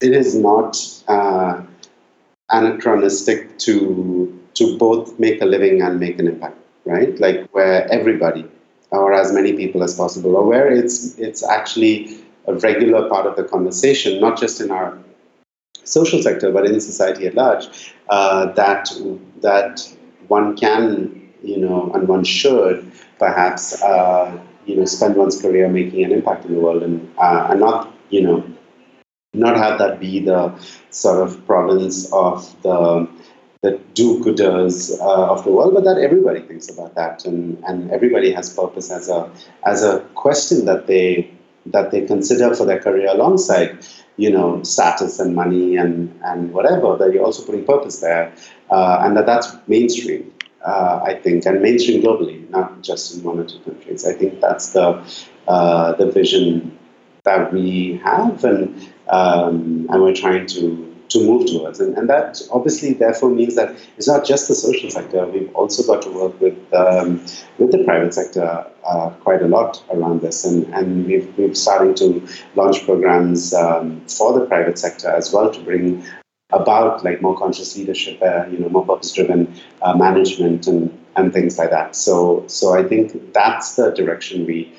it 0.00 0.12
is 0.12 0.34
not 0.34 0.76
uh, 1.08 1.62
anachronistic 2.50 3.58
to 3.58 4.32
to 4.54 4.78
both 4.78 5.18
make 5.18 5.40
a 5.42 5.44
living 5.44 5.82
and 5.82 6.00
make 6.00 6.18
an 6.18 6.26
impact, 6.28 6.56
right? 6.84 7.18
Like 7.20 7.48
where 7.50 7.90
everybody, 7.92 8.46
or 8.90 9.12
as 9.12 9.32
many 9.32 9.52
people 9.52 9.82
as 9.82 9.94
possible, 9.94 10.36
or 10.36 10.46
where 10.46 10.70
it's 10.70 11.18
it's 11.18 11.42
actually 11.46 12.20
a 12.46 12.54
regular 12.54 13.08
part 13.08 13.26
of 13.26 13.36
the 13.36 13.44
conversation, 13.44 14.20
not 14.20 14.38
just 14.38 14.60
in 14.60 14.70
our 14.70 14.96
social 15.84 16.22
sector, 16.22 16.50
but 16.52 16.66
in 16.66 16.80
society 16.80 17.26
at 17.26 17.34
large, 17.34 17.94
uh, 18.08 18.46
that 18.52 18.90
that 19.42 19.80
one 20.28 20.56
can, 20.56 21.32
you 21.42 21.58
know, 21.58 21.90
and 21.94 22.08
one 22.08 22.24
should 22.24 22.90
perhaps 23.18 23.82
uh, 23.82 24.38
you 24.66 24.76
know 24.76 24.84
spend 24.84 25.16
one's 25.16 25.40
career 25.40 25.68
making 25.68 26.04
an 26.04 26.12
impact 26.12 26.44
in 26.44 26.54
the 26.54 26.60
world 26.60 26.82
and 26.82 27.12
uh, 27.18 27.48
and 27.50 27.60
not 27.60 27.92
you 28.10 28.22
know 28.22 28.44
not 29.34 29.56
have 29.56 29.78
that 29.78 30.00
be 30.00 30.20
the 30.20 30.52
sort 30.90 31.26
of 31.26 31.44
province 31.46 32.12
of 32.12 32.60
the 32.62 33.08
the 33.62 33.80
do-gooders 33.94 35.00
uh, 35.00 35.32
of 35.32 35.42
the 35.44 35.50
world, 35.50 35.74
but 35.74 35.84
that 35.84 35.98
everybody 35.98 36.40
thinks 36.40 36.68
about 36.70 36.94
that, 36.94 37.24
and, 37.24 37.62
and 37.66 37.90
everybody 37.90 38.30
has 38.30 38.52
purpose 38.54 38.90
as 38.90 39.08
a 39.08 39.30
as 39.64 39.82
a 39.82 40.00
question 40.14 40.66
that 40.66 40.86
they 40.86 41.30
that 41.64 41.90
they 41.90 42.02
consider 42.02 42.54
for 42.54 42.64
their 42.64 42.78
career 42.78 43.08
alongside, 43.08 43.84
you 44.18 44.30
know, 44.30 44.62
status 44.62 45.18
and 45.18 45.34
money 45.34 45.76
and 45.76 46.16
and 46.24 46.52
whatever. 46.52 46.96
That 46.96 47.12
you're 47.12 47.24
also 47.24 47.44
putting 47.44 47.64
purpose 47.64 48.00
there, 48.00 48.32
uh, 48.70 49.00
and 49.02 49.16
that 49.16 49.26
that's 49.26 49.56
mainstream 49.66 50.32
uh, 50.66 51.00
I 51.04 51.14
think, 51.14 51.46
and 51.46 51.62
mainstream 51.62 52.02
globally, 52.02 52.48
not 52.50 52.82
just 52.82 53.14
in 53.14 53.22
one 53.22 53.38
or 53.38 53.44
two 53.44 53.60
countries. 53.60 54.04
I 54.04 54.12
think 54.12 54.40
that's 54.40 54.72
the 54.72 55.02
uh, 55.46 55.92
the 55.92 56.10
vision 56.10 56.76
that 57.22 57.52
we 57.52 58.00
have, 58.04 58.44
and 58.44 58.92
um, 59.08 59.86
and 59.90 60.02
we're 60.02 60.14
trying 60.14 60.46
to 60.46 60.92
to 61.08 61.24
move 61.24 61.46
towards. 61.46 61.78
And, 61.78 61.96
and 61.96 62.10
that 62.10 62.42
obviously 62.50 62.92
therefore 62.94 63.30
means 63.30 63.54
that 63.54 63.76
it's 63.96 64.08
not 64.08 64.26
just 64.26 64.48
the 64.48 64.56
social 64.56 64.90
sector. 64.90 65.24
We've 65.26 65.54
also 65.54 65.86
got 65.86 66.02
to 66.02 66.10
work 66.10 66.40
with 66.40 66.58
um, 66.74 67.24
with 67.58 67.70
the 67.70 67.84
private 67.84 68.12
sector 68.12 68.66
uh, 68.84 69.10
quite 69.20 69.42
a 69.42 69.48
lot 69.48 69.82
around 69.90 70.20
this, 70.20 70.44
and 70.44 70.66
and 70.74 71.06
we've 71.06 71.32
we're 71.38 71.54
starting 71.54 71.94
to 71.94 72.26
launch 72.56 72.84
programs 72.84 73.54
um, 73.54 74.04
for 74.06 74.38
the 74.38 74.46
private 74.46 74.78
sector 74.78 75.10
as 75.10 75.32
well 75.32 75.48
to 75.52 75.60
bring 75.60 76.04
about 76.50 77.04
like 77.04 77.20
more 77.20 77.36
conscious 77.36 77.76
leadership, 77.76 78.20
uh, 78.22 78.46
you 78.46 78.58
know, 78.58 78.68
more 78.68 78.86
purpose-driven 78.86 79.52
uh, 79.82 79.94
management 79.96 80.66
and 80.66 80.96
and 81.16 81.32
things 81.32 81.58
like 81.58 81.70
that. 81.70 81.96
So 81.96 82.44
so 82.46 82.74
I 82.74 82.84
think 82.84 83.32
that's 83.32 83.76
the 83.76 83.90
direction 83.90 84.46
we 84.46 84.72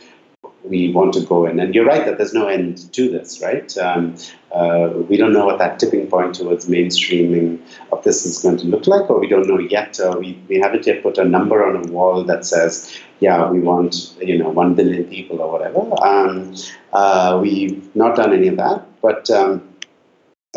we 0.63 0.91
want 0.93 1.13
to 1.13 1.21
go 1.21 1.45
in. 1.45 1.59
And 1.59 1.73
you're 1.73 1.85
right 1.85 2.05
that 2.05 2.17
there's 2.17 2.33
no 2.33 2.47
end 2.47 2.91
to 2.93 3.09
this, 3.09 3.41
right? 3.41 3.75
Um, 3.77 4.15
uh, 4.51 4.89
we 5.09 5.17
don't 5.17 5.33
know 5.33 5.45
what 5.45 5.59
that 5.59 5.79
tipping 5.79 6.07
point 6.07 6.35
towards 6.35 6.67
mainstreaming 6.67 7.59
of 7.91 8.03
this 8.03 8.25
is 8.25 8.39
going 8.39 8.57
to 8.57 8.65
look 8.65 8.87
like, 8.87 9.09
or 9.09 9.19
we 9.19 9.27
don't 9.27 9.47
know 9.47 9.59
yet. 9.59 9.99
Uh, 9.99 10.17
we, 10.19 10.41
we 10.49 10.59
haven't 10.59 10.85
yet 10.85 11.03
put 11.03 11.17
a 11.17 11.23
number 11.23 11.65
on 11.65 11.87
a 11.87 11.91
wall 11.91 12.23
that 12.23 12.45
says, 12.45 12.99
yeah, 13.19 13.49
we 13.49 13.59
want, 13.59 14.15
you 14.19 14.37
know, 14.37 14.49
one 14.49 14.73
billion 14.73 15.05
people 15.05 15.41
or 15.41 15.51
whatever. 15.51 15.79
Um, 16.03 16.55
uh, 16.91 17.39
we've 17.41 17.95
not 17.95 18.15
done 18.15 18.33
any 18.33 18.47
of 18.47 18.57
that, 18.57 18.85
but 19.01 19.29
um, 19.29 19.67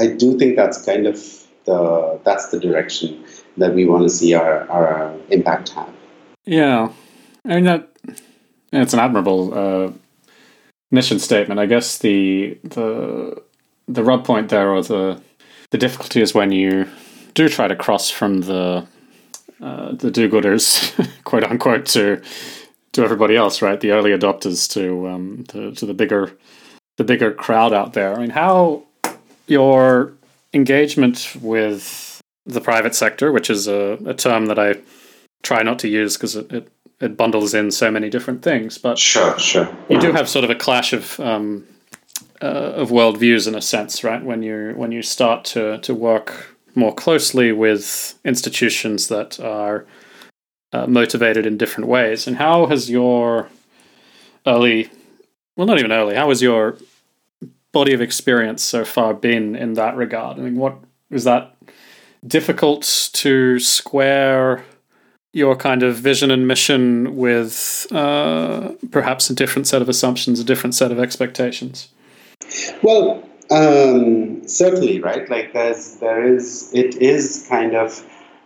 I 0.00 0.06
do 0.06 0.38
think 0.38 0.56
that's 0.56 0.84
kind 0.84 1.06
of 1.06 1.16
the, 1.64 2.18
that's 2.24 2.48
the 2.48 2.58
direction 2.58 3.24
that 3.58 3.74
we 3.74 3.84
want 3.84 4.04
to 4.04 4.08
see 4.08 4.34
our, 4.34 4.68
our 4.70 5.14
impact 5.28 5.68
have. 5.70 5.92
Yeah. 6.46 6.90
I 7.44 7.54
mean, 7.54 7.64
that, 7.64 7.88
it's 8.72 8.94
an 8.94 9.00
admirable 9.00 9.52
uh, 9.52 9.92
mission 10.90 11.18
statement. 11.18 11.60
I 11.60 11.66
guess 11.66 11.98
the 11.98 12.58
the 12.62 13.42
the 13.88 14.04
rub 14.04 14.24
point 14.24 14.48
there, 14.48 14.70
or 14.70 14.82
the 14.82 15.20
the 15.70 15.78
difficulty, 15.78 16.20
is 16.20 16.34
when 16.34 16.52
you 16.52 16.86
do 17.34 17.48
try 17.48 17.68
to 17.68 17.76
cross 17.76 18.10
from 18.10 18.42
the 18.42 18.86
uh, 19.60 19.92
the 19.92 20.10
do-gooders, 20.10 20.94
quote 21.24 21.44
unquote, 21.44 21.86
to 21.86 22.22
to 22.92 23.02
everybody 23.02 23.36
else, 23.36 23.62
right? 23.62 23.80
The 23.80 23.92
early 23.92 24.10
adopters 24.10 24.70
to 24.72 25.08
um, 25.08 25.44
to, 25.48 25.72
to 25.72 25.86
the 25.86 25.94
bigger 25.94 26.32
the 26.96 27.04
bigger 27.04 27.32
crowd 27.32 27.72
out 27.72 27.92
there. 27.92 28.14
I 28.14 28.20
mean, 28.20 28.30
how 28.30 28.84
your 29.50 30.12
engagement 30.52 31.36
with 31.40 32.20
the 32.46 32.60
private 32.60 32.94
sector, 32.94 33.32
which 33.32 33.50
is 33.50 33.68
a, 33.68 33.98
a 34.06 34.14
term 34.14 34.46
that 34.46 34.58
I 34.58 34.76
try 35.42 35.62
not 35.62 35.78
to 35.80 35.88
use 35.88 36.16
because 36.16 36.36
it, 36.36 36.52
it 36.52 36.72
it 37.00 37.16
bundles 37.16 37.54
in 37.54 37.70
so 37.70 37.90
many 37.90 38.10
different 38.10 38.42
things. 38.42 38.76
But 38.76 38.98
sure, 38.98 39.38
sure, 39.38 39.74
you 39.88 39.98
do 40.00 40.12
have 40.12 40.28
sort 40.28 40.44
of 40.44 40.50
a 40.50 40.54
clash 40.54 40.92
of 40.92 41.18
um, 41.20 41.66
uh, 42.42 42.46
of 42.76 42.90
worldviews 42.90 43.48
in 43.48 43.54
a 43.54 43.62
sense, 43.62 44.04
right? 44.04 44.22
When 44.22 44.42
you 44.42 44.74
when 44.76 44.92
you 44.92 45.02
start 45.02 45.44
to 45.46 45.78
to 45.78 45.94
work 45.94 46.56
more 46.74 46.94
closely 46.94 47.52
with 47.52 48.18
institutions 48.24 49.08
that 49.08 49.40
are 49.40 49.86
uh, 50.72 50.86
motivated 50.86 51.46
in 51.46 51.56
different 51.56 51.88
ways, 51.88 52.26
and 52.26 52.36
how 52.36 52.66
has 52.66 52.90
your 52.90 53.48
early, 54.46 54.90
well, 55.56 55.66
not 55.66 55.78
even 55.78 55.92
early, 55.92 56.14
how 56.14 56.28
was 56.28 56.42
your 56.42 56.76
body 57.72 57.92
of 57.92 58.00
experience 58.00 58.62
so 58.62 58.84
far 58.84 59.14
been 59.14 59.54
in 59.56 59.74
that 59.74 59.96
regard? 59.96 60.38
I 60.38 60.42
mean, 60.42 60.56
what 60.56 60.78
is 61.10 61.24
that 61.24 61.56
difficult 62.26 63.10
to 63.14 63.58
square? 63.58 64.64
your 65.32 65.54
kind 65.54 65.82
of 65.82 65.96
vision 65.96 66.30
and 66.30 66.48
mission 66.48 67.16
with 67.16 67.86
uh, 67.92 68.72
perhaps 68.90 69.30
a 69.30 69.34
different 69.34 69.66
set 69.66 69.80
of 69.80 69.88
assumptions, 69.88 70.40
a 70.40 70.44
different 70.44 70.74
set 70.74 70.90
of 70.90 70.98
expectations? 70.98 71.88
Well, 72.82 73.22
um, 73.50 74.46
certainly, 74.48 75.00
right? 75.00 75.28
Like 75.28 75.52
there's 75.52 75.96
there 75.96 76.24
is 76.24 76.70
it 76.72 76.96
is 76.96 77.46
kind 77.48 77.74
of 77.74 78.04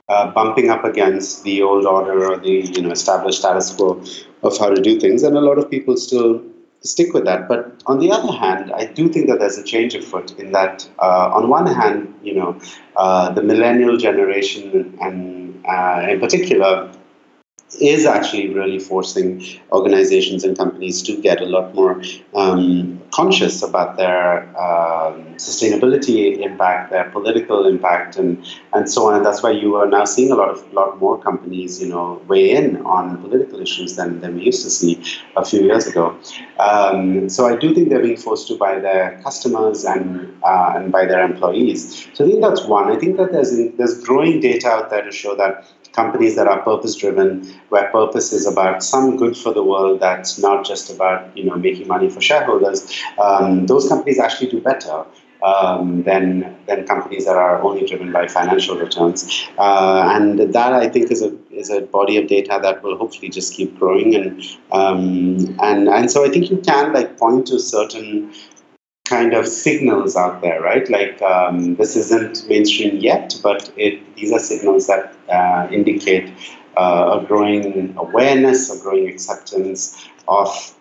uh, 0.09 0.31
bumping 0.33 0.69
up 0.69 0.85
against 0.85 1.45
the 1.45 1.63
old 1.63 1.87
order 1.87 2.27
or 2.27 2.37
the 2.39 2.51
you 2.51 2.83
know 2.83 2.91
established 2.91 3.39
status 3.39 3.75
quo 3.75 4.03
of 4.43 4.59
how 4.59 4.69
to 4.69 4.81
do 4.81 5.01
things, 5.01 5.23
and 5.23 5.37
a 5.37 5.41
lot 5.41 5.59
of 5.59 5.71
people 5.71 5.97
still 5.97 6.43
stick 6.85 7.13
with 7.15 7.25
that. 7.25 7.49
But 7.49 7.83
on 7.87 7.99
the 7.99 8.11
other 8.13 8.33
hand, 8.33 8.73
I 8.73 8.85
do 8.87 9.09
think 9.09 9.29
that 9.29 9.39
there's 9.39 9.59
a 9.59 9.65
change 9.65 9.95
afoot 9.95 10.39
in 10.39 10.53
that, 10.53 10.89
uh, 10.99 11.31
on 11.33 11.49
one 11.49 11.67
hand, 11.67 12.15
you 12.23 12.35
know, 12.35 12.61
uh, 12.97 13.31
the 13.33 13.43
millennial 13.43 13.97
generation 13.97 14.97
and 15.01 15.65
uh, 15.67 16.07
in 16.09 16.21
particular 16.21 16.91
is 17.81 18.07
actually 18.07 18.53
really 18.55 18.79
forcing 18.79 19.43
organizations 19.73 20.45
and 20.45 20.57
companies 20.57 21.03
to 21.03 21.21
get 21.21 21.41
a 21.41 21.47
lot 21.47 21.75
more 21.75 22.03
um, 22.35 23.01
conscious 23.13 23.63
about 23.63 23.97
their 23.97 24.49
um, 24.59 25.25
sustainability 25.37 26.41
impact, 26.41 26.91
their 26.91 27.09
political 27.11 27.67
impact, 27.67 28.17
and 28.17 28.45
and 28.75 28.91
so 28.91 29.07
on. 29.07 29.15
And 29.17 29.25
that's 29.25 29.43
why 29.43 29.51
you 29.51 29.77
are 29.77 29.87
now 29.87 30.05
seeing 30.05 30.33
a 30.33 30.35
lot 30.35 30.49
of 30.49 30.73
lot 30.73 30.99
more 30.99 31.19
companies, 31.19 31.81
you 31.81 31.89
know, 31.89 32.21
weigh 32.29 32.51
in 32.51 32.85
on 32.85 33.19
political 33.19 33.61
issues 33.61 33.97
than, 33.97 34.21
than 34.21 34.35
we 34.37 34.43
used 34.43 34.63
to 34.65 34.71
see 34.71 35.03
a 35.37 35.45
few 35.45 35.63
years 35.63 35.87
ago. 35.87 36.17
Um, 36.59 37.29
so 37.29 37.47
I 37.47 37.57
do 37.57 37.75
think 37.75 37.89
they're 37.89 38.03
being 38.03 38.17
forced 38.17 38.49
to 38.49 38.57
by 38.57 38.79
their 38.79 39.21
customers 39.23 39.85
and 39.85 40.35
uh, 40.43 40.73
and 40.77 40.93
by 40.93 41.07
their 41.07 41.23
employees. 41.23 42.09
So 42.15 42.25
I 42.25 42.29
think 42.29 42.41
that's 42.43 42.65
one. 42.65 42.91
I 42.91 42.97
think 42.97 43.17
that 43.17 43.33
there's 43.33 43.53
there's 43.77 44.03
growing 44.03 44.41
data 44.41 44.69
out 44.69 44.91
there 44.91 45.03
to 45.03 45.13
show 45.13 45.35
that 45.37 45.67
companies 45.95 46.37
that 46.37 46.47
are 46.47 46.61
purpose 46.63 46.95
driven, 46.97 47.49
where 47.69 47.91
purpose 47.91 48.33
is 48.33 48.47
about 48.47 48.83
some 48.83 49.17
good 49.17 49.37
for 49.37 49.53
the 49.55 49.63
world 49.63 50.01
that's 50.01 50.39
not 50.39 50.67
just 50.67 50.91
about 50.95 51.37
you 51.37 51.45
know 51.45 51.57
making 51.57 51.89
money 51.89 52.11
for 52.11 52.21
shareholders, 52.21 52.87
um, 53.19 53.67
those 53.67 53.89
companies 53.89 54.19
actually 54.19 54.51
do 54.51 54.61
better. 54.61 55.05
Um, 55.43 56.05
than 56.05 56.57
than 56.67 56.87
companies 56.87 57.27
that 57.27 57.37
are 57.37 57.61
only 57.63 57.85
driven 57.87 58.11
by 58.13 58.27
financial 58.29 58.79
returns, 58.79 59.47
uh, 59.59 60.09
and 60.15 60.39
that 60.39 60.73
I 60.73 60.89
think 60.89 61.11
is 61.11 61.21
a 61.21 61.37
is 61.51 61.69
a 61.69 61.83
body 61.83 62.17
of 62.17 62.29
data 62.29 62.59
that 62.63 62.83
will 62.83 62.97
hopefully 62.97 63.29
just 63.29 63.53
keep 63.53 63.79
growing, 63.79 64.15
and 64.15 64.43
um, 64.73 65.55
and 65.61 65.89
and 65.89 66.11
so 66.11 66.25
I 66.25 66.31
think 66.31 66.51
you 66.51 66.57
can 66.57 66.95
like 66.95 67.19
point 67.19 67.49
to 67.49 67.59
certain 67.59 68.33
kind 69.05 69.35
of 69.35 69.47
signals 69.47 70.17
out 70.17 70.41
there, 70.41 70.61
right? 70.63 70.89
Like 70.89 71.21
um, 71.23 71.77
this 71.77 71.95
isn't 71.97 72.49
mainstream 72.49 72.97
yet, 72.97 73.39
but 73.43 73.71
it, 73.77 74.01
these 74.17 74.33
are 74.33 74.39
signals 74.39 74.87
that 74.87 75.15
uh, 75.29 75.69
indicate 75.71 76.33
uh, 76.77 77.21
a 77.21 77.27
growing 77.27 77.95
awareness, 77.99 78.71
a 78.71 78.83
growing 78.83 79.09
acceptance 79.09 80.09
of 80.27 80.75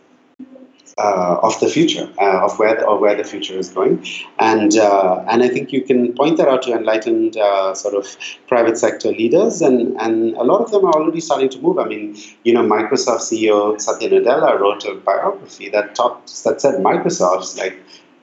uh, 0.97 1.39
of 1.41 1.59
the 1.59 1.67
future, 1.67 2.07
uh, 2.19 2.45
of 2.45 2.59
where 2.59 2.79
the, 2.79 2.95
where 2.95 3.15
the 3.15 3.23
future 3.23 3.57
is 3.57 3.69
going, 3.69 4.05
and 4.39 4.77
uh, 4.77 5.25
and 5.27 5.41
I 5.41 5.47
think 5.47 5.73
you 5.73 5.81
can 5.81 6.13
point 6.13 6.37
that 6.37 6.47
out 6.47 6.61
to 6.63 6.71
enlightened 6.71 7.35
uh, 7.35 7.73
sort 7.73 7.95
of 7.95 8.15
private 8.47 8.77
sector 8.77 9.09
leaders, 9.09 9.61
and 9.61 9.99
and 9.99 10.35
a 10.35 10.43
lot 10.43 10.61
of 10.61 10.71
them 10.71 10.85
are 10.85 10.93
already 10.93 11.19
starting 11.19 11.49
to 11.49 11.59
move. 11.59 11.79
I 11.79 11.85
mean, 11.85 12.15
you 12.43 12.53
know, 12.53 12.61
Microsoft 12.61 13.21
CEO 13.21 13.81
Satya 13.81 14.09
Nadella 14.09 14.59
wrote 14.59 14.85
a 14.85 14.93
biography 14.93 15.69
that 15.69 15.95
talked 15.95 16.43
that 16.43 16.61
said 16.61 16.75
Microsoft's 16.75 17.57
like 17.57 17.75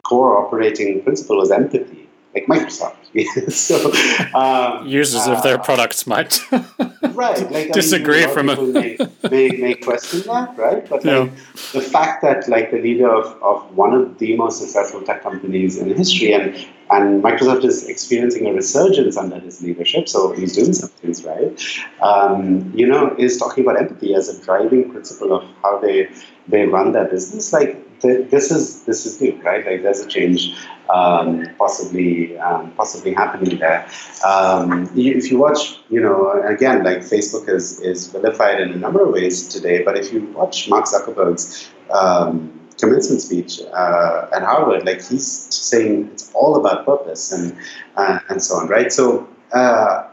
core 0.03 0.45
operating 0.45 1.03
principle 1.03 1.37
was 1.37 1.51
empathy, 1.51 2.09
like 2.35 2.47
Microsoft. 2.47 2.97
so 3.51 3.91
um, 4.39 4.87
users 4.87 5.27
uh, 5.27 5.33
of 5.33 5.43
their 5.43 5.59
uh, 5.59 5.65
products 5.65 6.07
might 6.07 6.41
right 7.11 7.51
like 7.51 7.73
disagree 7.73 8.23
I 8.23 8.27
mean, 8.27 8.35
from 8.35 8.49
a 8.51 8.57
may, 8.63 8.97
may, 9.29 9.49
may 9.49 9.75
question 9.75 10.21
that, 10.29 10.57
right? 10.57 10.89
But 10.89 11.05
yeah. 11.05 11.19
like, 11.19 11.33
the 11.73 11.81
fact 11.81 12.23
that 12.23 12.49
like 12.49 12.71
the 12.71 12.79
leader 12.79 13.13
of, 13.13 13.27
of 13.43 13.77
one 13.77 13.93
of 13.95 14.19
the 14.19 14.37
most 14.37 14.61
successful 14.61 15.03
tech 15.03 15.23
companies 15.25 15.77
in 15.77 15.93
history 15.97 16.33
and 16.33 16.55
and 16.91 17.23
Microsoft 17.23 17.65
is 17.65 17.89
experiencing 17.89 18.47
a 18.47 18.53
resurgence 18.53 19.17
under 19.17 19.39
his 19.39 19.63
leadership, 19.63 20.09
so 20.09 20.33
he's 20.33 20.57
doing 20.57 20.73
some 20.73 20.89
things 20.89 21.25
right. 21.25 21.61
Um, 22.03 22.73
you 22.75 22.87
know, 22.87 23.15
is 23.17 23.39
talking 23.39 23.65
about 23.65 23.79
empathy 23.79 24.15
as 24.15 24.29
a 24.29 24.45
driving 24.45 24.91
principle 24.91 25.33
of 25.33 25.45
how 25.63 25.79
they 25.79 26.09
they 26.49 26.67
run 26.67 26.93
their 26.93 27.07
business. 27.07 27.53
Like 27.53 27.77
this 28.03 28.51
is 28.51 28.85
this 28.85 29.07
is 29.07 29.19
good, 29.19 29.43
right? 29.45 29.65
Like 29.65 29.83
there's 29.83 30.01
a 30.01 30.07
change 30.07 30.57
um, 30.93 31.47
possibly 31.59 32.39
um, 32.39 32.73
possibly 32.73 33.13
happening 33.15 33.59
there. 33.59 33.87
Um, 34.25 34.91
if 34.97 35.31
you 35.31 35.39
watch, 35.39 35.81
you 35.89 36.01
know, 36.01 36.43
again, 36.43 36.85
like 36.85 36.99
Facebook 36.99 37.49
is 37.49 37.81
is 37.81 38.09
vilified 38.09 38.61
in 38.61 38.73
a 38.73 38.77
number 38.77 39.05
of 39.05 39.13
ways 39.13 39.49
today, 39.49 39.83
but 39.83 39.97
if 39.97 40.13
you 40.13 40.27
watch 40.29 40.69
Mark 40.69 40.87
Zuckerberg's 40.87 41.71
um, 41.91 42.59
commencement 42.79 43.21
speech 43.21 43.61
uh, 43.73 44.27
at 44.35 44.43
Harvard, 44.43 44.85
like 44.87 45.03
he's 45.07 45.27
saying 45.55 46.11
it's 46.13 46.31
all 46.35 46.57
about 46.57 46.87
purpose 46.87 47.33
and 47.33 47.57
uh, 47.97 48.19
and 48.29 48.43
so 48.43 48.57
on, 48.57 48.69
right? 48.69 48.93
So. 48.93 49.29
Uh, 49.53 50.07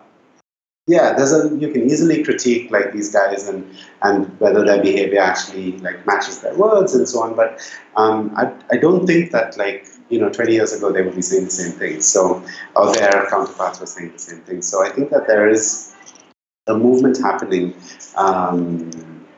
yeah, 0.87 1.13
there's 1.13 1.33
a 1.33 1.53
you 1.57 1.71
can 1.71 1.83
easily 1.83 2.23
critique 2.23 2.71
like 2.71 2.93
these 2.93 3.11
guys 3.11 3.47
and 3.47 3.75
and 4.01 4.39
whether 4.39 4.63
their 4.63 4.81
behavior 4.81 5.19
actually 5.19 5.73
like 5.79 6.05
matches 6.07 6.39
their 6.39 6.55
words 6.55 6.95
and 6.95 7.07
so 7.07 7.21
on. 7.23 7.35
But 7.35 7.61
um, 7.97 8.31
I 8.37 8.53
I 8.71 8.77
don't 8.77 9.05
think 9.05 9.31
that 9.31 9.57
like 9.57 9.85
you 10.09 10.19
know 10.19 10.29
20 10.29 10.53
years 10.53 10.71
ago 10.71 10.91
they 10.93 11.01
would 11.01 11.15
be 11.15 11.21
saying 11.21 11.43
the 11.43 11.51
same 11.51 11.73
thing. 11.73 11.99
So 12.01 12.41
or 12.77 12.93
their 12.93 13.27
counterparts 13.29 13.81
were 13.81 13.85
saying 13.85 14.13
the 14.13 14.19
same 14.19 14.39
thing. 14.41 14.61
So 14.61 14.81
I 14.81 14.89
think 14.89 15.09
that 15.09 15.27
there 15.27 15.49
is 15.49 15.93
a 16.67 16.77
movement 16.77 17.17
happening 17.17 17.75
um, 18.15 18.89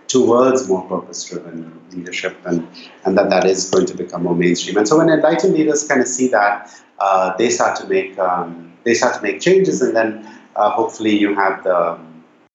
towards 0.07 0.67
more 0.67 0.83
purpose-driven 0.87 1.79
leadership, 1.91 2.37
and 2.45 2.67
and 3.05 3.17
that 3.17 3.31
that 3.31 3.45
is 3.45 3.71
going 3.71 3.87
to 3.87 3.97
become 3.97 4.21
more 4.21 4.35
mainstream. 4.35 4.77
And 4.77 4.87
so 4.87 4.99
when 4.99 5.09
enlightened 5.09 5.55
leaders 5.55 5.87
kind 5.87 6.01
of 6.01 6.07
see 6.07 6.27
that, 6.27 6.71
uh, 6.99 7.35
they 7.37 7.49
start 7.49 7.75
to 7.79 7.87
make 7.87 8.19
um, 8.19 8.77
they 8.83 8.93
start 8.93 9.15
to 9.15 9.21
make 9.23 9.41
changes, 9.41 9.81
and 9.81 9.95
then 9.95 10.38
hopefully 10.67 11.15
you 11.17 11.33
have 11.35 11.63
the 11.63 11.97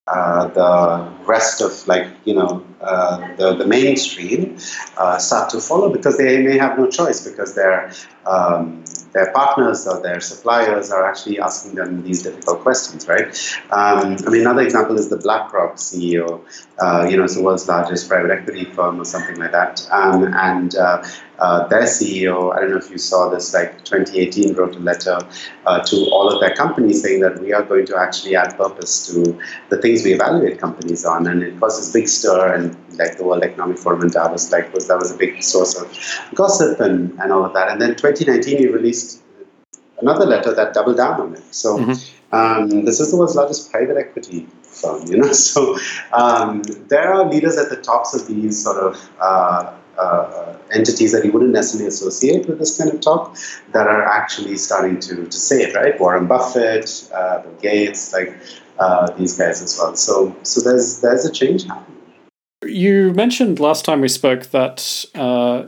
uh, 0.07 0.48
the 0.48 1.24
rest 1.24 1.62
of 1.62 1.72
like 1.88 2.09
you 2.24 2.34
know 2.34 2.62
uh, 2.85 3.37
the 3.37 3.55
the 3.55 3.66
mainstream 3.66 4.57
uh, 4.99 5.18
start 5.18 5.51
to 5.51 5.61
follow 5.61 5.93
because 5.93 6.16
they 6.18 6.43
may 6.43 6.59
have 6.59 6.78
no 6.78 6.89
choice 6.89 7.26
because 7.28 7.55
their 7.55 7.93
um, 8.26 8.85
their 9.12 9.30
partners 9.32 9.87
or 9.87 10.03
their 10.03 10.20
suppliers 10.20 10.91
are 10.91 11.09
actually 11.09 11.39
asking 11.39 11.76
them 11.76 12.03
these 12.03 12.24
difficult 12.24 12.61
questions, 12.61 13.07
right? 13.09 13.28
Um, 13.70 14.16
I 14.26 14.30
mean, 14.30 14.41
another 14.41 14.62
example 14.62 14.99
is 14.99 15.09
the 15.09 15.16
BlackRock 15.16 15.76
CEO. 15.76 16.41
Uh, 16.80 17.07
you 17.09 17.16
know, 17.16 17.24
it's 17.24 17.37
the 17.37 17.43
world's 17.43 17.68
largest 17.68 18.09
private 18.09 18.32
equity 18.32 18.64
firm 18.64 19.01
or 19.01 19.05
something 19.05 19.39
like 19.39 19.53
that, 19.53 19.87
um, 19.93 20.24
and 20.35 20.74
uh, 20.74 21.03
uh, 21.39 21.66
their 21.68 21.82
CEO, 21.82 22.55
I 22.55 22.61
don't 22.61 22.70
know 22.70 22.76
if 22.76 22.91
you 22.91 22.99
saw 22.99 23.28
this, 23.28 23.53
like 23.53 23.85
2018 23.85 24.55
wrote 24.55 24.76
a 24.76 24.78
letter 24.78 25.18
uh, 25.66 25.80
to 25.80 25.97
all 26.12 26.32
of 26.32 26.41
their 26.41 26.55
companies 26.55 27.03
saying 27.03 27.20
that 27.20 27.41
we 27.41 27.53
are 27.53 27.62
going 27.62 27.87
to 27.87 27.97
actually 27.97 28.37
add 28.37 28.57
purpose 28.57 29.07
to 29.09 29.39
the 29.68 29.80
things 29.82 30.05
we 30.05 30.14
evaluate 30.14 30.61
companies 30.61 31.05
on. 31.05 31.26
And 31.26 31.43
it 31.43 31.59
caused 31.59 31.93
big 31.93 32.09
stir 32.09 32.55
and 32.55 32.73
like 32.98 33.16
the 33.16 33.24
World 33.24 33.42
Economic 33.42 33.78
Forum 33.78 34.02
in 34.02 34.10
Davos, 34.10 34.50
like 34.52 34.72
was 34.72 34.88
that 34.88 34.98
was 34.98 35.12
a 35.12 35.16
big 35.16 35.42
source 35.42 35.80
of 35.80 35.86
gossip 36.34 36.80
and, 36.80 37.18
and 37.20 37.32
all 37.32 37.44
of 37.44 37.52
that. 37.54 37.68
And 37.68 37.80
then 37.80 37.90
2019 37.96 38.58
he 38.58 38.66
released 38.68 39.22
another 40.00 40.26
letter 40.26 40.54
that 40.54 40.74
doubled 40.74 40.96
down 40.96 41.20
on 41.20 41.34
it. 41.34 41.54
So 41.54 41.78
mm-hmm. 41.78 42.34
um, 42.34 42.84
this 42.84 43.00
is 43.00 43.10
the 43.10 43.16
world's 43.16 43.36
largest 43.36 43.70
private 43.70 43.96
equity 43.96 44.46
firm, 44.62 45.06
you 45.06 45.18
know. 45.18 45.32
So 45.32 45.78
um, 46.12 46.62
there 46.88 47.12
are 47.12 47.28
leaders 47.28 47.56
at 47.56 47.70
the 47.70 47.76
tops 47.76 48.14
of 48.14 48.26
these 48.26 48.62
sort 48.62 48.78
of 48.78 49.10
uh, 49.20 49.72
uh, 49.98 50.56
entities 50.72 51.12
that 51.12 51.24
you 51.24 51.32
wouldn't 51.32 51.52
necessarily 51.52 51.88
associate 51.88 52.46
with 52.48 52.58
this 52.58 52.76
kind 52.76 52.90
of 52.92 53.00
talk 53.00 53.36
that 53.72 53.86
are 53.86 54.04
actually 54.04 54.56
starting 54.56 54.98
to, 55.00 55.26
to 55.26 55.36
say 55.36 55.62
it, 55.62 55.74
right? 55.74 55.98
Warren 56.00 56.26
Buffett, 56.26 57.08
uh, 57.14 57.42
Bill 57.42 57.54
Gates, 57.60 58.12
like 58.12 58.36
uh, 58.78 59.10
these 59.12 59.36
guys 59.36 59.62
as 59.62 59.78
well. 59.78 59.94
So, 59.96 60.34
so 60.42 60.60
there's 60.60 61.00
there's 61.00 61.24
a 61.24 61.32
change 61.32 61.64
happening. 61.64 62.00
You 62.66 63.12
mentioned 63.12 63.60
last 63.60 63.84
time 63.84 64.00
we 64.00 64.08
spoke 64.08 64.46
that 64.50 65.04
uh, 65.14 65.64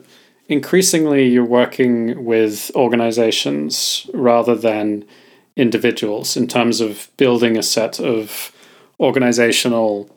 increasingly 0.49 1.29
you're 1.29 1.45
working 1.45 2.25
with 2.25 2.71
organizations 2.75 4.09
rather 4.13 4.55
than 4.55 5.05
individuals 5.57 6.37
in 6.37 6.47
terms 6.47 6.81
of 6.81 7.11
building 7.17 7.57
a 7.57 7.63
set 7.63 7.99
of 7.99 8.53
organizational 9.01 10.11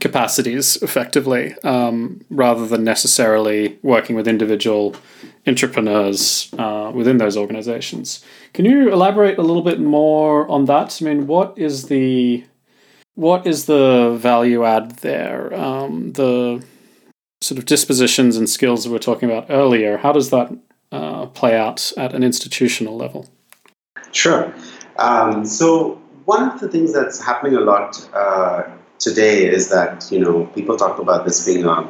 capacities 0.00 0.76
effectively 0.82 1.54
um, 1.62 2.20
rather 2.30 2.66
than 2.66 2.84
necessarily 2.84 3.78
working 3.82 4.16
with 4.16 4.26
individual 4.26 4.96
entrepreneurs 5.46 6.52
uh, 6.58 6.90
within 6.94 7.18
those 7.18 7.36
organizations. 7.36 8.24
Can 8.54 8.64
you 8.64 8.92
elaborate 8.92 9.38
a 9.38 9.42
little 9.42 9.62
bit 9.62 9.80
more 9.80 10.48
on 10.48 10.66
that? 10.66 11.00
I 11.00 11.04
mean, 11.04 11.26
what 11.26 11.56
is 11.56 11.88
the 11.88 12.44
what 13.14 13.46
is 13.46 13.66
the 13.66 14.16
value 14.18 14.64
add 14.64 14.96
there? 14.98 15.52
Um, 15.54 16.12
the 16.12 16.64
sort 17.40 17.58
of 17.58 17.64
dispositions 17.64 18.36
and 18.36 18.48
skills 18.48 18.84
that 18.84 18.90
we 18.90 18.96
are 18.96 19.00
talking 19.00 19.30
about 19.30 19.46
earlier. 19.50 19.96
How 19.96 20.12
does 20.12 20.30
that 20.30 20.56
uh, 20.92 21.26
play 21.26 21.56
out 21.56 21.92
at 21.96 22.14
an 22.14 22.22
institutional 22.22 22.96
level? 22.96 23.28
Sure. 24.12 24.52
Um, 24.98 25.44
so 25.44 25.94
one 26.24 26.50
of 26.50 26.60
the 26.60 26.68
things 26.68 26.92
that's 26.92 27.22
happening 27.22 27.56
a 27.56 27.60
lot 27.60 28.08
uh, 28.14 28.64
today 28.98 29.46
is 29.46 29.68
that 29.70 30.08
you 30.10 30.18
know 30.18 30.46
people 30.46 30.76
talk 30.76 30.98
about 30.98 31.24
this 31.24 31.46
being 31.46 31.64
a, 31.64 31.88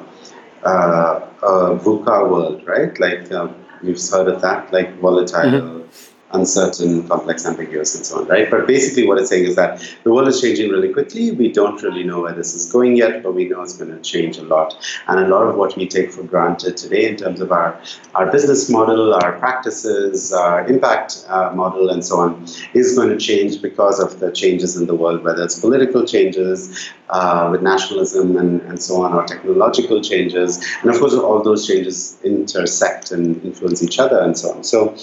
uh, 0.65 1.29
a 1.43 1.77
VUCA 1.77 2.31
world, 2.31 2.67
right? 2.67 2.99
Like 3.01 3.33
um, 3.33 3.55
you've 3.83 4.01
heard 4.09 4.29
of 4.29 4.41
that, 4.43 4.73
like 4.73 4.95
volatile, 4.99 5.51
mm-hmm 5.51 6.10
uncertain, 6.33 7.07
complex, 7.09 7.47
ambiguous, 7.47 7.95
and 7.95 8.07
so 8.07 8.21
on, 8.21 8.29
right? 8.29 8.51
But 8.51 8.67
basically, 8.67 9.07
what 9.07 9.19
it's 9.19 9.31
saying 9.31 9.45
is 9.45 9.57
that 9.57 9.83
the 10.05 10.13
world 10.13 10.29
is 10.29 10.41
changing 10.41 10.71
really 10.71 10.93
quickly. 10.93 11.31
We 11.33 11.51
don't 11.51 11.83
really 11.83 12.05
know 12.05 12.23
where 12.23 12.33
this 12.33 12.55
is 12.55 12.71
going 12.71 12.97
yet, 12.97 13.23
but 13.23 13.35
we 13.35 13.49
know 13.49 13.63
it's 13.63 13.77
going 13.77 13.91
to 13.91 14.01
change 14.01 14.39
a 14.39 14.43
lot. 14.43 14.77
And 15.09 15.21
a 15.21 15.29
lot 15.29 15.47
of 15.49 15.57
what 15.57 15.77
we 15.77 15.89
take 15.89 16.13
for 16.13 16.23
granted 16.23 16.77
today, 16.77 17.09
in 17.09 17.17
terms 17.17 17.41
of 17.41 17.53
our, 17.53 17.81
our 18.15 18.31
business 18.31 18.71
model, 18.71 19.15
our 19.15 19.33
practices, 19.39 20.33
our 20.33 20.67
impact 20.67 21.25
uh, 21.29 21.53
model, 21.55 21.91
and 21.91 22.05
so 22.05 22.21
on, 22.21 22.47
is 22.75 22.97
going 22.97 23.09
to 23.09 23.19
change 23.19 23.61
because 23.61 23.99
of 24.01 24.21
the 24.21 24.31
changes 24.33 24.77
in 24.77 24.87
the 24.87 24.95
world, 24.95 25.25
whether 25.25 25.43
it's 25.43 25.59
political 25.59 26.07
changes 26.07 26.91
uh, 27.11 27.49
with 27.51 27.63
nationalism 27.63 28.37
and, 28.37 28.61
and 28.63 28.83
so 28.83 29.03
on, 29.03 29.13
or 29.13 29.25
technological 29.25 30.01
changes. 30.01 30.65
And 30.83 30.91
of 30.91 30.99
course, 30.99 31.15
all 31.15 31.43
those 31.43 31.67
changes 31.67 32.19
intersect 32.23 33.11
and 33.11 33.43
influence 33.45 33.83
each 33.83 33.99
other, 33.99 34.21
and 34.21 34.37
so 34.37 34.53
on. 34.53 34.65
So, 34.65 34.97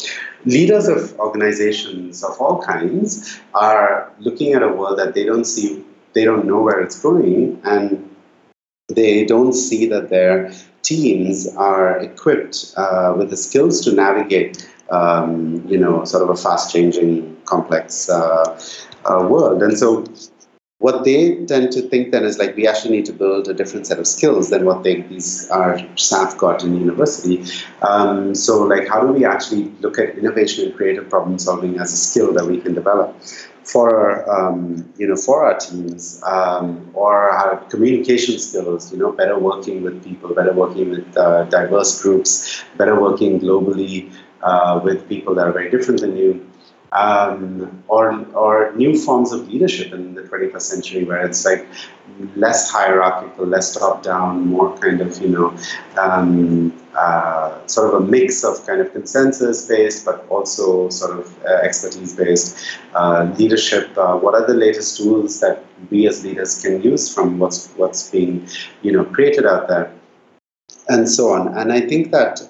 leaders 0.45 0.87
of 0.87 1.16
organizations 1.19 2.23
of 2.23 2.39
all 2.39 2.61
kinds 2.61 3.39
are 3.53 4.11
looking 4.19 4.53
at 4.53 4.63
a 4.63 4.67
world 4.67 4.99
that 4.99 5.13
they 5.13 5.23
don't 5.23 5.45
see, 5.45 5.83
they 6.13 6.25
don't 6.25 6.45
know 6.45 6.61
where 6.61 6.79
it's 6.79 6.99
going, 6.99 7.61
and 7.63 8.09
they 8.89 9.25
don't 9.25 9.53
see 9.53 9.87
that 9.87 10.09
their 10.09 10.51
teams 10.81 11.47
are 11.55 11.99
equipped 11.99 12.73
uh, 12.77 13.13
with 13.17 13.29
the 13.29 13.37
skills 13.37 13.81
to 13.81 13.91
navigate, 13.91 14.67
um, 14.89 15.63
you 15.67 15.77
know, 15.77 16.05
sort 16.05 16.23
of 16.23 16.29
a 16.29 16.35
fast-changing, 16.35 17.35
complex 17.45 18.09
uh, 18.09 18.59
uh, 19.05 19.27
world. 19.27 19.61
And 19.61 19.77
so 19.77 20.05
what 20.79 21.03
they 21.03 21.43
tend 21.45 21.71
to 21.71 21.81
think 21.81 22.11
then 22.11 22.23
is 22.23 22.37
like 22.37 22.55
we 22.55 22.67
actually 22.67 22.95
need 22.97 23.05
to 23.05 23.13
build 23.13 23.47
a 23.47 23.53
different 23.53 23.87
set 23.87 23.97
of 23.97 24.05
skills 24.05 24.51
than 24.51 24.63
what 24.63 24.83
they 24.83 25.01
these 25.01 25.49
our 25.49 25.79
staff 25.95 26.37
got 26.37 26.63
in 26.63 26.79
university. 26.79 27.43
Um, 27.81 28.35
so 28.35 28.63
like 28.63 28.87
how 28.87 29.01
do 29.01 29.11
we 29.11 29.25
actually 29.25 29.65
look 29.79 29.97
at 29.97 30.17
innovation 30.17 30.65
and 30.65 30.75
creative 30.75 31.09
problem 31.09 31.39
solving 31.39 31.79
as 31.79 31.91
a 31.93 31.97
skill 31.97 32.31
that 32.33 32.45
we 32.45 32.61
can 32.61 32.75
develop 32.75 33.19
for 33.63 34.29
um, 34.31 34.87
you 34.97 35.07
know 35.07 35.15
for 35.15 35.43
our 35.45 35.57
teams 35.59 36.21
um, 36.23 36.89
or 36.93 37.31
our 37.31 37.57
communication 37.71 38.37
skills 38.37 38.91
you 38.91 38.99
know 38.99 39.11
better 39.11 39.37
working 39.37 39.81
with 39.81 40.03
people 40.03 40.33
better 40.33 40.53
working 40.53 40.91
with 40.91 41.17
uh, 41.17 41.43
diverse 41.45 42.01
groups 42.01 42.63
better 42.77 42.99
working 42.99 43.39
globally 43.39 44.13
uh, 44.43 44.79
with 44.83 45.09
people 45.09 45.35
that 45.35 45.47
are 45.47 45.51
very 45.51 45.69
different 45.69 45.99
than 45.99 46.15
you 46.15 46.47
um, 46.91 47.83
or 47.87 48.25
or 48.33 48.73
new 48.75 48.97
forms 48.97 49.31
of 49.31 49.47
leadership 49.47 49.93
in 49.93 50.13
the 50.15 50.23
21st 50.23 50.61
century, 50.61 51.03
where 51.03 51.25
it's 51.25 51.45
like 51.45 51.67
less 52.35 52.71
hierarchical, 52.71 53.45
less 53.45 53.75
top 53.77 54.03
down, 54.03 54.47
more 54.47 54.75
kind 54.77 55.01
of 55.01 55.21
you 55.21 55.29
know 55.29 55.55
um, 55.99 56.73
uh, 56.95 57.65
sort 57.67 57.93
of 57.93 58.01
a 58.01 58.05
mix 58.05 58.43
of 58.43 58.65
kind 58.65 58.81
of 58.81 58.91
consensus 58.93 59.67
based, 59.67 60.05
but 60.05 60.25
also 60.29 60.89
sort 60.89 61.19
of 61.19 61.45
uh, 61.45 61.59
expertise 61.63 62.15
based 62.15 62.57
uh, 62.95 63.31
leadership. 63.37 63.95
Uh, 63.97 64.17
what 64.17 64.33
are 64.33 64.45
the 64.47 64.53
latest 64.53 64.97
tools 64.97 65.39
that 65.39 65.63
we 65.89 66.07
as 66.07 66.23
leaders 66.23 66.61
can 66.61 66.81
use 66.81 67.13
from 67.13 67.37
what's 67.39 67.69
what's 67.73 68.09
being 68.09 68.47
you 68.81 68.91
know 68.91 69.03
created 69.03 69.45
out 69.45 69.67
there, 69.67 69.91
and 70.87 71.09
so 71.09 71.31
on. 71.33 71.55
And 71.57 71.71
I 71.71 71.81
think 71.81 72.11
that 72.11 72.41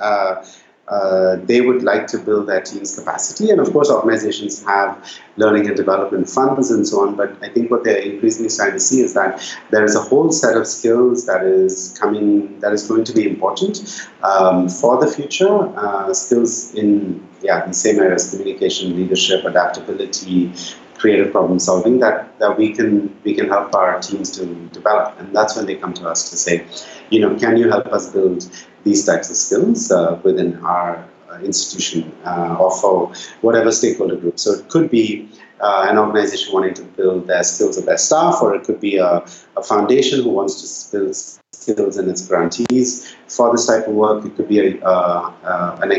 uh, 0.88 1.36
they 1.44 1.62
would 1.62 1.84
like 1.84 2.08
to 2.08 2.18
build 2.18 2.48
their 2.48 2.62
team's 2.62 2.96
capacity. 2.98 3.50
And 3.50 3.60
of 3.60 3.72
course, 3.74 3.90
organizations 3.90 4.64
have 4.66 5.20
learning 5.36 5.68
and 5.68 5.76
development 5.76 6.30
funds 6.30 6.72
and 6.72 6.88
so 6.88 7.02
on. 7.02 7.16
But 7.16 7.36
I 7.42 7.50
think 7.50 7.70
what 7.70 7.84
they're 7.84 7.98
increasingly 7.98 8.50
starting 8.50 8.76
to 8.76 8.80
see 8.80 9.02
is 9.02 9.14
that 9.14 9.44
there 9.70 9.84
is 9.84 9.96
a 9.96 10.02
whole 10.02 10.32
set 10.32 10.56
of 10.56 10.66
skills 10.66 11.26
that 11.26 11.44
is 11.44 11.98
coming, 12.00 12.60
that 12.62 12.72
is 12.72 12.88
going 12.88 13.04
to 13.04 13.14
be 13.14 13.28
important 13.28 14.08
um, 14.24 14.70
for 14.70 15.04
the 15.04 15.12
future. 15.12 15.56
Uh, 15.78 16.14
skills 16.14 16.74
in 16.74 17.22
yeah, 17.42 17.66
the 17.66 17.74
same 17.74 18.00
areas: 18.00 18.32
communication, 18.32 18.96
leadership, 18.96 19.44
adaptability, 19.46 20.54
creative 20.98 21.32
problem 21.32 21.60
solving 21.60 22.00
that, 22.00 22.38
that 22.40 22.58
we 22.58 22.74
can 22.74 23.16
we 23.24 23.34
can 23.34 23.48
help 23.48 23.74
our 23.76 24.00
teams 24.00 24.32
to 24.32 24.46
develop 24.70 25.20
and 25.20 25.36
that's 25.36 25.56
when 25.56 25.66
they 25.66 25.76
come 25.76 25.94
to 25.94 26.08
us 26.08 26.30
to 26.30 26.38
say 26.38 26.66
you 27.10 27.20
know 27.20 27.36
can 27.38 27.58
you 27.58 27.70
help 27.70 27.88
us 27.88 28.12
build 28.12 28.50
these 28.84 29.06
types 29.06 29.30
of 29.30 29.36
skills 29.36 29.92
uh, 29.92 30.20
within 30.24 30.58
our 30.64 31.08
uh, 31.30 31.40
institution 31.40 32.12
uh, 32.26 32.56
or 32.60 32.72
for 32.72 33.12
whatever 33.42 33.70
stakeholder 33.72 34.16
group. 34.16 34.40
So 34.40 34.54
it 34.54 34.70
could 34.70 34.90
be 34.90 35.30
uh, 35.60 35.88
an 35.90 35.98
organization 35.98 36.54
wanting 36.54 36.74
to 36.76 36.84
build 36.84 37.28
their 37.28 37.44
skills 37.44 37.78
of 37.78 37.86
their 37.86 37.98
staff, 37.98 38.42
or 38.42 38.56
it 38.56 38.64
could 38.64 38.80
be 38.80 38.98
a, 38.98 39.26
a 39.58 39.64
foundation 39.64 40.24
who 40.24 40.30
wants 40.30 40.54
to 40.56 40.98
build 40.98 41.16
skills 41.52 41.98
in 41.98 42.10
its 42.10 42.26
grantees 42.26 43.14
for 43.28 43.52
this 43.52 43.66
type 43.68 43.88
of 43.88 43.94
work. 43.94 44.24
It 44.26 44.36
could 44.38 44.48
be 44.48 44.60
a, 44.60 44.86
uh, 44.86 45.34
uh, 45.44 45.80
an, 45.82 45.92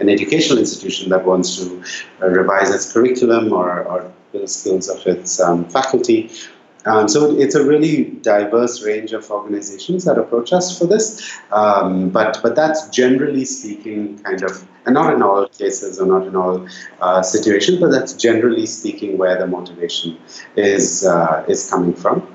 an, 0.00 0.08
educational 0.08 0.58
institution 0.58 1.10
that 1.10 1.24
wants 1.24 1.56
to 1.56 1.82
revise 2.20 2.70
its 2.70 2.92
curriculum 2.92 3.52
or, 3.52 3.82
or 3.82 4.12
build 4.32 4.50
skills 4.50 4.88
of 4.88 5.06
its 5.06 5.40
um, 5.40 5.68
faculty. 5.68 6.30
Um, 6.84 7.08
so 7.08 7.38
it's 7.38 7.54
a 7.54 7.64
really 7.64 8.04
diverse 8.22 8.82
range 8.82 9.12
of 9.12 9.30
organizations 9.30 10.04
that 10.04 10.18
approach 10.18 10.52
us 10.52 10.76
for 10.76 10.86
this, 10.86 11.30
um, 11.52 12.10
but 12.10 12.40
but 12.42 12.56
that's 12.56 12.88
generally 12.88 13.44
speaking 13.44 14.18
kind 14.18 14.42
of, 14.42 14.66
and 14.84 14.94
not 14.94 15.14
in 15.14 15.22
all 15.22 15.46
cases 15.46 16.00
or 16.00 16.06
not 16.06 16.26
in 16.26 16.34
all 16.34 16.66
uh, 17.00 17.22
situations, 17.22 17.78
but 17.78 17.92
that's 17.92 18.14
generally 18.14 18.66
speaking 18.66 19.16
where 19.16 19.38
the 19.38 19.46
motivation 19.46 20.18
is 20.56 21.06
uh, 21.06 21.44
is 21.46 21.70
coming 21.70 21.94
from. 21.94 22.26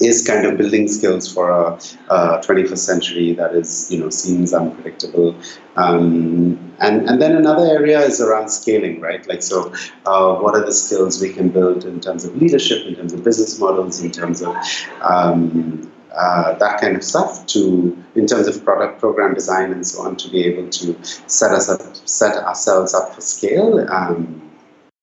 Is 0.00 0.24
kind 0.24 0.46
of 0.46 0.56
building 0.56 0.86
skills 0.86 1.32
for 1.32 1.50
a, 1.50 1.72
a 2.08 2.38
21st 2.38 2.78
century 2.78 3.32
that 3.32 3.52
is, 3.54 3.90
you 3.90 3.98
know, 3.98 4.10
seems 4.10 4.54
unpredictable. 4.54 5.34
Um, 5.74 6.72
and, 6.78 7.08
and 7.08 7.20
then 7.20 7.36
another 7.36 7.66
area 7.66 8.00
is 8.00 8.20
around 8.20 8.48
scaling, 8.48 9.00
right? 9.00 9.26
Like, 9.26 9.42
so 9.42 9.72
uh, 10.06 10.36
what 10.36 10.54
are 10.54 10.64
the 10.64 10.72
skills 10.72 11.20
we 11.20 11.32
can 11.32 11.48
build 11.48 11.84
in 11.84 12.00
terms 12.00 12.24
of 12.24 12.36
leadership, 12.36 12.86
in 12.86 12.94
terms 12.94 13.12
of 13.12 13.24
business 13.24 13.58
models, 13.58 14.00
in 14.00 14.12
terms 14.12 14.40
of 14.40 14.56
um, 15.02 15.90
uh, 16.16 16.54
that 16.58 16.80
kind 16.80 16.96
of 16.96 17.02
stuff 17.02 17.44
to 17.46 17.96
in 18.14 18.26
terms 18.26 18.46
of 18.48 18.64
product 18.64 18.98
program 18.98 19.34
design 19.34 19.70
and 19.72 19.86
so 19.86 20.02
on 20.02 20.16
to 20.16 20.28
be 20.30 20.44
able 20.44 20.68
to 20.70 20.98
set 21.04 21.52
us 21.52 21.68
up 21.68 21.80
set 22.08 22.42
ourselves 22.44 22.94
up 22.94 23.14
for 23.14 23.20
scale 23.20 23.86
um, 23.90 24.47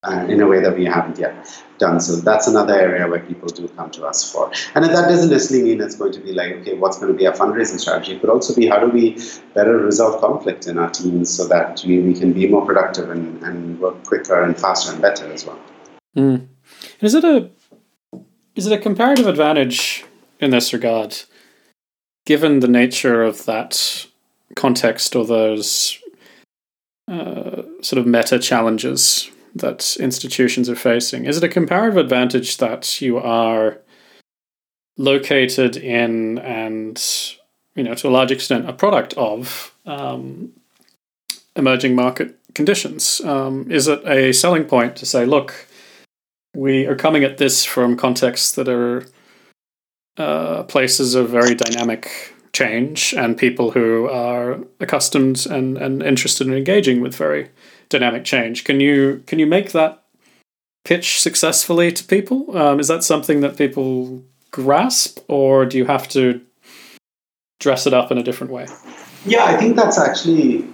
uh, 0.08 0.26
in 0.30 0.42
a 0.42 0.48
way 0.48 0.60
that 0.60 0.76
we 0.76 0.86
haven't 0.86 1.18
yet 1.18 1.64
done. 1.78 2.00
So 2.00 2.16
that's 2.18 2.48
another 2.48 2.74
area 2.74 3.08
where 3.08 3.20
people 3.20 3.50
do 3.50 3.68
come 3.70 3.92
to 3.92 4.06
us 4.06 4.32
for. 4.32 4.52
And 4.76 4.86
that 4.86 4.92
doesn't 4.92 5.30
necessarily 5.30 5.70
mean 5.70 5.82
it's 5.82 5.96
going 5.96 6.14
to 6.14 6.20
be 6.20 6.34
like, 6.34 6.54
okay, 6.58 6.76
what's 6.76 7.00
going 7.00 7.12
to 7.12 7.18
be 7.18 7.28
our 7.28 7.34
fundraising 7.34 7.80
strategy? 7.80 8.14
It 8.14 8.22
could 8.22 8.30
also 8.30 8.56
be 8.56 8.68
how 8.68 8.80
do 8.80 8.90
we 8.90 9.20
better 9.54 9.78
resolve 9.78 10.22
conflict 10.22 10.68
in 10.68 10.78
our 10.78 10.90
teams 10.90 11.30
so 11.30 11.48
that 11.48 11.84
we, 11.86 12.00
we 12.00 12.14
can 12.14 12.34
be 12.34 12.48
more 12.48 12.66
productive 12.66 13.10
and, 13.10 13.42
and 13.44 13.80
work 13.80 14.04
quicker 14.04 14.42
and 14.44 14.58
faster 14.58 14.92
and 14.92 15.02
better 15.02 15.32
as 15.32 15.46
well. 15.46 15.60
Mm. 16.16 16.48
Is 17.02 17.14
it 17.14 17.24
a 17.24 17.50
is 18.56 18.66
it 18.66 18.72
a 18.72 18.78
comparative 18.78 19.28
advantage 19.28 20.06
in 20.40 20.50
this 20.52 20.72
regard, 20.72 21.24
given 22.26 22.62
the 22.62 22.70
nature 22.70 23.22
of 23.22 23.46
that 23.46 24.08
context 24.56 25.14
or 25.14 25.26
those 25.26 26.00
uh, 27.10 27.64
sort 27.82 28.00
of 28.00 28.08
meta 28.08 28.40
challenges 28.40 29.30
that 29.56 29.96
institutions 30.00 30.70
are 30.70 30.76
facing? 30.76 31.26
Is 31.26 31.38
it 31.38 31.44
a 31.44 31.50
comparative 31.50 31.98
advantage 31.98 32.58
that 32.58 33.02
you 33.02 33.18
are 33.18 33.80
located 34.98 35.78
in 35.78 36.38
and, 36.40 37.02
you 37.76 37.84
know, 37.84 37.96
to 37.96 38.08
a 38.08 38.10
large 38.10 38.32
extent, 38.32 38.70
a 38.70 38.74
product 38.74 39.14
of 39.14 39.74
um, 39.86 40.52
emerging 41.56 41.96
market 41.96 42.38
conditions? 42.54 43.22
Um, 43.22 43.72
is 43.72 43.88
it 43.88 44.06
a 44.06 44.34
selling 44.34 44.66
point 44.66 44.96
to 44.98 45.06
say, 45.06 45.26
look, 45.26 45.68
we 46.54 46.86
are 46.86 46.96
coming 46.96 47.24
at 47.24 47.38
this 47.38 47.66
from 47.66 47.98
contexts 47.98 48.52
that 48.54 48.68
are 48.68 49.06
uh, 50.18 50.64
places 50.64 51.16
of 51.16 51.30
very 51.30 51.56
dynamic 51.56 52.34
change 52.54 53.14
and 53.14 53.38
people 53.38 53.72
who 53.72 54.08
are 54.10 54.60
accustomed 54.80 55.46
and, 55.46 55.78
and 55.78 56.02
interested 56.02 56.48
in 56.48 56.54
engaging 56.54 57.02
with 57.02 57.16
very 57.16 57.50
dynamic 57.90 58.26
change. 58.26 58.64
Can 58.64 58.80
you 58.80 59.24
can 59.28 59.40
you 59.40 59.48
make 59.48 59.72
that 59.72 60.04
pitch 60.84 61.20
successfully 61.20 61.92
to 61.92 62.04
people? 62.04 62.58
Um, 62.58 62.80
is 62.80 62.88
that 62.88 63.04
something 63.04 63.42
that 63.42 63.58
people 63.58 64.24
grasp, 64.52 65.20
or 65.28 65.66
do 65.66 65.78
you 65.78 65.86
have 65.86 66.08
to 66.10 66.42
dress 67.60 67.88
it 67.88 67.94
up 67.94 68.12
in 68.12 68.18
a 68.18 68.24
different 68.24 68.54
way? 68.54 68.68
Yeah, 69.26 69.46
I 69.46 69.58
think 69.58 69.76
that's 69.76 69.98
actually 69.98 70.66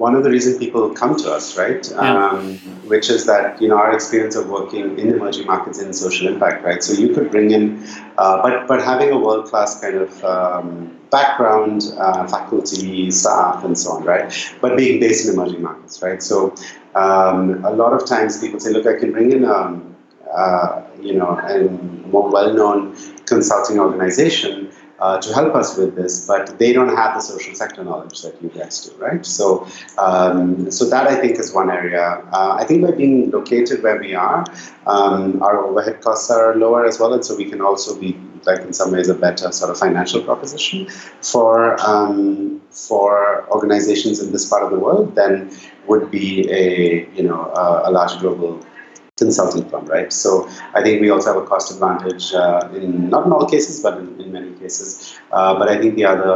one 0.00 0.14
of 0.14 0.24
the 0.24 0.30
reasons 0.30 0.56
people 0.56 0.88
come 0.94 1.14
to 1.14 1.30
us, 1.30 1.58
right? 1.58 1.86
Yeah. 1.90 2.28
Um, 2.28 2.56
which 2.92 3.10
is 3.10 3.26
that 3.26 3.60
you 3.60 3.68
know 3.68 3.76
our 3.76 3.92
experience 3.94 4.34
of 4.34 4.48
working 4.48 4.98
in 4.98 5.10
emerging 5.16 5.46
markets 5.46 5.78
in 5.78 5.92
social 5.92 6.26
impact, 6.26 6.64
right? 6.64 6.82
So 6.82 6.94
you 6.94 7.12
could 7.14 7.30
bring 7.30 7.50
in, 7.50 7.84
uh, 8.16 8.40
but 8.42 8.66
but 8.66 8.82
having 8.82 9.10
a 9.10 9.18
world 9.18 9.44
class 9.50 9.78
kind 9.78 9.96
of 9.96 10.24
um, 10.24 10.96
background, 11.10 11.92
uh, 11.98 12.26
faculty, 12.26 13.10
staff, 13.10 13.62
and 13.62 13.78
so 13.78 13.90
on, 13.96 14.04
right? 14.04 14.32
But 14.62 14.78
being 14.78 15.00
based 15.00 15.26
in 15.26 15.34
emerging 15.34 15.62
markets, 15.62 16.00
right? 16.02 16.22
So 16.22 16.54
um, 16.94 17.62
a 17.66 17.72
lot 17.82 17.92
of 17.92 18.06
times 18.06 18.40
people 18.40 18.58
say, 18.58 18.70
look, 18.70 18.86
I 18.86 18.98
can 18.98 19.12
bring 19.12 19.32
in. 19.32 19.44
Um, 19.44 19.86
uh, 20.30 20.82
you 21.00 21.12
know, 21.12 21.30
a 21.38 21.68
more 22.06 22.30
well-known 22.30 22.96
consulting 23.26 23.80
organization, 23.80 24.69
uh, 25.00 25.20
to 25.20 25.32
help 25.34 25.54
us 25.54 25.76
with 25.76 25.96
this, 25.96 26.26
but 26.26 26.58
they 26.58 26.72
don't 26.72 26.94
have 26.94 27.14
the 27.14 27.20
social 27.20 27.54
sector 27.54 27.82
knowledge 27.82 28.22
that 28.22 28.40
you 28.42 28.48
guys 28.50 28.84
do, 28.84 28.94
right? 28.96 29.24
So, 29.24 29.66
um, 29.98 30.70
so 30.70 30.88
that 30.90 31.06
I 31.06 31.16
think 31.16 31.38
is 31.38 31.52
one 31.52 31.70
area. 31.70 32.22
Uh, 32.32 32.56
I 32.58 32.64
think 32.64 32.82
by 32.82 32.92
being 32.92 33.30
located 33.30 33.82
where 33.82 33.98
we 33.98 34.14
are, 34.14 34.44
um, 34.86 35.42
our 35.42 35.64
overhead 35.64 36.00
costs 36.02 36.30
are 36.30 36.54
lower 36.54 36.84
as 36.84 36.98
well, 36.98 37.14
and 37.14 37.24
so 37.24 37.36
we 37.36 37.46
can 37.46 37.60
also 37.60 37.98
be 37.98 38.18
like 38.46 38.60
in 38.60 38.72
some 38.72 38.92
ways 38.92 39.08
a 39.08 39.14
better 39.14 39.52
sort 39.52 39.70
of 39.70 39.78
financial 39.78 40.22
proposition 40.22 40.88
for 41.22 41.78
um, 41.86 42.60
for 42.70 43.46
organizations 43.50 44.20
in 44.20 44.32
this 44.32 44.48
part 44.48 44.62
of 44.62 44.70
the 44.70 44.78
world 44.78 45.14
than 45.14 45.50
would 45.86 46.10
be 46.10 46.50
a 46.50 47.08
you 47.14 47.22
know 47.22 47.50
a, 47.54 47.88
a 47.88 47.90
large 47.90 48.18
global 48.20 48.60
consulting 49.20 49.64
firm, 49.70 49.84
right? 49.86 50.12
So 50.12 50.48
I 50.74 50.82
think 50.82 51.00
we 51.00 51.10
also 51.10 51.34
have 51.34 51.42
a 51.42 51.46
cost 51.46 51.70
advantage 51.74 52.32
uh, 52.34 52.68
in 52.74 53.10
not 53.10 53.26
in 53.26 53.32
all 53.32 53.46
cases, 53.54 53.80
but 53.84 53.98
in, 53.98 54.20
in 54.20 54.32
many 54.32 54.52
cases. 54.62 55.14
Uh, 55.30 55.52
but 55.58 55.68
I 55.68 55.78
think 55.78 55.94
the 56.00 56.06
other 56.12 56.34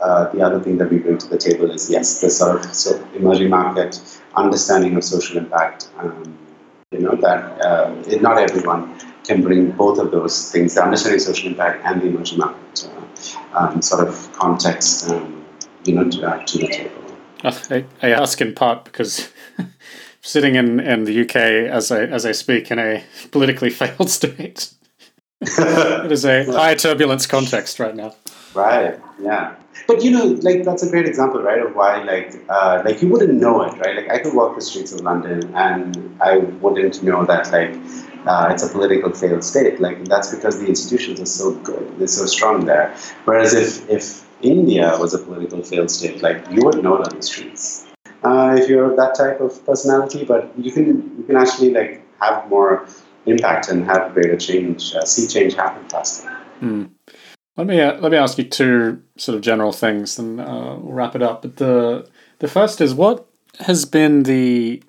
uh, 0.00 0.22
the 0.34 0.42
other 0.46 0.60
thing 0.64 0.76
that 0.78 0.90
we 0.90 0.98
bring 0.98 1.18
to 1.24 1.28
the 1.34 1.38
table 1.38 1.70
is 1.70 1.90
yes, 1.96 2.20
the 2.20 2.30
sort 2.30 2.64
of 2.64 2.74
so 2.74 2.90
emerging 3.14 3.50
market 3.50 3.92
understanding 4.36 4.96
of 4.96 5.04
social 5.04 5.36
impact. 5.38 5.88
Um, 5.98 6.38
you 6.90 7.00
know 7.00 7.16
that 7.26 7.40
uh, 7.68 7.94
it, 8.06 8.20
not 8.22 8.38
everyone 8.38 8.82
can 9.24 9.42
bring 9.42 9.70
both 9.72 9.98
of 9.98 10.10
those 10.10 10.52
things, 10.52 10.74
the 10.74 10.82
understanding 10.82 11.20
of 11.20 11.22
social 11.22 11.48
impact 11.52 11.84
and 11.84 12.02
the 12.02 12.06
emerging 12.08 12.38
market 12.38 12.88
uh, 12.88 13.58
um, 13.58 13.82
sort 13.82 14.06
of 14.06 14.14
context, 14.32 15.10
um, 15.10 15.44
you 15.84 15.94
know, 15.94 16.04
to, 16.10 16.44
to 16.46 16.58
the 16.58 16.68
table. 16.68 17.03
I, 17.44 17.84
I 18.02 18.10
ask 18.10 18.40
in 18.40 18.54
part 18.54 18.84
because 18.84 19.30
sitting 20.22 20.54
in, 20.54 20.80
in 20.80 21.04
the 21.04 21.22
UK 21.22 21.36
as 21.36 21.92
I 21.92 22.04
as 22.04 22.24
I 22.24 22.32
speak 22.32 22.70
in 22.70 22.78
a 22.78 23.04
politically 23.30 23.70
failed 23.80 24.10
state. 24.10 24.72
it 25.40 26.12
is 26.12 26.24
a 26.24 26.44
high 26.52 26.74
turbulence 26.74 27.26
context 27.26 27.78
right 27.78 27.94
now. 27.94 28.14
Right. 28.54 28.98
Yeah. 29.20 29.56
But 29.86 30.02
you 30.02 30.10
know, 30.12 30.24
like 30.42 30.64
that's 30.64 30.82
a 30.82 30.90
great 30.90 31.06
example, 31.06 31.42
right, 31.42 31.60
of 31.60 31.74
why 31.74 32.02
like 32.02 32.34
uh, 32.48 32.82
like 32.84 33.02
you 33.02 33.08
wouldn't 33.08 33.34
know 33.34 33.62
it, 33.62 33.76
right? 33.78 33.96
Like 33.96 34.10
I 34.10 34.18
could 34.20 34.34
walk 34.34 34.54
the 34.54 34.62
streets 34.62 34.92
of 34.92 35.00
London 35.00 35.54
and 35.54 36.16
I 36.22 36.38
wouldn't 36.38 37.02
know 37.02 37.24
that 37.26 37.52
like 37.52 37.74
uh, 38.26 38.48
it's 38.52 38.62
a 38.62 38.68
political 38.68 39.12
failed 39.12 39.44
state. 39.44 39.80
Like 39.80 40.04
that's 40.06 40.34
because 40.34 40.58
the 40.58 40.66
institutions 40.66 41.20
are 41.20 41.26
so 41.26 41.52
good, 41.56 41.98
they're 41.98 42.06
so 42.06 42.24
strong 42.26 42.64
there. 42.64 42.96
Whereas 43.24 43.52
if 43.52 43.90
if 43.90 44.23
India 44.44 44.96
was 44.98 45.14
a 45.14 45.18
political 45.18 45.62
failed 45.62 45.90
state, 45.90 46.22
like 46.22 46.44
you 46.50 46.64
would 46.64 46.82
know 46.82 46.96
on 46.96 47.16
the 47.16 47.22
streets 47.22 47.86
uh, 48.22 48.56
if 48.58 48.68
you're 48.68 48.94
that 48.96 49.14
type 49.14 49.40
of 49.40 49.64
personality. 49.66 50.24
But 50.24 50.52
you 50.58 50.72
can 50.72 51.16
you 51.18 51.24
can 51.24 51.36
actually 51.36 51.70
like 51.70 52.02
have 52.20 52.48
more 52.48 52.86
impact 53.26 53.68
and 53.68 53.84
have 53.86 54.12
greater 54.14 54.36
change, 54.36 54.94
uh, 54.94 55.04
see 55.04 55.26
change 55.26 55.54
happen 55.54 55.88
faster. 55.88 56.30
Mm. 56.60 56.90
Let 57.56 57.66
me 57.66 57.80
uh, 57.80 58.00
let 58.00 58.12
me 58.12 58.18
ask 58.18 58.38
you 58.38 58.44
two 58.44 59.02
sort 59.16 59.36
of 59.36 59.42
general 59.42 59.72
things, 59.72 60.18
and 60.18 60.40
uh, 60.40 60.76
we'll 60.78 60.92
wrap 60.92 61.14
it 61.14 61.22
up. 61.22 61.42
But 61.42 61.56
the 61.56 62.08
the 62.38 62.48
first 62.48 62.80
is 62.80 62.94
what 62.94 63.26
has 63.60 63.84
been 63.84 64.24
the 64.24 64.82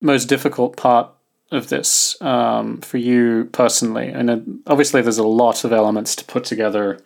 most 0.00 0.26
difficult 0.26 0.76
part 0.76 1.10
of 1.50 1.68
this 1.68 2.20
um, 2.22 2.80
for 2.80 2.98
you 2.98 3.48
personally? 3.52 4.08
And 4.08 4.62
obviously, 4.66 5.02
there's 5.02 5.18
a 5.18 5.26
lot 5.26 5.64
of 5.64 5.72
elements 5.72 6.16
to 6.16 6.24
put 6.24 6.44
together 6.44 6.98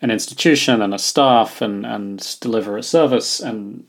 an 0.00 0.10
institution 0.10 0.82
and 0.82 0.94
a 0.94 0.98
staff 0.98 1.60
and 1.60 1.84
and 1.84 2.36
deliver 2.40 2.78
a 2.78 2.82
service 2.82 3.40
and 3.40 3.84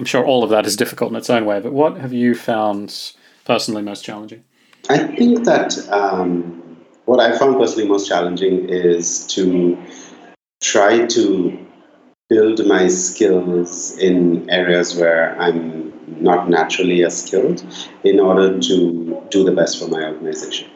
I'm 0.00 0.06
sure 0.06 0.24
all 0.24 0.42
of 0.42 0.48
that 0.48 0.64
is 0.64 0.76
difficult 0.76 1.10
in 1.10 1.16
its 1.16 1.28
own 1.28 1.44
way, 1.44 1.60
but 1.60 1.74
what 1.74 1.98
have 1.98 2.14
you 2.14 2.34
found 2.34 3.12
personally 3.44 3.82
most 3.82 4.02
challenging? 4.02 4.42
I 4.88 4.96
think 4.96 5.44
that 5.44 5.76
um, 5.90 6.78
what 7.04 7.20
I 7.20 7.36
found 7.36 7.58
personally 7.58 7.86
most 7.86 8.08
challenging 8.08 8.70
is 8.70 9.26
to 9.34 9.76
try 10.62 11.04
to 11.04 11.66
build 12.30 12.66
my 12.66 12.88
skills 12.88 13.94
in 13.98 14.48
areas 14.48 14.96
where 14.96 15.38
I'm 15.38 15.92
not 16.22 16.48
naturally 16.48 17.04
as 17.04 17.24
skilled 17.24 17.62
in 18.02 18.20
order 18.20 18.58
to 18.58 19.26
do 19.30 19.44
the 19.44 19.52
best 19.52 19.78
for 19.78 19.88
my 19.88 20.02
organization 20.04 20.70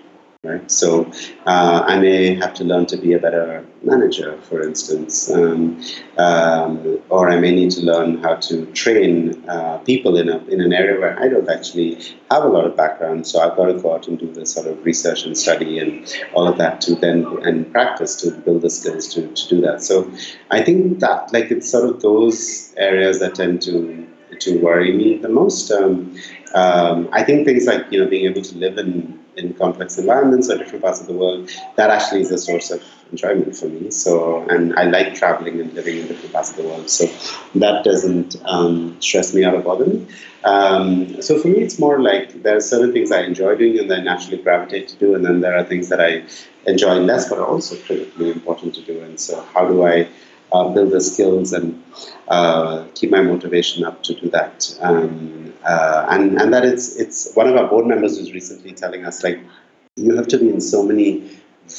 right? 0.45 0.71
So 0.71 1.11
uh, 1.47 1.85
I 1.87 1.99
may 1.99 2.35
have 2.35 2.55
to 2.55 2.65
learn 2.65 2.87
to 2.87 2.97
be 2.97 3.15
a 3.15 3.19
better 3.19 3.67
manager, 3.83 4.39
for 4.43 4.63
instance, 4.63 5.31
um, 5.31 5.81
um, 6.19 7.01
or 7.09 7.31
I 7.31 7.39
may 7.41 7.53
need 7.53 7.71
to 7.73 7.81
learn 7.81 8.19
how 8.23 8.37
to 8.37 8.67
train 8.73 9.43
uh, 9.49 9.79
people 9.79 10.17
in 10.17 10.29
a 10.29 10.39
in 10.47 10.61
an 10.61 10.73
area 10.73 11.01
where 11.01 11.19
I 11.21 11.29
don't 11.29 11.49
actually 11.49 11.95
have 12.31 12.45
a 12.45 12.49
lot 12.49 12.67
of 12.67 12.77
background. 12.77 13.27
So 13.27 13.41
I've 13.41 13.57
got 13.57 13.67
to 13.67 13.75
go 13.75 13.95
out 13.95 14.09
and 14.09 14.19
do 14.19 14.33
the 14.33 14.47
sort 14.47 14.67
of 14.67 14.85
research 14.85 15.25
and 15.25 15.37
study 15.37 15.79
and 15.79 16.07
all 16.35 16.47
of 16.47 16.59
that 16.59 16.81
to 16.83 16.95
then 16.95 17.27
and 17.43 17.71
practice 17.73 18.17
to 18.17 18.31
build 18.31 18.63
the 18.63 18.71
skills 18.71 19.13
to, 19.15 19.27
to 19.29 19.49
do 19.49 19.61
that. 19.63 19.83
So 19.83 20.11
I 20.51 20.63
think 20.63 21.01
that 21.01 21.33
like 21.33 21.51
it's 21.51 21.71
sort 21.71 21.89
of 21.89 22.03
those 22.03 22.75
areas 22.77 23.21
that 23.21 23.35
tend 23.35 23.63
to 23.63 24.07
to 24.41 24.59
worry 24.61 24.93
me 24.93 25.19
the 25.19 25.29
most. 25.29 25.71
Um, 25.71 26.17
um, 26.55 27.09
I 27.13 27.23
think 27.23 27.47
things 27.47 27.67
like 27.67 27.87
you 27.91 28.01
know 28.01 28.09
being 28.09 28.27
able 28.27 28.43
to 28.43 28.57
live 28.57 28.79
in 28.79 29.24
in 29.37 29.55
complex 29.55 29.99
environments 29.99 30.51
or 30.51 30.59
different 30.59 30.83
parts 30.83 31.01
of 31.01 31.07
the 31.07 31.13
world, 31.13 31.51
that 31.77 31.91
actually 31.91 32.21
is 32.23 32.31
a 32.31 32.39
source 32.39 32.71
of 32.71 32.83
enjoyment 33.11 33.57
for 33.57 33.67
me. 33.67 33.91
So, 33.91 34.47
and 34.49 34.75
I 34.77 34.85
like 34.85 35.15
traveling 35.15 35.61
and 35.61 35.73
living 35.75 35.99
in 35.99 36.07
different 36.07 36.33
parts 36.33 36.51
of 36.51 36.57
the 36.57 36.65
world. 36.65 36.91
So 36.91 37.07
that 37.57 37.85
doesn't 37.85 38.37
um, 38.45 39.01
stress 39.01 39.35
me 39.35 39.45
out 39.45 39.55
or 39.55 39.63
bother 39.63 39.87
me. 39.87 40.07
Um, 40.45 41.23
so 41.23 41.39
for 41.39 41.49
me, 41.49 41.61
it's 41.61 41.79
more 41.79 42.01
like 42.01 42.43
there 42.43 42.57
are 42.57 42.61
certain 42.61 42.93
things 42.93 43.11
I 43.11 43.23
enjoy 43.23 43.57
doing 43.57 43.79
and 43.79 43.93
I 43.93 44.01
naturally 44.01 44.43
gravitate 44.43 44.89
to 44.89 44.97
do, 44.97 45.15
and 45.15 45.25
then 45.25 45.41
there 45.41 45.57
are 45.57 45.65
things 45.65 45.89
that 45.89 46.01
I 46.01 46.25
enjoying 46.67 47.07
less, 47.07 47.29
but 47.29 47.39
are 47.39 47.47
also 47.47 47.77
critically 47.77 48.31
important 48.31 48.75
to 48.75 48.83
do. 48.83 49.01
And 49.01 49.19
so, 49.19 49.43
how 49.55 49.67
do 49.67 49.87
I 49.87 50.09
uh, 50.55 50.69
build 50.69 50.91
the 50.93 51.01
skills 51.01 51.53
and 51.53 51.83
uh, 52.29 52.85
keep 52.95 53.11
my 53.11 53.21
motivation 53.21 53.85
up 53.85 54.03
to 54.05 54.15
do 54.15 54.31
that? 54.31 54.75
Um, 54.81 55.53
uh, 55.65 56.07
and 56.11 56.41
and 56.41 56.53
that 56.55 56.65
it's 56.65 56.97
it's 56.97 57.33
one 57.35 57.49
of 57.49 57.57
our 57.57 57.67
board 57.67 57.87
members 57.87 58.19
was 58.19 58.33
recently 58.33 58.73
telling 58.73 59.05
us 59.05 59.23
like 59.25 59.41
you 59.97 60.15
have 60.17 60.29
to 60.29 60.39
be 60.39 60.49
in 60.49 60.61
so 60.61 60.83
many 60.83 61.09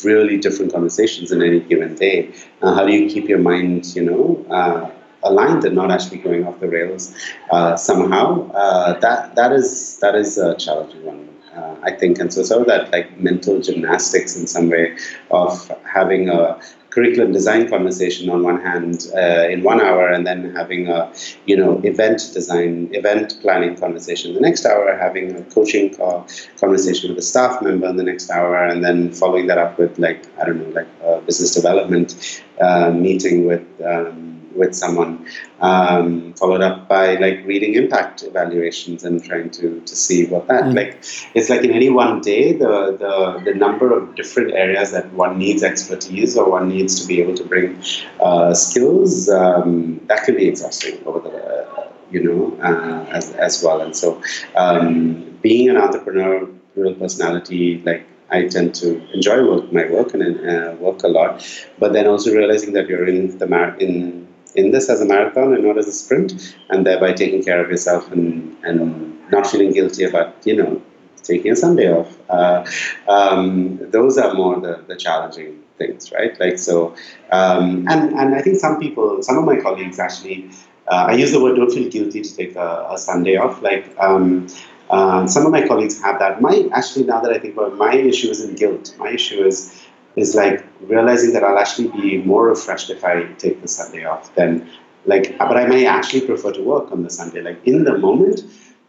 really 0.03 0.37
different 0.37 0.73
conversations 0.73 1.31
in 1.31 1.41
any 1.41 1.59
given 1.59 1.95
day. 1.95 2.31
How 2.61 2.85
do 2.85 2.91
you 2.91 3.07
keep 3.09 3.29
your 3.29 3.39
mind, 3.39 3.95
you 3.95 4.03
know? 4.03 4.45
Uh, 4.49 4.89
aligned 5.25 5.65
and 5.65 5.75
not 5.75 5.91
actually 5.91 6.19
going 6.19 6.47
off 6.47 6.59
the 6.59 6.67
rails 6.67 7.13
uh, 7.51 7.75
somehow. 7.75 8.49
Uh, 8.51 8.97
that 8.99 9.35
that 9.35 9.51
is 9.51 9.97
that 9.97 10.15
is 10.15 10.37
a 10.37 10.55
challenging 10.55 11.03
one. 11.03 11.29
Uh, 11.55 11.75
I 11.83 11.91
think, 11.91 12.19
and 12.19 12.33
so 12.33 12.43
some 12.43 12.61
of 12.61 12.67
that 12.67 12.91
like 12.91 13.17
mental 13.17 13.61
gymnastics 13.61 14.35
in 14.35 14.45
some 14.45 14.69
way 14.69 14.97
of 15.31 15.71
having 15.85 16.29
a 16.29 16.59
curriculum 16.95 17.33
design 17.33 17.67
conversation 17.69 18.29
on 18.29 18.41
one 18.41 18.59
hand 18.61 19.07
uh, 19.13 19.53
in 19.53 19.63
one 19.63 19.81
hour, 19.81 20.07
and 20.07 20.25
then 20.25 20.55
having 20.55 20.87
a 20.87 21.11
you 21.45 21.57
know 21.57 21.81
event 21.83 22.19
design, 22.33 22.89
event 22.93 23.37
planning 23.41 23.75
conversation 23.75 24.33
the 24.33 24.39
next 24.39 24.65
hour, 24.65 24.95
having 24.95 25.35
a 25.35 25.43
coaching 25.55 25.93
call, 25.93 26.25
conversation 26.59 27.09
with 27.09 27.19
a 27.19 27.27
staff 27.33 27.61
member 27.61 27.87
in 27.87 27.97
the 27.97 28.07
next 28.11 28.29
hour, 28.29 28.55
and 28.71 28.83
then 28.83 29.11
following 29.11 29.47
that 29.47 29.57
up 29.57 29.77
with 29.77 29.99
like 29.99 30.25
I 30.39 30.45
don't 30.45 30.59
know 30.61 30.69
like 30.79 30.87
a 31.03 31.19
business 31.21 31.53
development 31.53 32.41
uh, 32.61 32.91
meeting 32.91 33.45
with. 33.45 33.67
Um, 33.81 34.31
with 34.55 34.75
someone, 34.75 35.25
um, 35.59 36.33
followed 36.33 36.61
up 36.61 36.87
by 36.87 37.15
like 37.15 37.45
reading 37.45 37.75
impact 37.75 38.23
evaluations 38.23 39.03
and 39.03 39.23
trying 39.23 39.49
to, 39.51 39.81
to 39.81 39.95
see 39.95 40.25
what 40.25 40.47
that 40.47 40.63
mm. 40.63 40.75
like. 40.75 40.97
It's 41.33 41.49
like 41.49 41.63
in 41.63 41.71
any 41.71 41.89
one 41.89 42.21
day, 42.21 42.53
the, 42.53 42.95
the 42.97 43.51
the 43.51 43.53
number 43.53 43.95
of 43.95 44.15
different 44.15 44.53
areas 44.53 44.91
that 44.91 45.11
one 45.13 45.37
needs 45.37 45.63
expertise 45.63 46.37
or 46.37 46.49
one 46.49 46.69
needs 46.69 47.01
to 47.01 47.07
be 47.07 47.21
able 47.21 47.35
to 47.35 47.43
bring 47.43 47.81
uh, 48.21 48.53
skills 48.53 49.29
um, 49.29 49.99
that 50.07 50.23
can 50.23 50.35
be 50.35 50.47
exhausting 50.47 51.05
over 51.05 51.19
the 51.19 51.35
uh, 51.35 51.87
you 52.11 52.23
know 52.23 52.57
uh, 52.61 53.05
as 53.11 53.31
as 53.31 53.63
well. 53.63 53.81
And 53.81 53.95
so, 53.95 54.21
um, 54.55 55.37
being 55.41 55.69
an 55.69 55.77
entrepreneur, 55.77 56.47
entrepreneurial 56.75 56.99
personality 56.99 57.81
like 57.85 58.05
I 58.31 58.47
tend 58.47 58.73
to 58.75 59.01
enjoy 59.13 59.45
work, 59.47 59.71
my 59.71 59.85
work 59.89 60.13
and 60.13 60.49
uh, 60.49 60.75
work 60.79 61.03
a 61.03 61.07
lot, 61.07 61.45
but 61.77 61.93
then 61.93 62.07
also 62.07 62.31
realizing 62.33 62.73
that 62.73 62.89
you're 62.89 63.07
in 63.07 63.37
the 63.37 63.47
mar- 63.47 63.77
in 63.77 64.27
in 64.55 64.71
this 64.71 64.89
as 64.89 65.01
a 65.01 65.05
marathon 65.05 65.53
and 65.53 65.63
not 65.63 65.77
as 65.77 65.87
a 65.87 65.91
sprint, 65.91 66.55
and 66.69 66.85
thereby 66.85 67.13
taking 67.13 67.43
care 67.43 67.63
of 67.63 67.69
yourself 67.69 68.11
and, 68.11 68.55
and 68.63 69.19
not 69.31 69.47
feeling 69.47 69.71
guilty 69.71 70.03
about, 70.03 70.35
you 70.45 70.55
know, 70.55 70.81
taking 71.23 71.51
a 71.51 71.55
Sunday 71.55 71.91
off. 71.91 72.17
Uh, 72.29 72.65
um, 73.07 73.79
those 73.91 74.17
are 74.17 74.33
more 74.33 74.59
the, 74.59 74.83
the 74.87 74.95
challenging 74.95 75.61
things, 75.77 76.11
right? 76.11 76.39
Like, 76.39 76.57
so, 76.57 76.95
um, 77.31 77.85
and, 77.89 78.13
and 78.13 78.35
I 78.35 78.41
think 78.41 78.57
some 78.57 78.79
people, 78.79 79.21
some 79.23 79.37
of 79.37 79.45
my 79.45 79.59
colleagues 79.59 79.99
actually, 79.99 80.49
uh, 80.87 81.07
I 81.09 81.13
use 81.13 81.31
the 81.31 81.41
word 81.41 81.55
don't 81.55 81.71
feel 81.71 81.89
guilty 81.89 82.21
to 82.21 82.35
take 82.35 82.55
a, 82.55 82.87
a 82.91 82.97
Sunday 82.97 83.37
off. 83.37 83.61
Like, 83.61 83.85
um, 83.99 84.47
uh, 84.89 85.25
some 85.25 85.45
of 85.45 85.51
my 85.51 85.67
colleagues 85.67 85.99
have 86.01 86.19
that. 86.19 86.41
My, 86.41 86.69
actually, 86.71 87.05
now 87.05 87.19
that 87.21 87.31
I 87.31 87.39
think 87.39 87.55
about 87.55 87.73
it, 87.73 87.75
my 87.75 87.93
issue 87.95 88.29
isn't 88.29 88.57
guilt. 88.57 88.95
My 88.99 89.09
issue 89.09 89.43
is, 89.43 89.83
is 90.15 90.35
like 90.35 90.65
realizing 90.81 91.33
that 91.33 91.43
I'll 91.43 91.57
actually 91.59 91.89
be 91.89 92.17
more 92.23 92.47
refreshed 92.47 92.89
if 92.89 93.03
I 93.03 93.23
take 93.37 93.61
the 93.61 93.67
Sunday 93.67 94.05
off 94.05 94.33
than 94.35 94.69
like, 95.05 95.37
but 95.37 95.57
I 95.57 95.67
may 95.67 95.85
actually 95.85 96.25
prefer 96.25 96.51
to 96.53 96.61
work 96.63 96.91
on 96.91 97.03
the 97.03 97.09
Sunday. 97.09 97.41
Like 97.41 97.65
in 97.65 97.83
the 97.83 97.97
moment, 97.97 98.41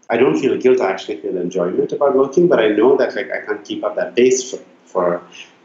I 0.09 0.17
don't 0.17 0.39
feel 0.39 0.57
guilt. 0.57 0.81
I 0.81 0.91
actually 0.91 1.21
feel 1.21 1.37
enjoyment 1.37 1.93
about 1.93 2.17
working, 2.17 2.49
but 2.49 2.61
I 2.61 2.69
know 2.69 2.97
that 2.97 3.15
like 3.17 3.31
I 3.31 3.45
can't 3.45 3.65
keep 3.65 3.85
up 3.85 3.97
that 3.97 4.15
pace 4.15 4.51
for, 4.51 4.63
for 4.85 5.23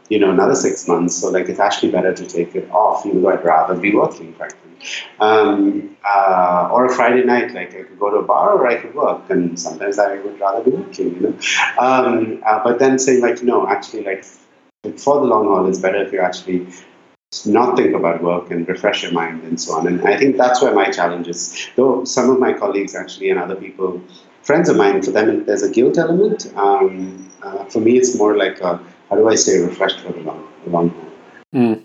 you 0.08 0.18
know 0.18 0.30
another 0.30 0.54
six 0.54 0.88
months. 0.88 1.16
So 1.16 1.30
like 1.30 1.48
it's 1.48 1.60
actually 1.60 1.92
better 1.92 2.12
to 2.12 2.26
take 2.26 2.54
it 2.54 2.70
off, 2.70 3.06
even 3.06 3.22
though 3.22 3.30
I'd 3.30 3.44
rather 3.44 3.74
be 3.74 3.94
working, 3.94 4.34
frankly. 4.34 4.58
Um, 5.20 5.96
uh, 6.04 6.68
or 6.72 6.86
a 6.86 6.94
Friday 6.94 7.24
night, 7.24 7.54
like 7.54 7.70
I 7.70 7.84
could 7.84 7.98
go 8.00 8.10
to 8.10 8.16
a 8.16 8.22
bar 8.24 8.54
or 8.54 8.66
I 8.66 8.76
could 8.76 8.94
work, 8.94 9.30
and 9.30 9.58
sometimes 9.58 9.98
I 9.98 10.16
would 10.18 10.40
rather 10.40 10.68
be 10.68 10.76
working, 10.76 11.14
you 11.14 11.20
know. 11.20 11.38
Um, 11.78 12.42
uh, 12.44 12.62
but 12.64 12.80
then 12.80 12.98
saying 12.98 13.20
like, 13.20 13.42
no, 13.44 13.68
actually, 13.68 14.02
like 14.02 14.24
for 14.96 15.20
the 15.20 15.26
long 15.26 15.46
haul, 15.46 15.68
it's 15.68 15.78
better 15.78 16.02
if 16.02 16.12
you 16.12 16.20
actually 16.20 16.66
not 17.46 17.76
think 17.76 17.94
about 17.94 18.22
work 18.22 18.50
and 18.50 18.68
refresh 18.68 19.02
your 19.02 19.12
mind 19.12 19.42
and 19.44 19.60
so 19.60 19.74
on. 19.74 19.86
And 19.86 20.06
I 20.06 20.16
think 20.16 20.36
that's 20.36 20.60
where 20.60 20.74
my 20.74 20.90
challenge 20.90 21.28
is. 21.28 21.68
Though 21.76 22.04
some 22.04 22.30
of 22.30 22.38
my 22.38 22.52
colleagues 22.52 22.94
actually 22.94 23.30
and 23.30 23.38
other 23.38 23.54
people, 23.56 24.02
friends 24.42 24.68
of 24.68 24.76
mine, 24.76 25.02
for 25.02 25.12
them 25.12 25.44
there's 25.46 25.62
a 25.62 25.70
guilt 25.70 25.98
element. 25.98 26.52
Um, 26.56 27.30
uh, 27.42 27.64
for 27.66 27.80
me, 27.80 27.96
it's 27.96 28.16
more 28.16 28.36
like 28.36 28.60
a, 28.60 28.80
how 29.08 29.16
do 29.16 29.28
I 29.28 29.34
stay 29.34 29.58
refreshed 29.58 30.00
for 30.00 30.12
the 30.12 30.20
long, 30.20 30.48
the 30.64 30.70
long 30.70 30.88
haul? 30.90 31.10
Mm. 31.54 31.84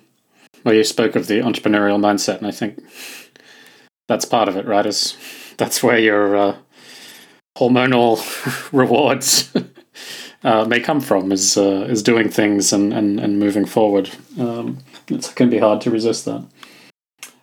Well, 0.63 0.73
you 0.73 0.83
spoke 0.83 1.15
of 1.15 1.27
the 1.27 1.39
entrepreneurial 1.39 1.99
mindset, 1.99 2.39
and 2.39 2.47
I 2.47 2.51
think 2.51 2.83
that's 4.07 4.25
part 4.25 4.49
of 4.49 4.57
it, 4.57 4.65
right? 4.65 4.85
Is 4.85 5.15
that's 5.57 5.81
where 5.81 5.99
your 5.99 6.35
uh, 6.35 6.57
hormonal 7.57 8.17
rewards 8.73 9.53
uh, 10.47 10.63
may 10.65 10.79
come 10.79 11.01
from 11.01 11.31
is 11.31 11.57
uh, 11.57 11.85
is 11.89 12.01
doing 12.01 12.29
things 12.29 12.71
and, 12.71 12.93
and, 12.93 13.19
and 13.19 13.37
moving 13.37 13.65
forward. 13.65 14.09
Um, 14.39 14.77
it 15.09 15.33
can 15.35 15.49
be 15.49 15.57
hard 15.57 15.81
to 15.81 15.91
resist 15.91 16.23
that. 16.25 16.45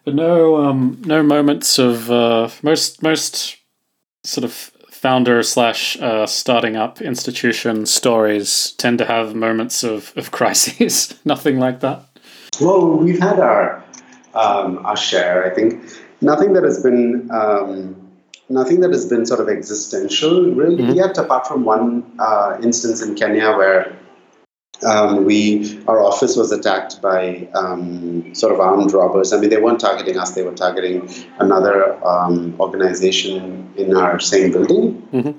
But 0.05 0.14
no 0.14 0.57
um, 0.57 1.02
no 1.05 1.22
moments 1.22 1.78
of 1.78 2.11
uh, 2.11 2.48
most 2.62 3.02
most 3.02 3.57
sort 4.24 4.44
of 4.44 4.52
founder 4.90 5.42
slash 5.42 6.00
uh, 6.00 6.26
starting 6.26 6.76
up 6.76 7.02
institution 7.02 7.84
stories 7.84 8.72
tend 8.78 8.96
to 8.98 9.05
have 9.05 9.34
moments 9.34 9.84
of, 9.84 10.14
of 10.16 10.30
crises. 10.38 11.14
Nothing 11.26 11.59
like 11.59 11.80
that. 11.80 12.07
Well, 12.59 12.96
we've 12.96 13.20
had 13.20 13.38
our 13.38 13.84
um, 14.34 14.84
our 14.86 14.96
share. 14.96 15.44
I 15.44 15.55
think 15.55 15.84
nothing 16.22 16.55
that 16.55 16.64
has 16.64 16.82
been 16.82 17.28
um, 17.30 18.03
nothing 18.49 18.80
that 18.80 18.90
has 18.90 19.07
been 19.07 19.26
sort 19.26 19.40
of 19.40 19.49
existential, 19.49 20.51
really, 20.53 20.82
mm-hmm. 20.82 20.92
yet, 20.92 21.18
apart 21.18 21.47
from 21.47 21.64
one 21.64 22.05
uh, 22.18 22.59
instance 22.62 23.03
in 23.03 23.14
Kenya 23.14 23.57
where 23.57 23.97
um, 24.84 25.24
we 25.24 25.82
our 25.86 26.03
office 26.03 26.36
was 26.36 26.53
attacked 26.53 27.01
by 27.01 27.49
um, 27.55 28.34
sort 28.34 28.53
of 28.53 28.61
armed 28.61 28.92
robbers. 28.92 29.32
I 29.32 29.38
mean, 29.38 29.51
they 29.51 29.61
weren't 29.61 29.80
targeting 29.80 30.18
us; 30.18 30.32
they 30.32 30.42
were 30.42 30.55
targeting 30.55 31.09
another 31.38 32.05
um, 32.05 32.55
organization 32.61 33.72
in 33.76 33.97
our 33.97 34.18
same 34.20 34.53
building. 34.53 35.09
Mm-hmm. 35.12 35.38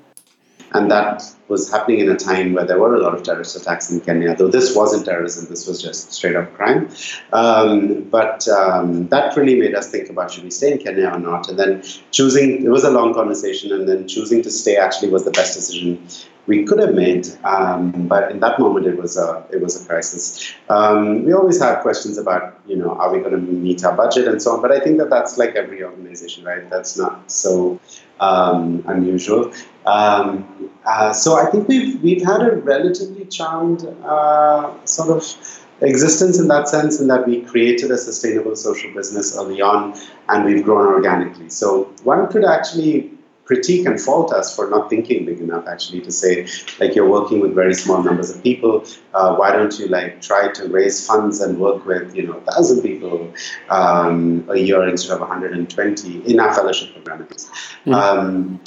And 0.76 0.92
that 0.92 1.24
was 1.48 1.72
happening 1.72 2.00
in 2.00 2.10
a 2.10 2.16
time 2.16 2.54
where 2.54 2.66
there 2.66 2.80
were 2.80 2.96
a 2.96 3.00
lot 3.00 3.14
of 3.14 3.24
terrorist 3.24 3.56
attacks 3.56 3.92
in 3.92 4.02
Kenya, 4.02 4.36
though 4.36 4.48
this 4.48 4.76
wasn't 4.76 5.06
terrorism, 5.06 5.48
this 5.50 5.68
was 5.68 5.82
just 5.82 6.12
straight 6.12 6.36
up 6.36 6.54
crime. 6.56 6.90
Um, 7.34 8.04
but 8.04 8.48
um, 8.48 9.08
that 9.10 9.36
really 9.36 9.60
made 9.60 9.76
us 9.76 9.90
think 9.90 10.10
about 10.10 10.32
should 10.32 10.44
we 10.44 10.52
stay 10.52 10.74
in 10.74 10.80
Kenya 10.80 11.10
or 11.10 11.20
not? 11.20 11.50
And 11.50 11.60
then 11.60 11.84
choosing, 12.12 12.66
it 12.66 12.70
was 12.70 12.84
a 12.84 12.92
long 12.92 13.14
conversation, 13.14 13.72
and 13.72 13.88
then 13.88 14.08
choosing 14.08 14.42
to 14.44 14.52
stay 14.52 14.78
actually 14.78 15.10
was 15.10 15.24
the 15.24 15.32
best 15.32 15.56
decision 15.56 16.08
we 16.48 16.64
could 16.64 16.80
have 16.80 16.94
made, 16.94 17.28
um, 17.44 18.08
but 18.08 18.32
in 18.32 18.40
that 18.40 18.60
moment 18.60 18.86
it 18.86 18.98
was 18.98 19.18
a 19.18 19.46
it 19.52 19.62
was 19.62 19.82
a 19.82 19.86
crisis. 19.88 20.54
Um, 20.70 21.24
we 21.24 21.34
always 21.34 21.60
have 21.62 21.82
questions 21.82 22.18
about 22.18 22.60
you 22.68 22.76
know 22.76 22.92
are 22.92 23.12
we 23.12 23.20
going 23.20 23.32
to 23.32 23.38
meet 23.38 23.84
our 23.84 23.96
budget 23.96 24.28
and 24.28 24.42
so 24.42 24.52
on, 24.52 24.62
but 24.62 24.72
I 24.72 24.80
think 24.80 24.98
that 25.00 25.10
that's 25.10 25.38
like 25.38 25.56
every 25.56 25.84
organization, 25.84 26.44
right? 26.44 26.70
That's 26.70 26.98
not 26.98 27.32
so 27.32 27.80
um, 28.20 28.84
unusual. 28.88 29.52
Uh, 30.86 31.12
so 31.14 31.36
I 31.36 31.50
think 31.50 31.68
we've 31.68 32.02
we've 32.02 32.24
had 32.24 32.42
a 32.42 32.56
relatively 32.58 33.26
charmed 33.26 33.86
uh, 34.04 34.74
sort 34.86 35.10
of 35.10 35.24
existence 35.82 36.40
in 36.40 36.48
that 36.48 36.68
sense, 36.68 37.00
in 37.00 37.08
that 37.08 37.28
we 37.28 37.42
created 37.42 37.92
a 37.92 37.98
sustainable 37.98 38.56
social 38.56 38.94
business 38.94 39.36
early 39.38 39.62
on, 39.62 40.00
and 40.30 40.46
we've 40.46 40.64
grown 40.64 40.94
organically. 40.94 41.50
So 41.50 41.86
one 42.04 42.28
could 42.32 42.46
actually 42.46 43.12
critique 43.46 43.86
and 43.86 44.02
fault 44.02 44.34
us 44.34 44.56
for 44.56 44.70
not 44.70 44.90
thinking 44.90 45.26
big 45.26 45.40
enough 45.40 45.68
actually 45.68 46.02
to 46.02 46.12
say 46.12 46.48
like 46.80 46.96
you're 46.96 47.10
working 47.10 47.40
with 47.40 47.54
very 47.54 47.74
small 47.76 48.02
numbers 48.02 48.32
of 48.32 48.42
people 48.44 48.84
uh, 49.14 49.36
why 49.36 49.52
don't 49.52 49.80
you 49.80 49.88
like 49.88 50.20
try 50.22 50.52
to 50.52 50.68
raise 50.68 51.06
funds 51.06 51.40
and 51.42 51.60
work 51.60 51.86
with 51.86 52.16
you 52.16 52.26
know 52.26 52.34
a 52.34 52.42
thousand 52.52 52.82
people 52.82 53.32
um, 53.70 54.44
a 54.50 54.58
year 54.58 54.88
instead 54.88 55.14
of 55.14 55.20
120 55.20 56.26
in 56.26 56.40
our 56.40 56.54
fellowship 56.54 56.92
program 56.94 57.28
mm-hmm. 57.28 57.94
um, 57.94 58.60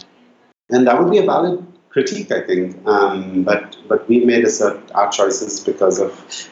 and 0.70 0.86
that 0.86 0.96
would 0.96 1.10
be 1.10 1.18
a 1.18 1.26
valid 1.26 1.66
critique 1.98 2.32
i 2.32 2.40
think 2.48 2.76
um, 2.86 3.44
but 3.44 3.76
but 3.88 4.08
we 4.08 4.24
made 4.24 4.44
a 4.44 4.50
certain, 4.50 4.82
our 4.94 5.10
choices 5.10 5.60
because 5.70 5.98
of 5.98 6.10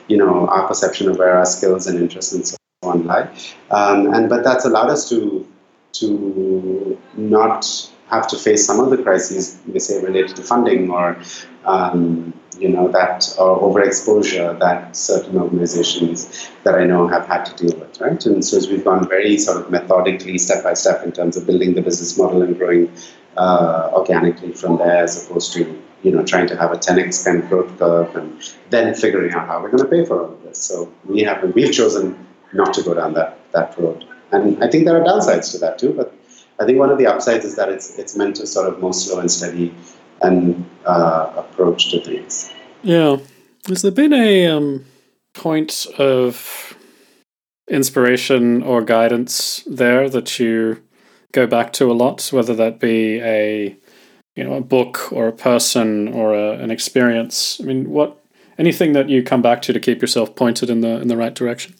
you 0.08 0.16
know 0.16 0.46
our 0.48 0.66
perception 0.68 1.08
of 1.10 1.18
where 1.18 1.36
our 1.36 1.46
skills 1.56 1.86
and 1.86 1.98
interests 1.98 2.32
and 2.32 2.46
so 2.46 2.56
on 2.82 3.04
lie 3.06 3.28
um, 3.70 4.12
and 4.14 4.28
but 4.28 4.44
that's 4.44 4.64
allowed 4.64 4.90
us 4.90 5.08
to 5.08 5.46
to 5.92 6.98
not 7.16 7.64
have 8.08 8.26
to 8.28 8.36
face 8.36 8.64
some 8.64 8.80
of 8.80 8.90
the 8.90 9.02
crises, 9.02 9.58
we 9.66 9.80
say 9.80 10.02
related 10.02 10.36
to 10.36 10.42
funding 10.42 10.90
or 10.90 11.16
um, 11.64 12.32
you 12.58 12.68
know 12.68 12.88
that 12.88 13.34
or 13.38 13.60
overexposure 13.60 14.58
that 14.60 14.96
certain 14.96 15.36
organizations 15.36 16.48
that 16.64 16.74
I 16.74 16.84
know 16.84 17.06
have 17.08 17.26
had 17.26 17.44
to 17.46 17.66
deal 17.66 17.78
with, 17.78 18.00
right? 18.00 18.24
And 18.24 18.44
so 18.44 18.56
as 18.56 18.68
we've 18.68 18.84
gone 18.84 19.08
very 19.08 19.36
sort 19.38 19.58
of 19.58 19.70
methodically, 19.70 20.38
step 20.38 20.62
by 20.62 20.74
step, 20.74 21.04
in 21.04 21.12
terms 21.12 21.36
of 21.36 21.46
building 21.46 21.74
the 21.74 21.82
business 21.82 22.16
model 22.16 22.42
and 22.42 22.56
growing 22.56 22.92
uh, 23.36 23.90
organically 23.92 24.52
from 24.52 24.78
there, 24.78 25.04
as 25.04 25.24
opposed 25.24 25.52
to 25.54 25.82
you 26.02 26.12
know, 26.12 26.24
trying 26.24 26.46
to 26.46 26.56
have 26.56 26.72
a 26.72 26.76
10x 26.76 27.24
kind 27.24 27.42
of 27.42 27.48
growth 27.48 27.78
curve 27.78 28.14
and 28.14 28.54
then 28.70 28.94
figuring 28.94 29.32
out 29.32 29.48
how 29.48 29.60
we're 29.60 29.70
going 29.70 29.82
to 29.82 29.88
pay 29.88 30.04
for 30.04 30.22
all 30.22 30.32
of 30.32 30.42
this. 30.42 30.58
So 30.58 30.92
we 31.04 31.22
haven't, 31.22 31.54
we've 31.54 31.72
chosen 31.72 32.26
not 32.52 32.74
to 32.74 32.82
go 32.82 32.94
down 32.94 33.14
that, 33.14 33.38
that 33.52 33.76
road. 33.78 34.06
And 34.30 34.62
I 34.62 34.70
think 34.70 34.84
there 34.84 34.96
are 35.00 35.04
downsides 35.04 35.50
to 35.52 35.58
that 35.58 35.78
too, 35.78 35.92
but 35.92 36.14
I 36.60 36.64
think 36.64 36.78
one 36.78 36.90
of 36.90 36.98
the 36.98 37.06
upsides 37.06 37.44
is 37.44 37.56
that 37.56 37.68
it's, 37.68 37.98
it's 37.98 38.16
meant 38.16 38.36
to 38.36 38.46
sort 38.46 38.68
of 38.68 38.80
more 38.80 38.94
slow 38.94 39.18
and 39.18 39.30
steady 39.30 39.74
and 40.22 40.64
uh, 40.84 41.32
approach 41.36 41.90
to 41.90 42.00
things. 42.00 42.52
Yeah. 42.82 43.16
Has 43.66 43.82
there 43.82 43.90
been 43.90 44.12
a 44.12 44.46
um, 44.46 44.84
point 45.34 45.86
of 45.98 46.76
inspiration 47.68 48.62
or 48.62 48.80
guidance 48.82 49.64
there 49.66 50.08
that 50.08 50.38
you 50.38 50.82
go 51.36 51.46
back 51.46 51.72
to 51.74 51.92
a 51.92 51.94
lot, 51.94 52.26
whether 52.32 52.54
that 52.56 52.80
be 52.80 53.20
a 53.20 53.76
you 54.34 54.44
know 54.44 54.54
a 54.54 54.60
book 54.60 55.12
or 55.12 55.28
a 55.28 55.32
person 55.32 56.08
or 56.08 56.34
a, 56.34 56.52
an 56.64 56.70
experience? 56.70 57.60
I 57.60 57.64
mean, 57.64 57.90
what 57.90 58.18
anything 58.58 58.94
that 58.94 59.08
you 59.08 59.22
come 59.22 59.42
back 59.42 59.62
to 59.62 59.72
to 59.72 59.80
keep 59.80 60.00
yourself 60.00 60.34
pointed 60.34 60.70
in 60.70 60.80
the 60.80 61.00
in 61.02 61.08
the 61.08 61.16
right 61.16 61.34
direction? 61.34 61.74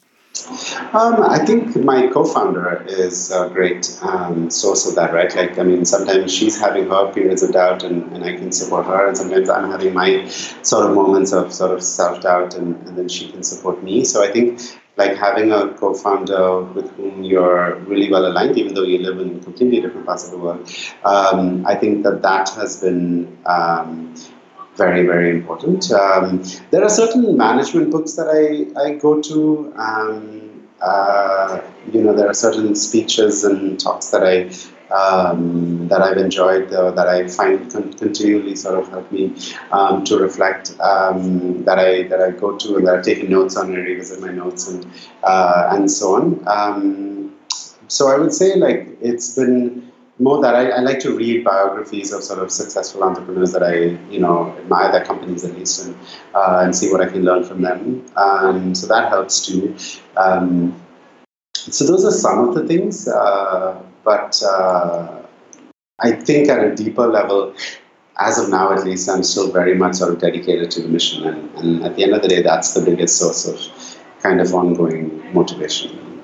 Um, 0.93 1.23
I 1.23 1.39
think 1.47 1.75
my 1.77 2.09
co-founder 2.09 2.85
is 2.87 3.33
a 3.33 3.49
great 3.49 3.99
um, 4.03 4.51
source 4.51 4.87
of 4.87 4.95
that, 4.97 5.15
right? 5.15 5.35
Like, 5.35 5.59
I 5.59 5.63
mean, 5.63 5.87
sometimes 5.87 6.31
she's 6.31 6.61
having 6.61 6.91
her 6.91 7.11
periods 7.11 7.43
of 7.43 7.53
doubt, 7.53 7.83
and, 7.83 8.13
and 8.13 8.23
I 8.23 8.37
can 8.37 8.53
support 8.53 8.85
her, 8.85 9.09
and 9.09 9.17
sometimes 9.17 9.49
I'm 9.49 9.71
having 9.71 9.95
my 9.95 10.29
sort 10.63 10.85
of 10.87 10.95
moments 10.95 11.33
of 11.33 11.55
sort 11.55 11.73
of 11.73 11.83
self-doubt, 11.83 12.55
and, 12.55 12.77
and 12.87 12.99
then 12.99 13.09
she 13.09 13.31
can 13.33 13.43
support 13.43 13.83
me. 13.83 14.05
So 14.05 14.23
I 14.23 14.31
think 14.31 14.61
like 14.97 15.17
having 15.17 15.53
a 15.53 15.75
co-founder 15.75 16.63
with 16.63 16.91
whom 16.97 17.23
you're 17.23 17.77
really 17.81 18.11
well 18.11 18.27
aligned, 18.27 18.57
even 18.59 18.75
though 18.75 18.83
you 18.83 18.99
live 18.99 19.19
in 19.21 19.41
completely 19.43 19.81
different 19.81 20.07
parts 20.07 20.25
of 20.25 20.31
the 20.31 20.39
world, 20.39 20.71
um, 21.05 21.67
I 21.67 21.75
think 21.75 22.03
that 22.05 22.23
that 22.23 22.49
has 22.51 22.81
been 22.81 23.37
um, 23.45 24.15
very, 24.77 25.07
very 25.07 25.31
important. 25.31 25.91
Um, 25.93 26.43
there 26.71 26.83
are 26.83 26.89
certain 26.89 27.37
management 27.37 27.91
books 27.91 28.13
that 28.15 28.29
I, 28.29 28.81
I 28.81 28.95
go 28.95 29.21
to. 29.21 29.73
Um, 29.77 30.43
uh, 30.81 31.63
you 31.91 32.03
know, 32.03 32.15
there 32.15 32.29
are 32.29 32.35
certain 32.35 32.75
speeches 32.75 33.45
and 33.45 33.81
talks 33.81 34.09
that 34.09 34.23
I 34.23 34.51
um, 34.91 35.89
that 35.89 36.03
I've 36.03 36.17
enjoyed, 36.17 36.73
uh, 36.73 36.91
that 36.93 37.09
I 37.09 37.29
find 37.29 37.71
con- 37.71 37.93
continually 37.93 38.57
sort 38.57 38.79
of 38.79 38.89
help 38.89 39.11
me 39.11 39.35
um, 39.73 40.05
to 40.05 40.19
reflect. 40.19 40.79
Um, 40.81 41.65
that 41.65 41.79
I 41.79 42.05
that 42.05 42.21
I 42.21 42.31
go 42.31 42.57
to 42.57 42.77
and 42.77 42.87
that 42.87 42.97
I've 42.97 43.05
taken 43.05 43.31
notes 43.31 43.57
on 43.57 43.75
and 43.75 43.85
revisit 43.85 44.21
my 44.21 44.31
notes 44.31 44.69
and 44.69 44.87
uh, 45.23 45.71
and 45.73 45.91
so 45.91 46.15
on. 46.15 46.43
Um, 46.47 47.35
so 47.89 48.09
I 48.09 48.19
would 48.19 48.33
say 48.33 48.57
like 48.57 48.97
it's 49.01 49.35
been 49.37 49.93
more 50.19 50.41
that 50.41 50.55
I, 50.55 50.71
I, 50.71 50.81
like 50.81 50.99
to 51.01 51.15
read 51.15 51.45
biographies 51.45 52.11
of 52.11 52.23
sort 52.23 52.39
of 52.39 52.51
successful 52.51 53.03
entrepreneurs 53.05 53.53
that 53.53 53.63
I, 53.63 53.99
you 54.11 54.19
know, 54.19 54.57
admire 54.57 54.91
their 54.91 55.05
companies 55.05 55.45
at 55.45 55.55
least, 55.55 55.85
and 55.85 55.95
uh, 56.35 56.61
and 56.65 56.75
see 56.75 56.91
what 56.91 57.01
I 57.01 57.07
can 57.07 57.23
learn 57.23 57.45
from 57.45 57.63
them. 57.63 58.05
Um, 58.17 58.75
so 58.75 58.87
that 58.87 59.11
helps 59.11 59.47
too. 59.47 59.77
Um, 60.17 60.75
so 61.55 61.85
those 61.85 62.05
are 62.05 62.13
some 62.13 62.49
of 62.49 62.55
the 62.55 62.67
things, 62.67 63.09
uh, 63.09 63.83
but 64.07 64.41
uh, 64.41 65.21
I 65.99 66.13
think 66.13 66.49
at 66.49 66.65
a 66.65 66.75
deeper 66.75 67.09
level, 67.09 67.55
as 68.19 68.39
of 68.39 68.49
now 68.49 68.73
at 68.73 68.85
least, 68.85 69.11
I'm 69.11 69.25
still 69.25 69.51
very 69.53 69.75
much 69.75 69.97
sort 69.97 70.13
of 70.15 70.21
dedicated 70.21 70.71
to 70.71 70.83
the 70.83 70.89
mission, 70.89 71.27
and, 71.27 71.51
and 71.57 71.85
at 71.85 71.97
the 71.97 72.05
end 72.05 72.15
of 72.15 72.23
the 72.23 72.29
day, 72.29 72.41
that's 72.41 72.73
the 72.73 72.83
biggest 72.83 73.19
source 73.19 73.47
of 73.47 73.59
kind 74.23 74.41
of 74.41 74.55
ongoing 74.55 75.35
motivation. 75.35 76.16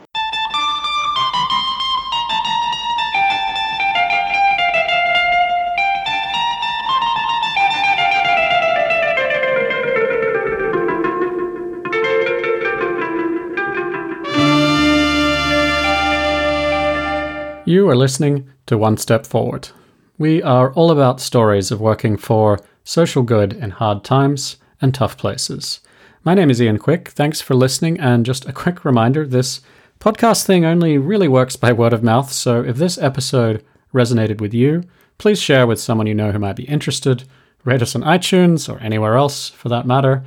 You 17.83 17.91
are 17.91 17.97
listening 17.97 18.49
to 18.67 18.79
One 18.79 18.97
Step 18.97 19.27
Forward. 19.27 19.71
We 20.17 20.41
are 20.41 20.73
all 20.75 20.93
about 20.93 21.21
stories 21.21 21.73
of 21.73 21.81
working 21.81 22.17
for 22.17 22.61
social 22.85 23.25
good 23.25 23.55
in 23.55 23.71
hard 23.71 24.05
times 24.05 24.59
and 24.81 24.95
tough 24.95 25.19
places. 25.19 25.81
My 26.23 26.33
name 26.33 26.49
is 26.49 26.63
Ian 26.63 26.79
Quick. 26.79 27.09
Thanks 27.09 27.41
for 27.41 27.57
listening. 27.57 27.99
And 27.99 28.25
just 28.25 28.49
a 28.49 28.53
quick 28.53 28.85
reminder 28.85 29.27
this 29.27 29.63
podcast 29.99 30.45
thing 30.45 30.65
only 30.65 30.97
really 30.97 31.27
works 31.27 31.57
by 31.57 31.73
word 31.73 31.93
of 31.93 32.05
mouth. 32.05 32.31
So 32.31 32.63
if 32.63 32.77
this 32.77 32.99
episode 32.99 33.65
resonated 33.93 34.41
with 34.41 34.55
you, 34.55 34.85
please 35.19 35.43
share 35.43 35.67
with 35.67 35.81
someone 35.81 36.07
you 36.07 36.15
know 36.15 36.31
who 36.31 36.39
might 36.39 36.55
be 36.55 36.69
interested. 36.69 37.25
Rate 37.65 37.83
us 37.83 37.97
on 37.97 38.03
iTunes 38.03 38.73
or 38.73 38.79
anywhere 38.79 39.17
else 39.17 39.49
for 39.49 39.69
that 39.71 39.89
matter. 39.89 40.23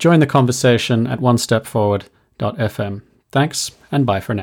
Join 0.00 0.18
the 0.18 0.26
conversation 0.26 1.06
at 1.06 1.20
onestepforward.fm. 1.20 3.02
Thanks 3.30 3.70
and 3.92 4.04
bye 4.04 4.18
for 4.18 4.32
now. 4.32 4.34